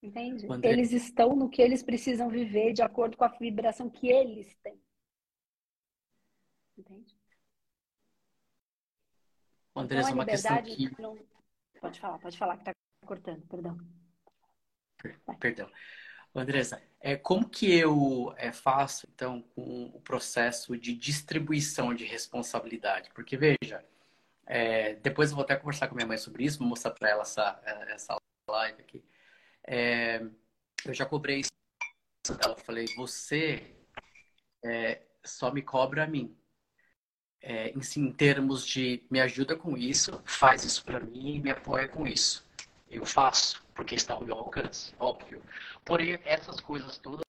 Entende? 0.03 0.45
André... 0.51 0.69
Eles 0.69 0.91
estão 0.91 1.35
no 1.35 1.49
que 1.49 1.61
eles 1.61 1.81
precisam 1.81 2.29
viver 2.29 2.73
de 2.73 2.83
acordo 2.83 3.17
com 3.17 3.23
a 3.23 3.29
vibração 3.29 3.89
que 3.89 4.07
eles 4.07 4.55
têm. 4.57 4.79
Entende? 6.77 7.17
Andressa, 9.75 10.09
então, 10.09 10.19
uma 10.19 10.25
questão 10.25 10.61
que... 10.61 11.01
Não... 11.01 11.17
Pode 11.79 11.99
falar, 11.99 12.19
pode 12.19 12.37
falar, 12.37 12.55
que 12.57 12.61
está 12.61 12.86
cortando, 13.07 13.41
perdão. 13.47 13.77
Perdão. 15.39 15.71
Andressa, 16.35 16.81
é, 16.99 17.15
como 17.15 17.49
que 17.49 17.71
eu 17.71 18.33
é, 18.37 18.51
faço, 18.51 19.07
então, 19.11 19.41
com 19.55 19.85
o 19.85 20.01
processo 20.01 20.77
de 20.77 20.93
distribuição 20.93 21.93
de 21.93 22.05
responsabilidade? 22.05 23.09
Porque, 23.13 23.35
veja, 23.37 23.83
é, 24.45 24.95
depois 24.95 25.29
eu 25.29 25.35
vou 25.35 25.43
até 25.43 25.55
conversar 25.55 25.87
com 25.87 25.95
minha 25.95 26.07
mãe 26.07 26.17
sobre 26.17 26.43
isso, 26.43 26.59
vou 26.59 26.67
mostrar 26.67 26.91
para 26.91 27.09
ela 27.09 27.21
essa, 27.21 27.61
essa 27.89 28.17
live 28.49 28.81
aqui. 28.81 29.03
É, 29.65 30.21
eu 30.85 30.93
já 30.93 31.05
cobrei 31.05 31.41
isso. 31.41 31.51
Ela 32.43 32.55
falei, 32.57 32.85
você 32.95 33.75
é, 34.63 35.01
só 35.23 35.51
me 35.51 35.61
cobra 35.61 36.03
a 36.03 36.07
mim. 36.07 36.37
É, 37.41 37.69
em, 37.69 37.79
em 37.97 38.11
termos 38.11 38.65
de 38.65 39.03
me 39.09 39.19
ajuda 39.19 39.55
com 39.55 39.77
isso, 39.77 40.21
faz 40.25 40.63
isso 40.63 40.83
para 40.83 40.99
mim, 40.99 41.39
me 41.39 41.51
apoia 41.51 41.87
com 41.87 42.05
isso. 42.07 42.46
Eu 42.89 43.05
faço, 43.05 43.65
porque 43.75 43.95
está 43.95 44.13
ao 44.13 44.23
meu 44.23 44.35
alcance, 44.35 44.93
óbvio. 44.99 45.41
Porém, 45.83 46.19
essas 46.23 46.59
coisas 46.59 46.97
todas. 46.97 47.21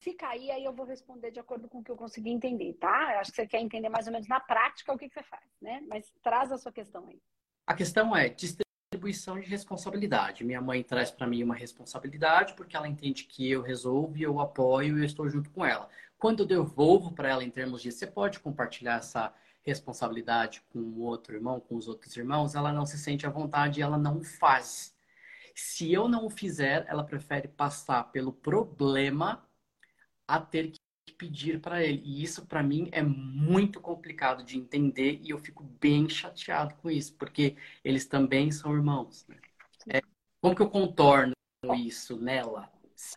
Se 0.00 0.14
cair, 0.14 0.50
aí 0.50 0.64
eu 0.64 0.72
vou 0.72 0.86
responder 0.86 1.30
de 1.30 1.40
acordo 1.40 1.68
com 1.68 1.78
o 1.78 1.84
que 1.84 1.90
eu 1.90 1.96
consegui 1.96 2.30
entender, 2.30 2.74
tá? 2.74 3.14
Eu 3.14 3.20
acho 3.20 3.30
que 3.30 3.36
você 3.36 3.46
quer 3.46 3.60
entender 3.60 3.88
mais 3.88 4.06
ou 4.06 4.12
menos 4.12 4.28
na 4.28 4.40
prática 4.40 4.92
o 4.92 4.98
que, 4.98 5.08
que 5.08 5.14
você 5.14 5.22
faz, 5.22 5.44
né? 5.60 5.82
Mas 5.88 6.12
traz 6.22 6.52
a 6.52 6.58
sua 6.58 6.72
questão 6.72 7.06
aí. 7.08 7.20
A 7.66 7.74
questão 7.74 8.16
é 8.16 8.28
distribuição 8.28 9.38
de 9.38 9.48
responsabilidade. 9.48 10.44
Minha 10.44 10.60
mãe 10.60 10.82
traz 10.82 11.10
para 11.10 11.26
mim 11.26 11.42
uma 11.42 11.54
responsabilidade 11.54 12.54
porque 12.54 12.76
ela 12.76 12.88
entende 12.88 13.24
que 13.24 13.50
eu 13.50 13.60
resolvo, 13.60 14.16
eu 14.16 14.40
apoio 14.40 14.96
e 14.96 15.00
eu 15.00 15.04
estou 15.04 15.28
junto 15.28 15.50
com 15.50 15.64
ela. 15.64 15.88
Quando 16.16 16.40
eu 16.40 16.46
devolvo 16.46 17.12
para 17.12 17.28
ela 17.28 17.44
em 17.44 17.50
termos 17.50 17.82
de 17.82 17.92
você 17.92 18.06
pode 18.06 18.40
compartilhar 18.40 18.98
essa 18.98 19.34
responsabilidade 19.66 20.62
com 20.70 20.78
o 20.78 21.00
outro 21.00 21.34
irmão, 21.34 21.60
com 21.60 21.76
os 21.76 21.88
outros 21.88 22.16
irmãos, 22.16 22.54
ela 22.54 22.72
não 22.72 22.86
se 22.86 22.96
sente 22.98 23.26
à 23.26 23.30
vontade 23.30 23.80
e 23.80 23.82
ela 23.82 23.98
não 23.98 24.22
faz. 24.22 24.94
Se 25.54 25.92
eu 25.92 26.08
não 26.08 26.26
o 26.26 26.30
fizer, 26.30 26.84
ela 26.88 27.04
prefere 27.04 27.48
passar 27.48 28.04
pelo 28.12 28.32
problema 28.32 29.44
a 30.28 30.40
ter 30.40 30.70
que 30.70 31.14
pedir 31.16 31.60
para 31.60 31.82
ele. 31.82 32.02
E 32.04 32.22
isso 32.22 32.46
para 32.46 32.62
mim 32.62 32.88
é 32.92 33.02
muito 33.02 33.80
complicado 33.80 34.44
de 34.44 34.56
entender 34.58 35.20
e 35.22 35.30
eu 35.30 35.38
fico 35.38 35.64
bem 35.64 36.08
chateado 36.08 36.74
com 36.76 36.90
isso, 36.90 37.14
porque 37.14 37.56
eles 37.82 38.06
também 38.06 38.50
são 38.52 38.74
irmãos. 38.74 39.26
Né? 39.26 39.36
É, 39.88 40.00
como 40.40 40.54
que 40.54 40.62
eu 40.62 40.70
contorno 40.70 41.34
isso 41.74 42.20
nela? 42.20 42.70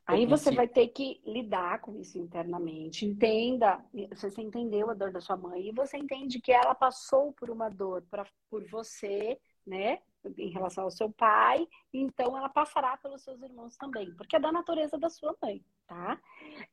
Aí 0.05 0.25
você 0.25 0.51
vai 0.51 0.67
ter 0.67 0.87
que 0.89 1.21
lidar 1.25 1.79
com 1.79 1.95
isso 1.99 2.17
internamente. 2.17 3.05
Entenda, 3.05 3.83
você 4.13 4.41
entendeu 4.41 4.89
a 4.89 4.93
dor 4.93 5.11
da 5.11 5.21
sua 5.21 5.37
mãe 5.37 5.67
e 5.67 5.71
você 5.71 5.97
entende 5.97 6.41
que 6.41 6.51
ela 6.51 6.75
passou 6.75 7.31
por 7.33 7.49
uma 7.49 7.69
dor 7.69 8.03
pra, 8.09 8.25
por 8.49 8.65
você, 8.69 9.39
né? 9.65 9.99
Em 10.37 10.49
relação 10.49 10.83
ao 10.83 10.91
seu 10.91 11.09
pai, 11.09 11.65
então 11.93 12.37
ela 12.37 12.49
passará 12.49 12.97
pelos 12.97 13.21
seus 13.21 13.41
irmãos 13.41 13.77
também, 13.77 14.13
porque 14.15 14.35
é 14.35 14.39
da 14.39 14.51
natureza 14.51 14.97
da 14.97 15.09
sua 15.09 15.33
mãe, 15.41 15.63
tá? 15.87 16.19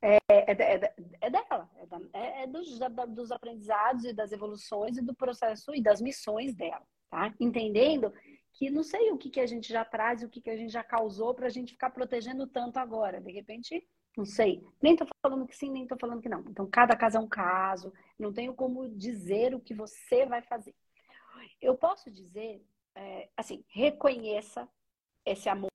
É, 0.01 0.17
é, 0.27 0.51
é, 0.51 0.93
é 1.21 1.29
dela, 1.29 1.69
é, 1.77 1.85
da, 1.85 2.01
é, 2.11 2.43
é 2.43 2.47
dos, 2.47 2.77
dos 3.07 3.31
aprendizados 3.31 4.03
e 4.03 4.11
das 4.11 4.33
evoluções 4.33 4.97
e 4.97 5.01
do 5.01 5.15
processo 5.15 5.73
e 5.73 5.81
das 5.81 6.01
missões 6.01 6.53
dela, 6.55 6.83
tá? 7.09 7.33
Entendendo 7.39 8.11
que 8.57 8.71
não 8.71 8.81
sei 8.81 9.11
o 9.11 9.17
que, 9.19 9.29
que 9.29 9.39
a 9.39 9.45
gente 9.45 9.71
já 9.71 9.85
traz, 9.85 10.23
o 10.23 10.29
que, 10.29 10.41
que 10.41 10.49
a 10.49 10.57
gente 10.57 10.73
já 10.73 10.83
causou 10.83 11.31
para 11.31 11.45
a 11.45 11.49
gente 11.49 11.73
ficar 11.73 11.91
protegendo 11.91 12.47
tanto 12.47 12.77
agora. 12.77 13.21
De 13.21 13.31
repente, 13.31 13.87
não 14.17 14.25
sei. 14.25 14.65
Nem 14.81 14.93
estou 14.93 15.07
falando 15.21 15.45
que 15.45 15.55
sim, 15.55 15.69
nem 15.69 15.83
estou 15.83 15.97
falando 15.99 16.23
que 16.23 16.27
não. 16.27 16.39
Então, 16.39 16.67
cada 16.67 16.95
caso 16.97 17.17
é 17.17 17.19
um 17.19 17.27
caso. 17.27 17.93
Não 18.17 18.33
tenho 18.33 18.55
como 18.55 18.89
dizer 18.89 19.53
o 19.53 19.59
que 19.59 19.75
você 19.75 20.25
vai 20.25 20.41
fazer. 20.41 20.73
Eu 21.61 21.77
posso 21.77 22.09
dizer, 22.09 22.65
é, 22.95 23.29
assim, 23.37 23.63
reconheça 23.67 24.67
esse 25.23 25.47
amor 25.47 25.69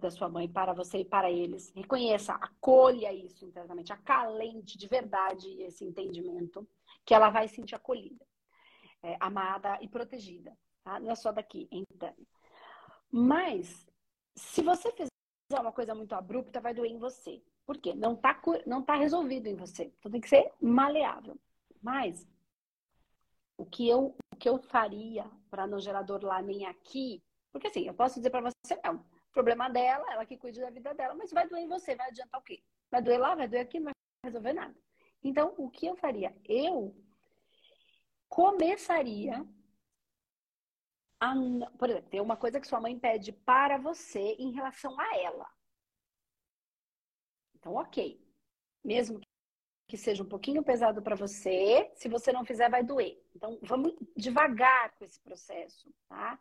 da 0.00 0.08
sua 0.08 0.28
mãe 0.28 0.48
para 0.48 0.72
você 0.72 0.98
e 0.98 1.04
para 1.04 1.32
eles. 1.32 1.72
Reconheça, 1.74 2.32
acolha 2.34 3.12
isso 3.12 3.44
internamente, 3.44 3.92
acalente 3.92 4.78
de 4.78 4.86
verdade 4.86 5.48
esse 5.62 5.84
entendimento, 5.84 6.64
que 7.04 7.12
ela 7.12 7.28
vai 7.28 7.48
se 7.48 7.56
sentir 7.56 7.74
acolhida, 7.74 8.24
é, 9.02 9.16
amada 9.18 9.76
e 9.82 9.88
protegida 9.88 10.56
tá? 10.84 11.00
Não 11.00 11.10
é 11.10 11.14
só 11.14 11.32
daqui, 11.32 11.66
é 11.72 11.76
interno. 11.76 12.26
Mas, 13.10 13.86
se 14.36 14.62
você 14.62 14.92
fizer 14.92 15.08
uma 15.60 15.72
coisa 15.72 15.94
muito 15.94 16.14
abrupta, 16.14 16.60
vai 16.60 16.74
doer 16.74 16.90
em 16.90 16.98
você. 16.98 17.42
Por 17.66 17.78
quê? 17.78 17.94
Não 17.94 18.14
está 18.14 18.40
não 18.66 18.82
tá 18.82 18.94
resolvido 18.94 19.46
em 19.46 19.56
você. 19.56 19.92
Então 19.98 20.12
tem 20.12 20.20
que 20.20 20.28
ser 20.28 20.52
maleável. 20.60 21.38
Mas, 21.82 22.26
o 23.56 23.64
que 23.64 23.88
eu, 23.88 24.16
o 24.32 24.36
que 24.36 24.48
eu 24.48 24.58
faria 24.58 25.30
para 25.50 25.66
não 25.66 25.78
gerar 25.78 26.02
dor 26.02 26.22
lá 26.22 26.42
nem 26.42 26.66
aqui, 26.66 27.22
porque 27.52 27.68
assim, 27.68 27.86
eu 27.86 27.94
posso 27.94 28.16
dizer 28.16 28.30
para 28.30 28.50
você, 28.50 28.78
não, 28.84 29.04
problema 29.32 29.68
dela, 29.68 30.04
ela 30.12 30.26
que 30.26 30.36
cuide 30.36 30.60
da 30.60 30.70
vida 30.70 30.92
dela, 30.94 31.14
mas 31.14 31.32
vai 31.32 31.48
doer 31.48 31.62
em 31.62 31.68
você, 31.68 31.94
vai 31.94 32.08
adiantar 32.08 32.40
o 32.40 32.44
quê? 32.44 32.62
Vai 32.90 33.00
doer 33.00 33.18
lá, 33.18 33.34
vai 33.34 33.48
doer 33.48 33.62
aqui, 33.62 33.78
não 33.78 33.86
vai 33.86 33.94
resolver 34.24 34.52
nada. 34.52 34.74
Então, 35.22 35.54
o 35.56 35.70
que 35.70 35.86
eu 35.86 35.96
faria? 35.96 36.34
Eu 36.44 36.94
começaria 38.28 39.46
a, 41.24 41.70
por 41.78 41.88
exemplo, 41.88 42.10
tem 42.10 42.20
uma 42.20 42.36
coisa 42.36 42.60
que 42.60 42.66
sua 42.66 42.80
mãe 42.80 42.98
pede 42.98 43.32
para 43.32 43.78
você 43.78 44.34
em 44.38 44.52
relação 44.52 44.98
a 44.98 45.16
ela. 45.18 45.48
Então, 47.54 47.74
ok. 47.74 48.22
Mesmo 48.82 49.20
que 49.88 49.96
seja 49.96 50.22
um 50.22 50.28
pouquinho 50.28 50.62
pesado 50.62 51.02
para 51.02 51.16
você, 51.16 51.90
se 51.94 52.08
você 52.08 52.32
não 52.32 52.44
fizer, 52.44 52.68
vai 52.68 52.82
doer. 52.82 53.22
Então, 53.34 53.58
vamos 53.62 53.94
devagar 54.16 54.94
com 54.96 55.04
esse 55.04 55.20
processo, 55.20 55.92
tá? 56.08 56.38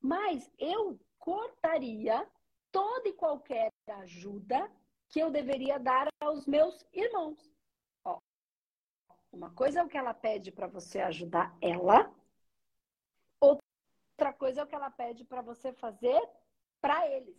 Mas 0.00 0.50
eu 0.58 0.98
cortaria 1.18 2.28
toda 2.70 3.08
e 3.08 3.12
qualquer 3.12 3.70
ajuda 3.86 4.70
que 5.08 5.20
eu 5.20 5.30
deveria 5.30 5.78
dar 5.78 6.08
aos 6.20 6.46
meus 6.46 6.84
irmãos. 6.92 7.38
Ó, 8.04 8.18
uma 9.30 9.50
coisa 9.50 9.80
é 9.80 9.84
o 9.84 9.88
que 9.88 9.96
ela 9.96 10.14
pede 10.14 10.50
para 10.50 10.66
você 10.66 11.00
ajudar 11.00 11.56
ela, 11.60 12.12
Outra 14.12 14.32
coisa 14.32 14.60
é 14.60 14.64
o 14.64 14.66
que 14.66 14.74
ela 14.74 14.90
pede 14.90 15.24
para 15.24 15.42
você 15.42 15.72
fazer 15.72 16.20
para 16.80 17.08
eles. 17.10 17.36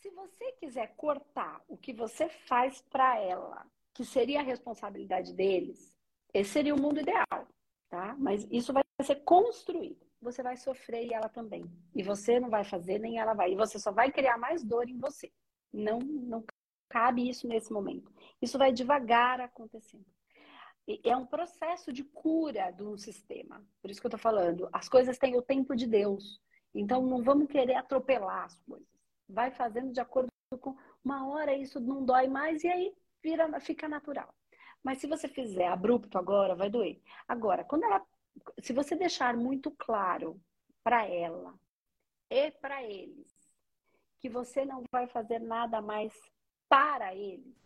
Se 0.00 0.10
você 0.10 0.52
quiser 0.52 0.94
cortar 0.96 1.62
o 1.68 1.76
que 1.76 1.92
você 1.92 2.28
faz 2.28 2.82
para 2.82 3.18
ela, 3.18 3.66
que 3.92 4.04
seria 4.04 4.40
a 4.40 4.44
responsabilidade 4.44 5.32
deles, 5.34 5.96
esse 6.32 6.50
seria 6.50 6.74
o 6.74 6.80
mundo 6.80 7.00
ideal, 7.00 7.48
tá? 7.88 8.14
Mas 8.18 8.46
isso 8.50 8.72
vai 8.72 8.82
ser 9.02 9.16
construído. 9.24 10.06
Você 10.20 10.42
vai 10.42 10.56
sofrer 10.56 11.06
e 11.06 11.14
ela 11.14 11.28
também. 11.28 11.64
E 11.94 12.02
você 12.02 12.38
não 12.38 12.50
vai 12.50 12.64
fazer, 12.64 12.98
nem 12.98 13.18
ela 13.18 13.34
vai. 13.34 13.52
E 13.52 13.56
você 13.56 13.78
só 13.78 13.90
vai 13.90 14.12
criar 14.12 14.36
mais 14.38 14.62
dor 14.62 14.88
em 14.88 14.98
você. 14.98 15.32
Não, 15.72 15.98
não 15.98 16.44
cabe 16.88 17.28
isso 17.28 17.48
nesse 17.48 17.72
momento. 17.72 18.12
Isso 18.40 18.58
vai 18.58 18.72
devagar 18.72 19.40
acontecendo 19.40 20.04
é 21.04 21.16
um 21.16 21.26
processo 21.26 21.92
de 21.92 22.04
cura 22.04 22.70
de 22.70 22.82
um 22.82 22.96
sistema. 22.96 23.64
Por 23.80 23.90
isso 23.90 24.00
que 24.00 24.06
eu 24.06 24.08
estou 24.08 24.20
falando, 24.20 24.68
as 24.72 24.88
coisas 24.88 25.18
têm 25.18 25.36
o 25.36 25.42
tempo 25.42 25.76
de 25.76 25.86
Deus. 25.86 26.40
Então 26.74 27.02
não 27.02 27.22
vamos 27.22 27.48
querer 27.48 27.74
atropelar 27.74 28.44
as 28.44 28.58
coisas. 28.60 28.88
Vai 29.28 29.50
fazendo 29.50 29.92
de 29.92 30.00
acordo 30.00 30.28
com 30.60 30.76
uma 31.04 31.28
hora 31.28 31.54
isso 31.54 31.78
não 31.80 32.04
dói 32.04 32.26
mais 32.26 32.64
e 32.64 32.68
aí 32.68 32.94
vira, 33.22 33.60
fica 33.60 33.88
natural. 33.88 34.34
Mas 34.82 34.98
se 34.98 35.06
você 35.06 35.28
fizer 35.28 35.68
abrupto 35.68 36.18
agora, 36.18 36.54
vai 36.54 36.70
doer. 36.70 37.00
Agora, 37.28 37.64
quando 37.64 37.84
ela, 37.84 38.04
se 38.60 38.72
você 38.72 38.96
deixar 38.96 39.36
muito 39.36 39.70
claro 39.72 40.40
para 40.82 41.06
ela 41.06 41.54
e 42.30 42.50
para 42.52 42.82
eles 42.82 43.28
que 44.18 44.28
você 44.28 44.64
não 44.64 44.82
vai 44.90 45.06
fazer 45.06 45.38
nada 45.38 45.80
mais 45.80 46.12
para 46.68 47.14
eles, 47.14 47.56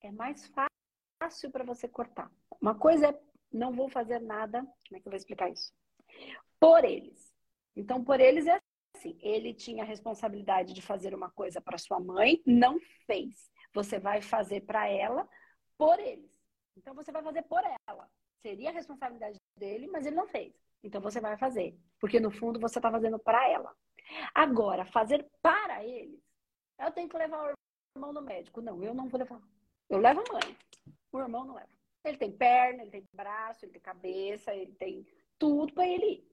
é 0.00 0.10
mais 0.10 0.46
fácil 0.48 0.73
fácil 1.24 1.50
para 1.50 1.64
você 1.64 1.88
cortar. 1.88 2.30
Uma 2.60 2.74
coisa 2.74 3.08
é 3.08 3.20
não 3.52 3.72
vou 3.72 3.88
fazer 3.88 4.20
nada, 4.20 4.60
como 4.60 4.96
é 4.96 5.00
que 5.00 5.06
eu 5.06 5.10
vou 5.10 5.16
explicar 5.16 5.48
isso? 5.50 5.72
Por 6.60 6.84
eles. 6.84 7.32
Então, 7.76 8.04
por 8.04 8.20
eles 8.20 8.46
é 8.46 8.60
assim, 8.96 9.16
ele 9.20 9.54
tinha 9.54 9.84
a 9.84 9.86
responsabilidade 9.86 10.74
de 10.74 10.82
fazer 10.82 11.14
uma 11.14 11.30
coisa 11.30 11.60
para 11.60 11.78
sua 11.78 12.00
mãe, 12.00 12.42
não 12.46 12.78
fez. 13.06 13.50
Você 13.72 13.98
vai 13.98 14.20
fazer 14.20 14.62
para 14.62 14.88
ela 14.88 15.28
por 15.78 15.98
eles. 15.98 16.32
Então 16.76 16.94
você 16.94 17.10
vai 17.10 17.22
fazer 17.22 17.42
por 17.42 17.62
ela. 17.88 18.10
Seria 18.42 18.70
a 18.70 18.72
responsabilidade 18.72 19.38
dele, 19.56 19.86
mas 19.86 20.04
ele 20.06 20.16
não 20.16 20.26
fez. 20.26 20.52
Então 20.82 21.00
você 21.00 21.20
vai 21.20 21.36
fazer, 21.38 21.78
porque 21.98 22.20
no 22.20 22.30
fundo 22.30 22.60
você 22.60 22.78
está 22.78 22.90
fazendo 22.90 23.18
para 23.18 23.48
ela. 23.48 23.74
Agora, 24.34 24.84
fazer 24.84 25.26
para 25.40 25.84
eles, 25.84 26.20
eu 26.78 26.92
tenho 26.92 27.08
que 27.08 27.16
levar 27.16 27.46
o 27.46 27.54
irmão 27.96 28.12
no 28.12 28.20
médico. 28.20 28.60
Não, 28.60 28.82
eu 28.82 28.92
não 28.92 29.08
vou 29.08 29.18
levar. 29.18 29.40
Eu 29.94 30.00
levo 30.00 30.24
a 30.28 30.32
mãe. 30.32 30.56
O 31.12 31.20
irmão 31.20 31.44
não 31.44 31.54
leva. 31.54 31.68
Ele 32.04 32.18
tem 32.18 32.32
perna, 32.32 32.82
ele 32.82 32.90
tem 32.90 33.08
braço, 33.12 33.64
ele 33.64 33.72
tem 33.72 33.80
cabeça, 33.80 34.52
ele 34.52 34.72
tem 34.72 35.06
tudo 35.38 35.72
para 35.72 35.86
ele 35.86 36.04
ir. 36.04 36.28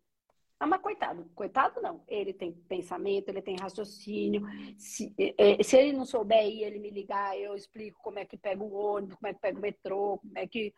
Ah, 0.60 0.66
mas 0.66 0.82
coitado, 0.82 1.30
coitado 1.36 1.80
não. 1.80 2.04
Ele 2.08 2.34
tem 2.34 2.54
pensamento, 2.54 3.30
ele 3.30 3.42
tem 3.42 3.56
raciocínio. 3.56 4.42
Se, 4.80 5.14
é, 5.18 5.62
é, 5.62 5.64
se 5.64 5.78
ele 5.78 5.94
não 5.94 6.06
souber 6.06 6.44
ir, 6.44 6.64
ele 6.64 6.80
me 6.80 6.90
ligar, 6.90 7.38
eu 7.38 7.56
explico 7.56 8.02
como 8.02 8.18
é 8.18 8.26
que 8.26 8.36
pega 8.36 8.64
o 8.64 8.74
ônibus, 8.74 9.16
como 9.16 9.28
é 9.28 9.34
que 9.34 9.40
pega 9.40 9.58
o 9.60 9.62
metrô, 9.62 10.18
como 10.18 10.38
é 10.38 10.48
que. 10.48 10.74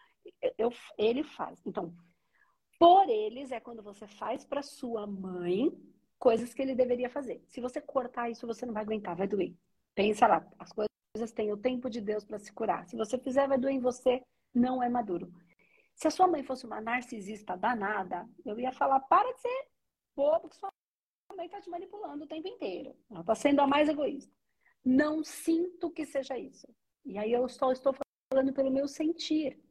Eu, 0.57 0.71
ele 0.97 1.23
faz. 1.23 1.61
Então, 1.65 1.93
por 2.77 3.09
eles 3.09 3.51
é 3.51 3.61
quando 3.61 3.81
você 3.81 4.07
faz 4.07 4.45
para 4.45 4.61
sua 4.61 5.07
mãe 5.07 5.71
coisas 6.19 6.53
que 6.53 6.61
ele 6.61 6.75
deveria 6.75 7.09
fazer. 7.09 7.41
Se 7.47 7.61
você 7.61 7.79
cortar 7.79 8.29
isso, 8.29 8.45
você 8.45 8.65
não 8.65 8.73
vai 8.73 8.83
aguentar, 8.83 9.15
vai 9.15 9.27
doer. 9.27 9.53
Pensa 9.95 10.27
lá, 10.27 10.45
as 10.59 10.71
coisas 10.71 10.92
têm 11.31 11.51
o 11.53 11.57
tempo 11.57 11.91
de 11.91 12.01
Deus 12.01 12.25
para 12.25 12.39
se 12.39 12.51
curar. 12.51 12.87
Se 12.87 12.95
você 12.95 13.19
fizer, 13.19 13.47
vai 13.47 13.57
doer 13.57 13.75
em 13.75 13.79
você, 13.79 14.23
não 14.53 14.81
é 14.81 14.89
maduro. 14.89 15.31
Se 15.95 16.07
a 16.07 16.11
sua 16.11 16.27
mãe 16.27 16.43
fosse 16.43 16.65
uma 16.65 16.81
narcisista 16.81 17.55
danada, 17.55 18.27
eu 18.43 18.59
ia 18.59 18.71
falar: 18.71 18.99
para 19.01 19.31
de 19.33 19.41
ser 19.41 19.67
bobo 20.15 20.49
que 20.49 20.55
sua 20.55 20.71
mãe 21.35 21.45
está 21.45 21.61
te 21.61 21.69
manipulando 21.69 22.23
o 22.23 22.27
tempo 22.27 22.47
inteiro. 22.47 22.95
Ela 23.11 23.21
está 23.21 23.35
sendo 23.35 23.61
a 23.61 23.67
mais 23.67 23.87
egoísta. 23.87 24.33
Não 24.83 25.23
sinto 25.23 25.91
que 25.91 26.03
seja 26.03 26.35
isso. 26.35 26.67
E 27.05 27.17
aí 27.17 27.31
eu 27.31 27.47
só 27.47 27.71
estou 27.71 27.93
falando 28.31 28.51
pelo 28.51 28.71
meu 28.71 28.87
sentir. 28.87 29.61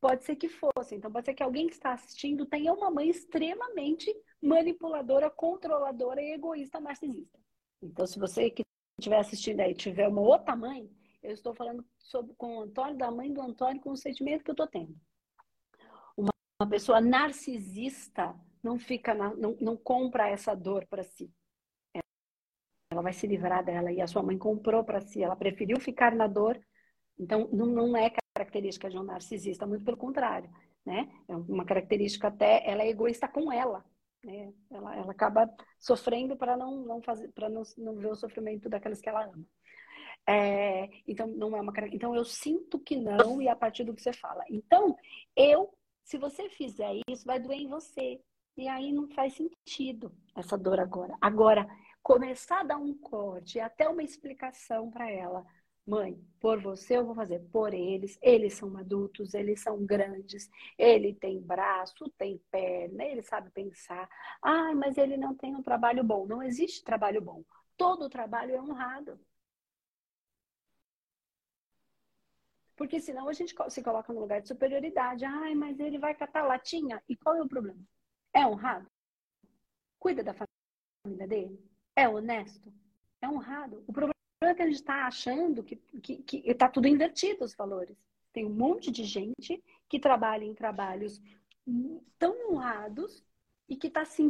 Pode 0.00 0.24
ser 0.24 0.36
que 0.36 0.48
fosse. 0.48 0.94
Então, 0.94 1.12
pode 1.12 1.26
ser 1.26 1.34
que 1.34 1.42
alguém 1.42 1.66
que 1.66 1.74
está 1.74 1.92
assistindo 1.92 2.46
tenha 2.46 2.72
uma 2.72 2.90
mãe 2.90 3.10
extremamente 3.10 4.14
manipuladora, 4.40 5.28
controladora 5.28 6.22
e 6.22 6.32
egoísta 6.32 6.80
narcisista. 6.80 7.38
Então, 7.82 8.06
se 8.06 8.18
você 8.18 8.48
que 8.48 8.62
estiver 8.98 9.18
assistindo 9.18 9.60
aí 9.60 9.74
tiver 9.74 10.08
uma 10.08 10.20
outra 10.20 10.56
mãe, 10.56 10.90
eu 11.22 11.32
estou 11.32 11.54
falando 11.54 11.84
sobre, 11.98 12.34
com 12.34 12.58
o 12.58 12.60
Antônio, 12.62 12.96
da 12.96 13.10
mãe 13.10 13.32
do 13.32 13.40
Antônio, 13.40 13.80
com 13.80 13.90
o 13.90 13.96
sentimento 13.96 14.44
que 14.44 14.50
eu 14.50 14.54
estou 14.54 14.66
tendo. 14.66 14.94
Uma, 16.16 16.30
uma 16.60 16.68
pessoa 16.68 17.00
narcisista 17.00 18.34
não 18.62 18.78
fica 18.78 19.14
na, 19.14 19.34
não, 19.34 19.56
não 19.60 19.76
compra 19.76 20.28
essa 20.28 20.54
dor 20.54 20.86
para 20.86 21.02
si. 21.02 21.32
Ela 22.90 23.02
vai 23.02 23.12
se 23.12 23.26
livrar 23.26 23.64
dela 23.64 23.92
e 23.92 24.00
a 24.00 24.06
sua 24.06 24.22
mãe 24.22 24.38
comprou 24.38 24.82
para 24.82 25.00
si. 25.00 25.22
Ela 25.22 25.36
preferiu 25.36 25.78
ficar 25.78 26.14
na 26.14 26.26
dor. 26.26 26.60
Então 27.18 27.48
não, 27.52 27.66
não 27.66 27.96
é 27.96 28.10
característica 28.34 28.88
de 28.88 28.98
um 28.98 29.02
narcisista, 29.02 29.66
muito 29.66 29.84
pelo 29.84 29.96
contrário, 29.96 30.50
né? 30.86 31.10
É 31.28 31.36
uma 31.36 31.64
característica 31.64 32.28
até 32.28 32.68
ela 32.68 32.82
é 32.82 32.88
egoísta 32.88 33.28
com 33.28 33.52
ela. 33.52 33.84
Né? 34.22 34.52
Ela, 34.70 34.96
ela 34.96 35.12
acaba 35.12 35.48
sofrendo 35.78 36.36
para 36.36 36.56
não, 36.56 36.84
não 36.84 37.00
fazer 37.02 37.28
para 37.32 37.48
não, 37.48 37.62
não 37.76 37.96
ver 37.96 38.08
o 38.08 38.16
sofrimento 38.16 38.68
daquelas 38.68 39.00
que 39.00 39.08
ela 39.08 39.24
ama. 39.24 39.46
É, 40.26 40.90
então 41.06 41.26
não 41.26 41.56
é 41.56 41.60
uma 41.60 41.72
então 41.90 42.14
eu 42.14 42.24
sinto 42.24 42.78
que 42.78 42.96
não 42.96 43.40
e 43.40 43.48
a 43.48 43.56
partir 43.56 43.84
do 43.84 43.94
que 43.94 44.02
você 44.02 44.12
fala. 44.12 44.44
Então 44.50 44.96
eu 45.34 45.72
se 46.04 46.18
você 46.18 46.48
fizer 46.50 47.00
isso 47.08 47.24
vai 47.24 47.38
doer 47.38 47.58
em 47.60 47.68
você 47.68 48.20
e 48.56 48.66
aí 48.66 48.92
não 48.92 49.08
faz 49.08 49.34
sentido 49.34 50.12
essa 50.34 50.58
dor 50.58 50.80
agora. 50.80 51.16
Agora, 51.20 51.66
começar 52.02 52.60
a 52.60 52.64
dar 52.64 52.76
um 52.76 52.92
corte, 52.92 53.60
até 53.60 53.88
uma 53.88 54.02
explicação 54.02 54.90
para 54.90 55.10
ela. 55.10 55.46
Mãe, 55.88 56.16
por 56.38 56.60
você 56.60 56.98
eu 56.98 57.04
vou 57.06 57.14
fazer, 57.16 57.40
por 57.50 57.72
eles. 57.74 58.16
Eles 58.22 58.54
são 58.54 58.76
adultos, 58.76 59.34
eles 59.34 59.60
são 59.62 59.84
grandes. 59.84 60.48
Ele 60.78 61.14
tem 61.14 61.40
braço, 61.40 62.08
tem 62.16 62.38
perna, 62.50 63.04
ele 63.04 63.22
sabe 63.22 63.50
pensar. 63.50 64.08
Ai, 64.42 64.74
mas 64.74 64.96
ele 64.98 65.16
não 65.16 65.34
tem 65.34 65.56
um 65.56 65.62
trabalho 65.62 66.04
bom. 66.04 66.26
Não 66.26 66.42
existe 66.42 66.84
trabalho 66.84 67.20
bom. 67.22 67.42
Todo 67.76 68.08
trabalho 68.10 68.54
é 68.54 68.60
honrado. 68.62 69.18
Porque 72.76 72.98
senão 72.98 73.28
a 73.28 73.34
gente 73.34 73.54
se 73.68 73.82
coloca 73.82 74.10
no 74.10 74.20
lugar 74.20 74.40
de 74.40 74.48
superioridade. 74.48 75.22
Ai, 75.24 75.54
mas 75.54 75.78
ele 75.78 75.98
vai 75.98 76.14
catar 76.14 76.44
latinha. 76.46 77.02
E 77.06 77.14
qual 77.14 77.36
é 77.36 77.42
o 77.42 77.48
problema? 77.48 77.80
É 78.32 78.46
honrado? 78.46 78.90
Cuida 79.98 80.22
da 80.24 80.34
família 80.34 81.28
dele? 81.28 81.58
É 81.96 82.08
honesto? 82.08 82.72
É 83.22 83.28
honrado? 83.28 83.84
O 83.86 83.92
problema 83.92 84.17
é 84.46 84.54
que 84.54 84.62
a 84.62 84.66
gente 84.66 84.76
está 84.76 85.06
achando 85.06 85.64
que 85.64 85.80
está 86.44 86.68
tudo 86.68 86.86
invertido 86.86 87.44
os 87.44 87.54
valores. 87.54 87.96
Tem 88.32 88.44
um 88.44 88.54
monte 88.54 88.90
de 88.90 89.04
gente 89.04 89.62
que 89.88 89.98
trabalha 89.98 90.44
em 90.44 90.54
trabalhos 90.54 91.20
tão 92.18 92.52
honrados 92.52 93.24
e 93.68 93.76
que 93.76 93.88
está 93.88 94.04
se 94.04 94.28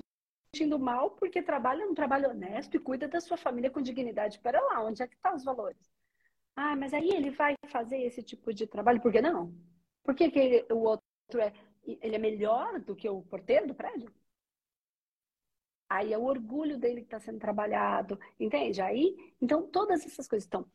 sentindo 0.55 0.79
mal 0.79 1.11
porque 1.11 1.43
trabalha 1.43 1.87
um 1.87 1.95
trabalho 1.95 2.31
honesto 2.31 2.75
e 2.77 2.81
cuida 2.81 3.07
da 3.07 3.21
sua 3.21 3.37
família 3.37 3.71
com 3.71 3.83
dignidade. 3.83 4.37
Espera 4.37 4.61
lá, 4.61 4.83
onde 4.83 5.03
é 5.03 5.07
que 5.07 5.15
estão 5.15 5.33
tá 5.33 5.37
os 5.37 5.45
valores? 5.45 5.91
Ah, 6.57 6.75
mas 6.75 6.95
aí 6.95 7.11
ele 7.11 7.31
vai 7.31 7.55
fazer 7.69 7.99
esse 7.99 8.23
tipo 8.23 8.53
de 8.53 8.67
trabalho, 8.67 9.01
por 9.01 9.13
que 9.13 9.21
não? 9.21 9.55
Por 10.03 10.15
que, 10.15 10.31
que 10.31 10.39
ele, 10.39 10.73
o 10.73 10.79
outro 10.79 11.41
é 11.41 11.53
ele 12.03 12.17
é 12.17 12.19
melhor 12.19 12.81
do 12.81 12.95
que 12.95 13.09
o 13.09 13.23
porteiro 13.23 13.67
do 13.67 13.75
prédio? 13.75 14.13
Aí 15.89 16.13
é 16.13 16.19
o 16.19 16.25
orgulho 16.25 16.79
dele 16.79 17.01
que 17.01 17.07
está 17.07 17.19
sendo 17.19 17.39
trabalhado, 17.39 18.19
entende? 18.39 18.83
Aí, 18.83 19.17
então, 19.41 19.67
todas 19.67 20.05
essas 20.05 20.29
coisas 20.29 20.45
estão. 20.45 20.67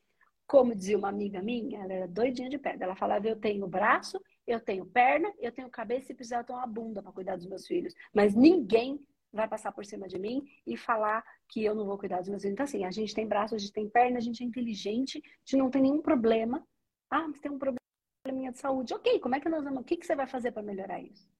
Como 0.48 0.76
dizia 0.76 0.98
uma 0.98 1.10
amiga 1.10 1.42
minha, 1.42 1.84
ela 1.84 1.94
era 1.94 2.08
doidinha 2.08 2.50
de 2.50 2.58
perna. 2.58 2.84
Ela 2.84 2.96
falava: 2.96 3.28
Eu 3.28 3.36
tenho 3.40 3.68
braço, 3.68 4.20
eu 4.46 4.60
tenho 4.60 4.86
perna, 4.86 5.32
eu 5.40 5.52
tenho 5.52 5.70
cabeça 5.70 6.12
e 6.12 6.16
precisar 6.16 6.44
ter 6.44 6.54
uma 6.54 6.68
bunda 6.68 7.02
para 7.02 7.12
cuidar 7.12 7.38
dos 7.38 7.48
meus 7.48 7.66
filhos. 7.66 7.94
Mas 8.14 8.36
ninguém 8.36 9.00
vai 9.32 9.48
passar 9.48 9.72
por 9.72 9.86
cima 9.86 10.08
de 10.08 10.20
mim 10.20 10.44
e 10.66 10.78
falar 10.78 11.24
que 11.48 11.64
eu 11.64 11.74
não 11.74 11.86
vou 11.86 11.98
cuidar 11.98 12.20
dos 12.20 12.30
meus 12.30 12.42
filhos. 12.42 12.54
Então, 12.54 12.64
assim, 12.66 12.86
a 12.86 12.92
gente 12.92 13.16
tem 13.16 13.28
braço, 13.28 13.56
a 13.56 13.58
gente 13.58 13.72
tem 13.72 13.90
perna, 13.90 14.18
a 14.18 14.22
gente 14.22 14.44
é 14.44 14.46
inteligente, 14.46 15.18
a 15.18 15.30
gente 15.46 15.58
não 15.58 15.70
tem 15.70 15.82
nenhum 15.82 16.02
problema. 16.02 16.66
Ah, 17.10 17.28
mas 17.28 17.40
tem 17.40 17.52
um 17.52 17.58
problema 17.58 18.52
de 18.52 18.60
saúde. 18.60 18.94
Ok, 18.94 19.20
como 19.20 19.36
é 19.36 19.40
que 19.40 19.50
nós 19.50 19.64
vamos. 19.64 19.82
O 19.82 19.84
que, 19.84 19.98
que 19.98 20.06
você 20.06 20.16
vai 20.16 20.28
fazer 20.28 20.52
para 20.52 20.62
melhorar 20.62 21.02
isso? 21.02 21.33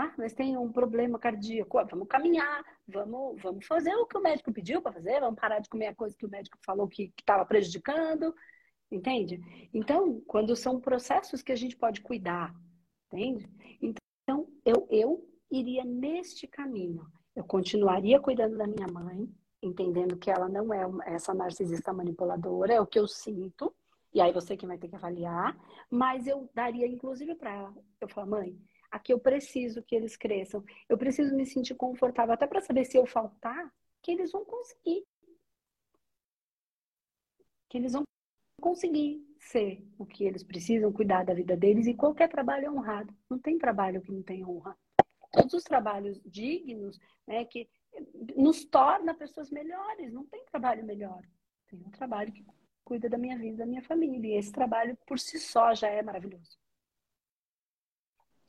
Ah, 0.00 0.14
mas 0.16 0.32
tem 0.32 0.56
um 0.56 0.70
problema 0.70 1.18
cardíaco. 1.18 1.84
Vamos 1.90 2.06
caminhar, 2.06 2.64
vamos, 2.86 3.42
vamos 3.42 3.66
fazer 3.66 3.92
o 3.96 4.06
que 4.06 4.16
o 4.16 4.22
médico 4.22 4.52
pediu 4.52 4.80
para 4.80 4.92
fazer, 4.92 5.18
vamos 5.18 5.40
parar 5.40 5.58
de 5.58 5.68
comer 5.68 5.88
a 5.88 5.94
coisa 5.94 6.16
que 6.16 6.24
o 6.24 6.30
médico 6.30 6.56
falou 6.64 6.86
que 6.86 7.12
estava 7.18 7.44
prejudicando. 7.44 8.32
Entende? 8.92 9.40
Então, 9.74 10.20
quando 10.20 10.54
são 10.54 10.80
processos 10.80 11.42
que 11.42 11.50
a 11.50 11.56
gente 11.56 11.76
pode 11.76 12.00
cuidar, 12.00 12.54
entende? 13.12 13.50
Então, 13.82 14.46
eu, 14.64 14.86
eu 14.88 15.28
iria 15.50 15.84
neste 15.84 16.46
caminho. 16.46 17.04
Eu 17.34 17.42
continuaria 17.42 18.20
cuidando 18.20 18.56
da 18.56 18.68
minha 18.68 18.86
mãe, 18.86 19.28
entendendo 19.60 20.16
que 20.16 20.30
ela 20.30 20.48
não 20.48 20.72
é 20.72 20.86
essa 21.12 21.34
narcisista 21.34 21.92
manipuladora, 21.92 22.72
é 22.72 22.80
o 22.80 22.86
que 22.86 23.00
eu 23.00 23.08
sinto, 23.08 23.74
e 24.14 24.20
aí 24.20 24.32
você 24.32 24.56
que 24.56 24.66
vai 24.66 24.78
ter 24.78 24.86
que 24.86 24.94
avaliar. 24.94 25.58
Mas 25.90 26.28
eu 26.28 26.48
daria, 26.54 26.86
inclusive, 26.86 27.34
para 27.34 27.74
eu 28.00 28.08
falar, 28.08 28.28
mãe, 28.28 28.56
aqui 28.90 29.12
eu 29.12 29.18
preciso 29.18 29.82
que 29.82 29.94
eles 29.94 30.16
cresçam. 30.16 30.64
Eu 30.88 30.98
preciso 30.98 31.34
me 31.34 31.46
sentir 31.46 31.74
confortável, 31.74 32.34
até 32.34 32.46
para 32.46 32.60
saber 32.60 32.84
se 32.84 32.96
eu 32.96 33.06
faltar, 33.06 33.72
que 34.02 34.10
eles 34.10 34.32
vão 34.32 34.44
conseguir. 34.44 35.04
Que 37.68 37.78
eles 37.78 37.92
vão 37.92 38.04
conseguir 38.60 39.24
ser 39.38 39.86
o 39.98 40.06
que 40.06 40.24
eles 40.24 40.42
precisam, 40.42 40.92
cuidar 40.92 41.24
da 41.24 41.34
vida 41.34 41.56
deles. 41.56 41.86
E 41.86 41.94
qualquer 41.94 42.28
trabalho 42.28 42.66
é 42.66 42.70
honrado. 42.70 43.14
Não 43.28 43.38
tem 43.38 43.58
trabalho 43.58 44.00
que 44.00 44.12
não 44.12 44.22
tem 44.22 44.44
honra. 44.44 44.76
Todos 45.32 45.54
os 45.54 45.62
trabalhos 45.62 46.20
dignos, 46.24 46.98
né, 47.26 47.44
que 47.44 47.68
nos 48.36 48.64
torna 48.64 49.14
pessoas 49.14 49.50
melhores. 49.50 50.12
Não 50.12 50.24
tem 50.26 50.44
trabalho 50.46 50.84
melhor. 50.84 51.22
Tem 51.68 51.78
um 51.78 51.90
trabalho 51.90 52.32
que 52.32 52.44
cuida 52.82 53.08
da 53.08 53.18
minha 53.18 53.36
vida, 53.36 53.58
da 53.58 53.66
minha 53.66 53.82
família. 53.82 54.34
E 54.34 54.38
esse 54.38 54.50
trabalho 54.50 54.96
por 55.06 55.18
si 55.18 55.38
só 55.38 55.74
já 55.74 55.88
é 55.88 56.02
maravilhoso. 56.02 56.58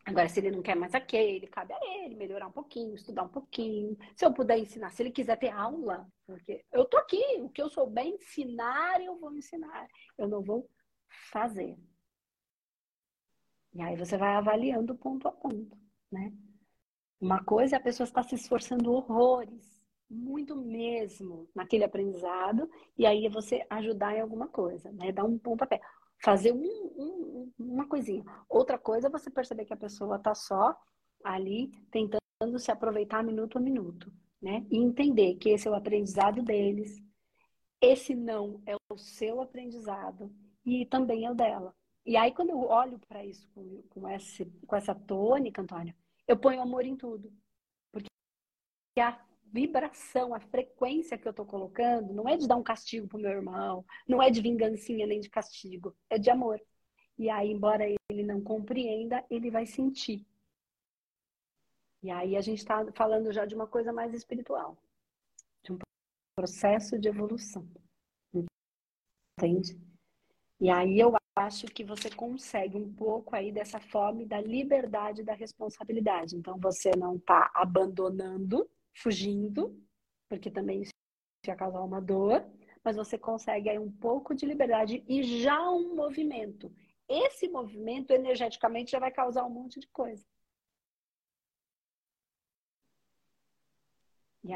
Agora, 0.10 0.28
se 0.28 0.39
ele 0.39 0.49
não 0.49 0.64
quer 0.64 0.76
mais 0.76 0.95
aquele, 0.95 1.45
cabe 1.45 1.72
a 1.72 1.80
ele 2.03 2.16
melhorar 2.16 2.47
um 2.47 2.51
pouquinho, 2.51 2.95
estudar 2.95 3.22
um 3.24 3.30
pouquinho. 3.30 3.95
Se 4.16 4.26
eu 4.26 4.34
puder 4.34 4.57
ensinar, 4.57 4.89
se 4.89 5.03
ele 5.03 5.12
quiser 5.12 5.38
ter 5.38 5.49
aula, 5.49 6.12
porque 6.26 6.66
eu 6.72 6.84
tô 6.86 6.97
aqui, 6.97 7.24
o 7.39 7.49
que 7.49 7.62
eu 7.62 7.70
souber 7.70 8.07
ensinar, 8.07 8.99
eu 9.03 9.20
vou 9.20 9.32
ensinar. 9.36 9.88
Eu 10.18 10.28
não 10.28 10.41
vou 10.41 10.68
fazer. 11.32 11.78
E 13.72 13.84
aí 13.84 13.95
você 13.95 14.18
vai 14.18 14.34
avaliando 14.36 14.95
ponto 14.95 15.28
a 15.28 15.32
ponto, 15.32 15.78
né? 16.12 16.34
Uma 17.22 17.43
coisa 17.43 17.76
é 17.76 17.78
a 17.78 17.84
pessoa 17.84 18.05
estar 18.05 18.24
se 18.24 18.34
esforçando 18.34 18.91
horrores 18.91 19.80
muito 20.10 20.55
mesmo 20.55 21.47
naquele 21.53 21.84
aprendizado 21.84 22.68
e 22.97 23.05
aí 23.05 23.30
você 23.30 23.64
ajudar 23.70 24.16
em 24.16 24.22
alguma 24.22 24.47
coisa, 24.47 24.91
né? 24.91 25.12
Dar 25.12 25.24
um 25.24 25.38
pontapé. 25.38 25.80
Fazer 26.22 26.52
um, 26.52 26.64
um, 26.98 27.52
uma 27.58 27.88
coisinha. 27.88 28.24
Outra 28.48 28.78
coisa 28.78 29.08
é 29.08 29.10
você 29.10 29.30
perceber 29.30 29.66
que 29.66 29.74
a 29.74 29.78
pessoa 29.78 30.18
está 30.18 30.36
só 30.36 30.78
ali 31.24 31.72
tentando 31.92 32.20
se 32.58 32.72
aproveitar 32.72 33.24
minuto 33.24 33.58
a 33.58 33.62
minuto, 33.62 34.12
né? 34.42 34.66
E 34.70 34.78
entender 34.78 35.36
que 35.36 35.50
esse 35.50 35.68
é 35.68 35.72
o 35.72 35.76
aprendizado 35.76 36.42
deles, 36.42 37.02
esse 37.82 38.14
não 38.16 38.62
é 38.66 38.76
o 38.92 38.98
seu 38.98 39.42
aprendizado 39.42 40.32
e 40.66 40.86
também 40.86 41.26
é 41.26 41.32
o 41.32 41.36
dela. 41.36 41.74
E 42.06 42.18
aí, 42.18 42.32
quando 42.34 42.50
eu 42.50 42.60
olho 42.60 43.00
para 43.08 43.26
isso 43.26 43.48
com, 43.54 43.84
com, 43.90 44.10
esse, 44.10 44.46
com 44.66 44.76
essa 44.76 44.96
tônica, 44.96 45.62
Antônio, 45.62 45.94
eu 46.28 46.38
ponho 46.38 46.62
amor 46.62 46.86
em 46.86 46.96
tudo. 46.96 47.32
Porque 47.92 48.10
a 49.00 49.20
vibração, 49.52 50.34
a 50.34 50.39
frequência 50.39 51.18
que 51.18 51.28
eu 51.28 51.32
estou 51.32 51.45
colocando, 51.45 52.14
não 52.14 52.28
é 52.28 52.38
de 52.38 52.47
dar 52.47 52.56
um 52.56 52.64
castigo 52.64 53.08
pro 53.08 53.20
meu 53.20 53.32
irmão, 53.32 53.86
não 54.08 54.22
é 54.22 54.30
de 54.30 54.41
vingancinha 54.41 55.08
nem 55.08 55.20
de 55.20 55.30
castigo, 55.30 55.95
é 56.10 56.18
de 56.18 56.30
amor. 56.30 56.62
E 57.18 57.30
aí, 57.30 57.52
embora 57.52 57.84
ele 58.10 58.24
não 58.24 58.41
compreenda, 58.41 59.26
ele 59.30 59.52
vai 59.52 59.66
sentir. 59.66 60.26
E 62.02 62.10
aí 62.10 62.38
a 62.38 62.41
gente 62.41 62.60
está 62.60 62.89
falando 62.93 63.32
já 63.32 63.45
de 63.45 63.56
uma 63.56 63.68
coisa 63.68 63.91
mais 63.91 64.14
espiritual, 64.14 64.78
de 65.64 65.74
um 65.74 65.80
processo 66.36 66.97
de 66.97 67.10
evolução. 67.10 67.68
Entende? 69.38 69.78
E 70.62 70.70
aí 70.70 71.00
eu 71.00 71.14
acho 71.36 71.68
que 71.68 71.84
você 71.84 72.10
consegue 72.10 72.78
um 72.78 72.93
pouco 72.93 73.36
aí 73.36 73.52
dessa 73.52 73.80
fome 73.80 74.26
da 74.26 74.39
liberdade 74.41 75.24
da 75.24 75.34
responsabilidade. 75.34 76.36
Então 76.36 76.58
você 76.58 76.91
não 76.91 77.16
está 77.16 77.52
abandonando, 77.54 78.70
fugindo, 79.02 79.76
porque 80.28 80.52
também 80.52 80.82
isso 80.82 80.91
ia 81.47 81.56
causar 81.56 81.82
uma 81.82 82.02
dor, 82.02 82.45
mas 82.84 82.95
você 82.95 83.18
consegue 83.18 83.70
aí 83.70 83.80
um 83.80 83.91
pouco 83.91 84.36
de 84.36 84.45
liberdade 84.45 85.04
e 85.08 85.24
já 85.41 85.70
um 85.72 85.95
movimento. 85.95 86.72
Esse 87.08 87.47
movimento 87.47 88.12
energeticamente 88.12 88.91
já 88.91 89.00
vai 89.00 89.12
causar 89.12 89.45
um 89.45 89.50
monte 89.50 89.80
de 89.80 89.88
coisa. 89.88 90.26
E 94.43 94.54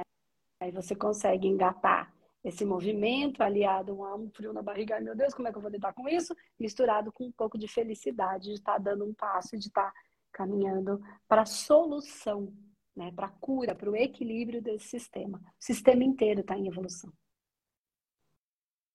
aí 0.59 0.71
você 0.71 0.95
consegue 0.95 1.47
engatar 1.47 2.13
esse 2.43 2.65
movimento 2.65 3.41
aliado 3.41 4.03
a 4.03 4.15
um 4.15 4.29
frio 4.29 4.51
na 4.51 4.61
barriga, 4.61 4.99
meu 4.99 5.15
Deus, 5.15 5.33
como 5.33 5.47
é 5.47 5.51
que 5.51 5.57
eu 5.57 5.61
vou 5.61 5.71
lidar 5.71 5.93
com 5.93 6.07
isso? 6.09 6.35
Misturado 6.59 7.11
com 7.11 7.25
um 7.25 7.31
pouco 7.31 7.57
de 7.57 7.67
felicidade 7.67 8.49
de 8.49 8.53
estar 8.55 8.77
dando 8.77 9.05
um 9.05 9.13
passo, 9.13 9.57
de 9.57 9.67
estar 9.67 9.93
caminhando 10.31 11.01
para 11.27 11.43
a 11.43 11.45
solução, 11.45 12.53
né? 12.95 13.11
para 13.11 13.27
a 13.27 13.31
cura, 13.31 13.75
para 13.75 13.89
o 13.89 13.95
equilíbrio 13.95 14.61
desse 14.61 14.87
sistema. 14.87 15.39
O 15.39 15.63
sistema 15.63 16.03
inteiro 16.03 16.41
está 16.41 16.57
em 16.57 16.67
evolução. 16.67 17.11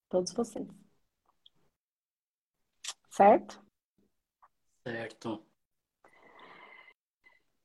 Todos 0.09 0.33
vocês. 0.33 0.67
Certo? 3.11 3.63
Certo. 4.83 5.45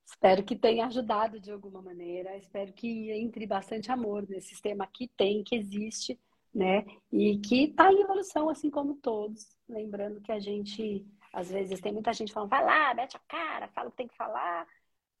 Espero 0.04 0.44
que 0.44 0.56
tenha 0.56 0.86
ajudado 0.86 1.40
de 1.40 1.50
alguma 1.50 1.82
maneira. 1.82 2.36
Espero 2.36 2.72
que 2.72 3.10
entre 3.10 3.46
bastante 3.46 3.90
amor 3.90 4.26
nesse 4.28 4.48
sistema 4.48 4.86
que 4.86 5.08
tem, 5.08 5.44
que 5.44 5.54
existe, 5.54 6.18
né? 6.54 6.84
E 7.12 7.38
que 7.38 7.64
está 7.64 7.92
em 7.92 8.00
evolução, 8.00 8.48
assim 8.48 8.70
como 8.70 8.96
todos. 8.96 9.56
Lembrando 9.68 10.20
que 10.20 10.32
a 10.32 10.38
gente, 10.38 11.06
às 11.32 11.50
vezes, 11.50 11.80
tem 11.80 11.92
muita 11.92 12.12
gente 12.12 12.32
falando, 12.32 12.50
vai 12.50 12.64
lá, 12.64 12.94
mete 12.94 13.16
a 13.16 13.20
cara, 13.20 13.68
fala 13.68 13.88
o 13.88 13.90
que 13.90 13.98
tem 13.98 14.08
que 14.08 14.16
falar. 14.16 14.66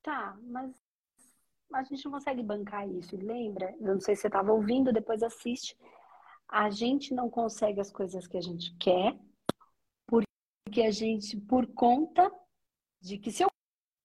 Tá, 0.02 0.36
mas 0.42 0.74
a 1.74 1.82
gente 1.82 2.04
não 2.04 2.12
consegue 2.12 2.42
bancar 2.42 2.88
isso. 2.88 3.16
Lembra, 3.16 3.74
eu 3.80 3.94
não 3.94 4.00
sei 4.00 4.14
se 4.14 4.22
você 4.22 4.28
estava 4.28 4.52
ouvindo, 4.52 4.92
depois 4.92 5.22
assiste. 5.22 5.76
A 6.48 6.70
gente 6.70 7.12
não 7.12 7.28
consegue 7.28 7.80
as 7.80 7.90
coisas 7.90 8.26
que 8.26 8.36
a 8.36 8.40
gente 8.40 8.74
quer, 8.76 9.18
porque 10.06 10.82
a 10.82 10.90
gente, 10.90 11.36
por 11.36 11.66
conta 11.66 12.30
de 13.00 13.18
que 13.18 13.30
se 13.30 13.42
eu 13.42 13.48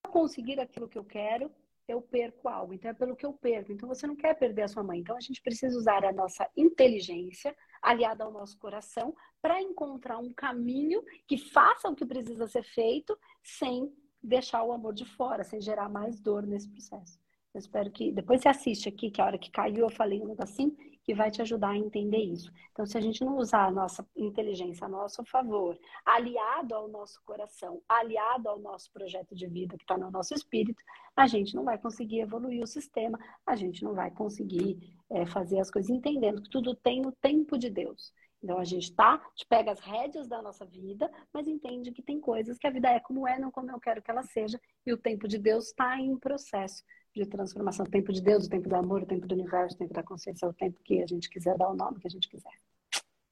conseguir 0.08 0.58
aquilo 0.58 0.88
que 0.88 0.98
eu 0.98 1.04
quero, 1.04 1.50
eu 1.86 2.02
perco 2.02 2.48
algo. 2.48 2.74
Então 2.74 2.90
é 2.90 2.94
pelo 2.94 3.16
que 3.16 3.26
eu 3.26 3.32
perco. 3.32 3.72
Então 3.72 3.88
você 3.88 4.06
não 4.06 4.16
quer 4.16 4.34
perder 4.34 4.62
a 4.62 4.68
sua 4.68 4.82
mãe. 4.82 5.00
Então 5.00 5.16
a 5.16 5.20
gente 5.20 5.40
precisa 5.40 5.76
usar 5.76 6.04
a 6.04 6.12
nossa 6.12 6.48
inteligência 6.56 7.54
aliada 7.82 8.24
ao 8.24 8.32
nosso 8.32 8.58
coração 8.58 9.14
para 9.40 9.60
encontrar 9.60 10.18
um 10.18 10.32
caminho 10.32 11.02
que 11.26 11.38
faça 11.38 11.88
o 11.88 11.94
que 11.94 12.04
precisa 12.04 12.46
ser 12.46 12.62
feito 12.62 13.18
sem 13.42 13.92
deixar 14.22 14.62
o 14.62 14.72
amor 14.72 14.92
de 14.92 15.04
fora, 15.04 15.44
sem 15.44 15.60
gerar 15.60 15.88
mais 15.88 16.20
dor 16.20 16.46
nesse 16.46 16.68
processo. 16.68 17.18
Eu 17.52 17.58
espero 17.58 17.90
que 17.90 18.12
depois 18.12 18.42
você 18.42 18.48
assiste 18.48 18.88
aqui, 18.88 19.10
que 19.10 19.20
a 19.20 19.24
hora 19.24 19.38
que 19.38 19.50
caiu 19.50 19.78
eu 19.78 19.90
falei 19.90 20.20
um 20.20 20.28
negocinho 20.28 20.76
que 21.02 21.12
vai 21.12 21.32
te 21.32 21.42
ajudar 21.42 21.70
a 21.70 21.76
entender 21.76 22.18
isso. 22.18 22.52
Então, 22.70 22.86
se 22.86 22.96
a 22.96 23.00
gente 23.00 23.24
não 23.24 23.38
usar 23.38 23.66
a 23.66 23.70
nossa 23.70 24.06
inteligência 24.16 24.86
a 24.86 24.88
nosso 24.88 25.24
favor, 25.24 25.76
aliado 26.04 26.74
ao 26.74 26.86
nosso 26.86 27.20
coração, 27.24 27.82
aliado 27.88 28.48
ao 28.48 28.60
nosso 28.60 28.92
projeto 28.92 29.34
de 29.34 29.48
vida 29.48 29.76
que 29.76 29.82
está 29.82 29.98
no 29.98 30.10
nosso 30.12 30.32
espírito, 30.32 30.80
a 31.16 31.26
gente 31.26 31.56
não 31.56 31.64
vai 31.64 31.76
conseguir 31.76 32.20
evoluir 32.20 32.62
o 32.62 32.68
sistema, 32.68 33.18
a 33.44 33.56
gente 33.56 33.82
não 33.82 33.94
vai 33.94 34.12
conseguir 34.12 34.78
é, 35.10 35.26
fazer 35.26 35.58
as 35.58 35.70
coisas 35.70 35.90
entendendo 35.90 36.42
que 36.42 36.50
tudo 36.50 36.76
tem 36.76 37.00
no 37.00 37.10
tempo 37.10 37.58
de 37.58 37.68
Deus. 37.68 38.12
Então 38.42 38.58
a 38.58 38.64
gente 38.64 38.94
tá, 38.94 39.14
a 39.14 39.30
gente 39.30 39.46
pega 39.48 39.72
as 39.72 39.80
rédeas 39.80 40.28
da 40.28 40.40
nossa 40.40 40.64
vida, 40.64 41.10
mas 41.32 41.48
entende 41.48 41.90
que 41.90 42.02
tem 42.02 42.20
coisas 42.20 42.56
que 42.58 42.66
a 42.66 42.70
vida 42.70 42.88
é 42.88 43.00
como 43.00 43.26
é, 43.26 43.38
não 43.38 43.50
como 43.50 43.70
eu 43.70 43.80
quero 43.80 44.00
que 44.00 44.10
ela 44.10 44.22
seja, 44.22 44.60
e 44.86 44.92
o 44.92 44.96
tempo 44.96 45.26
de 45.26 45.38
Deus 45.38 45.66
está 45.66 45.98
em 45.98 46.16
processo 46.16 46.82
de 47.14 47.26
transformação. 47.26 47.84
O 47.84 47.90
tempo 47.90 48.12
de 48.12 48.20
Deus, 48.20 48.46
o 48.46 48.50
tempo 48.50 48.68
do 48.68 48.76
amor, 48.76 49.02
o 49.02 49.06
tempo 49.06 49.26
do 49.26 49.34
universo, 49.34 49.74
o 49.74 49.78
tempo 49.78 49.94
da 49.94 50.02
consciência, 50.02 50.48
o 50.48 50.52
tempo 50.52 50.80
que 50.82 51.02
a 51.02 51.06
gente 51.06 51.28
quiser 51.28 51.56
dar 51.56 51.68
o 51.68 51.76
nome 51.76 51.98
que 51.98 52.06
a 52.06 52.10
gente 52.10 52.28
quiser. 52.28 52.52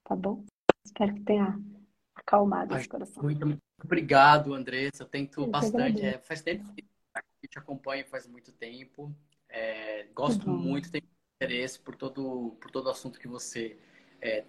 Tá 0.04 0.16
bom? 0.16 0.44
Espero 0.84 1.14
que 1.14 1.20
tenha 1.20 1.58
acalmado 2.14 2.76
esse 2.76 2.88
coração. 2.88 3.22
Muito, 3.22 3.46
muito 3.46 3.62
obrigado, 3.82 4.54
Andressa. 4.54 5.02
Eu 5.02 5.08
tento 5.08 5.42
Eu 5.42 5.46
bastante. 5.46 6.04
É, 6.04 6.18
faz 6.18 6.42
tempo 6.42 6.64
que 6.74 7.48
te 7.48 7.58
acompanho, 7.58 8.06
faz 8.06 8.26
muito 8.26 8.52
tempo. 8.52 9.14
É, 9.48 10.04
gosto 10.14 10.48
muito, 10.48 10.90
tenho 10.90 11.04
interesse 11.40 11.78
por 11.78 11.94
todo, 11.94 12.56
por 12.60 12.70
todo 12.70 12.90
assunto 12.90 13.18
que 13.18 13.28
você 13.28 13.78
é, 14.20 14.44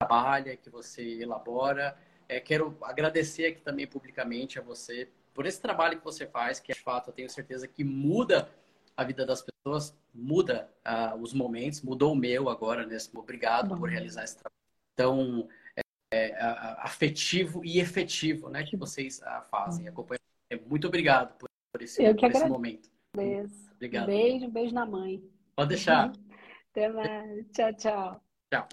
trabalha, 0.00 0.56
que 0.56 0.68
você 0.68 1.22
elabora. 1.22 1.96
É, 2.28 2.40
quero 2.40 2.76
agradecer 2.82 3.46
aqui 3.46 3.60
também 3.60 3.86
publicamente 3.86 4.58
a 4.58 4.62
você 4.62 5.08
por 5.34 5.44
esse 5.46 5.60
trabalho 5.60 5.98
que 5.98 6.04
você 6.04 6.26
faz, 6.26 6.60
que 6.60 6.72
de 6.72 6.80
fato 6.80 7.10
eu 7.10 7.14
tenho 7.14 7.28
certeza 7.28 7.66
que 7.66 7.82
muda 7.82 8.48
a 8.96 9.02
vida 9.02 9.26
das 9.26 9.42
pessoas, 9.42 9.94
muda 10.14 10.70
uh, 10.86 11.20
os 11.20 11.34
momentos, 11.34 11.82
mudou 11.82 12.12
o 12.12 12.16
meu 12.16 12.48
agora, 12.48 12.86
nesse 12.86 13.12
né? 13.12 13.20
obrigado 13.20 13.70
Bom. 13.70 13.78
por 13.78 13.88
realizar 13.88 14.22
esse 14.22 14.38
trabalho 14.38 14.54
tão 14.94 15.48
é, 16.12 16.30
é, 16.30 16.36
afetivo 16.78 17.64
e 17.64 17.80
efetivo, 17.80 18.48
né, 18.48 18.62
que 18.62 18.76
vocês 18.76 19.20
uh, 19.20 19.42
fazem. 19.50 19.88
Acompanham. 19.88 20.20
Muito 20.66 20.86
obrigado 20.86 21.36
por, 21.36 21.48
por 21.72 21.82
esse, 21.82 22.04
eu 22.04 22.14
que 22.14 22.28
por 22.28 22.36
esse 22.36 22.48
momento. 22.48 22.88
Obrigado. 23.74 24.04
Um 24.04 24.06
beijo, 24.06 24.46
um 24.46 24.50
beijo 24.50 24.74
na 24.74 24.86
mãe. 24.86 25.22
Pode 25.56 25.70
deixar. 25.70 26.12
Até 26.70 26.88
mais. 26.88 27.46
Tchau, 27.52 27.72
tchau. 27.74 28.24
Tchau. 28.52 28.68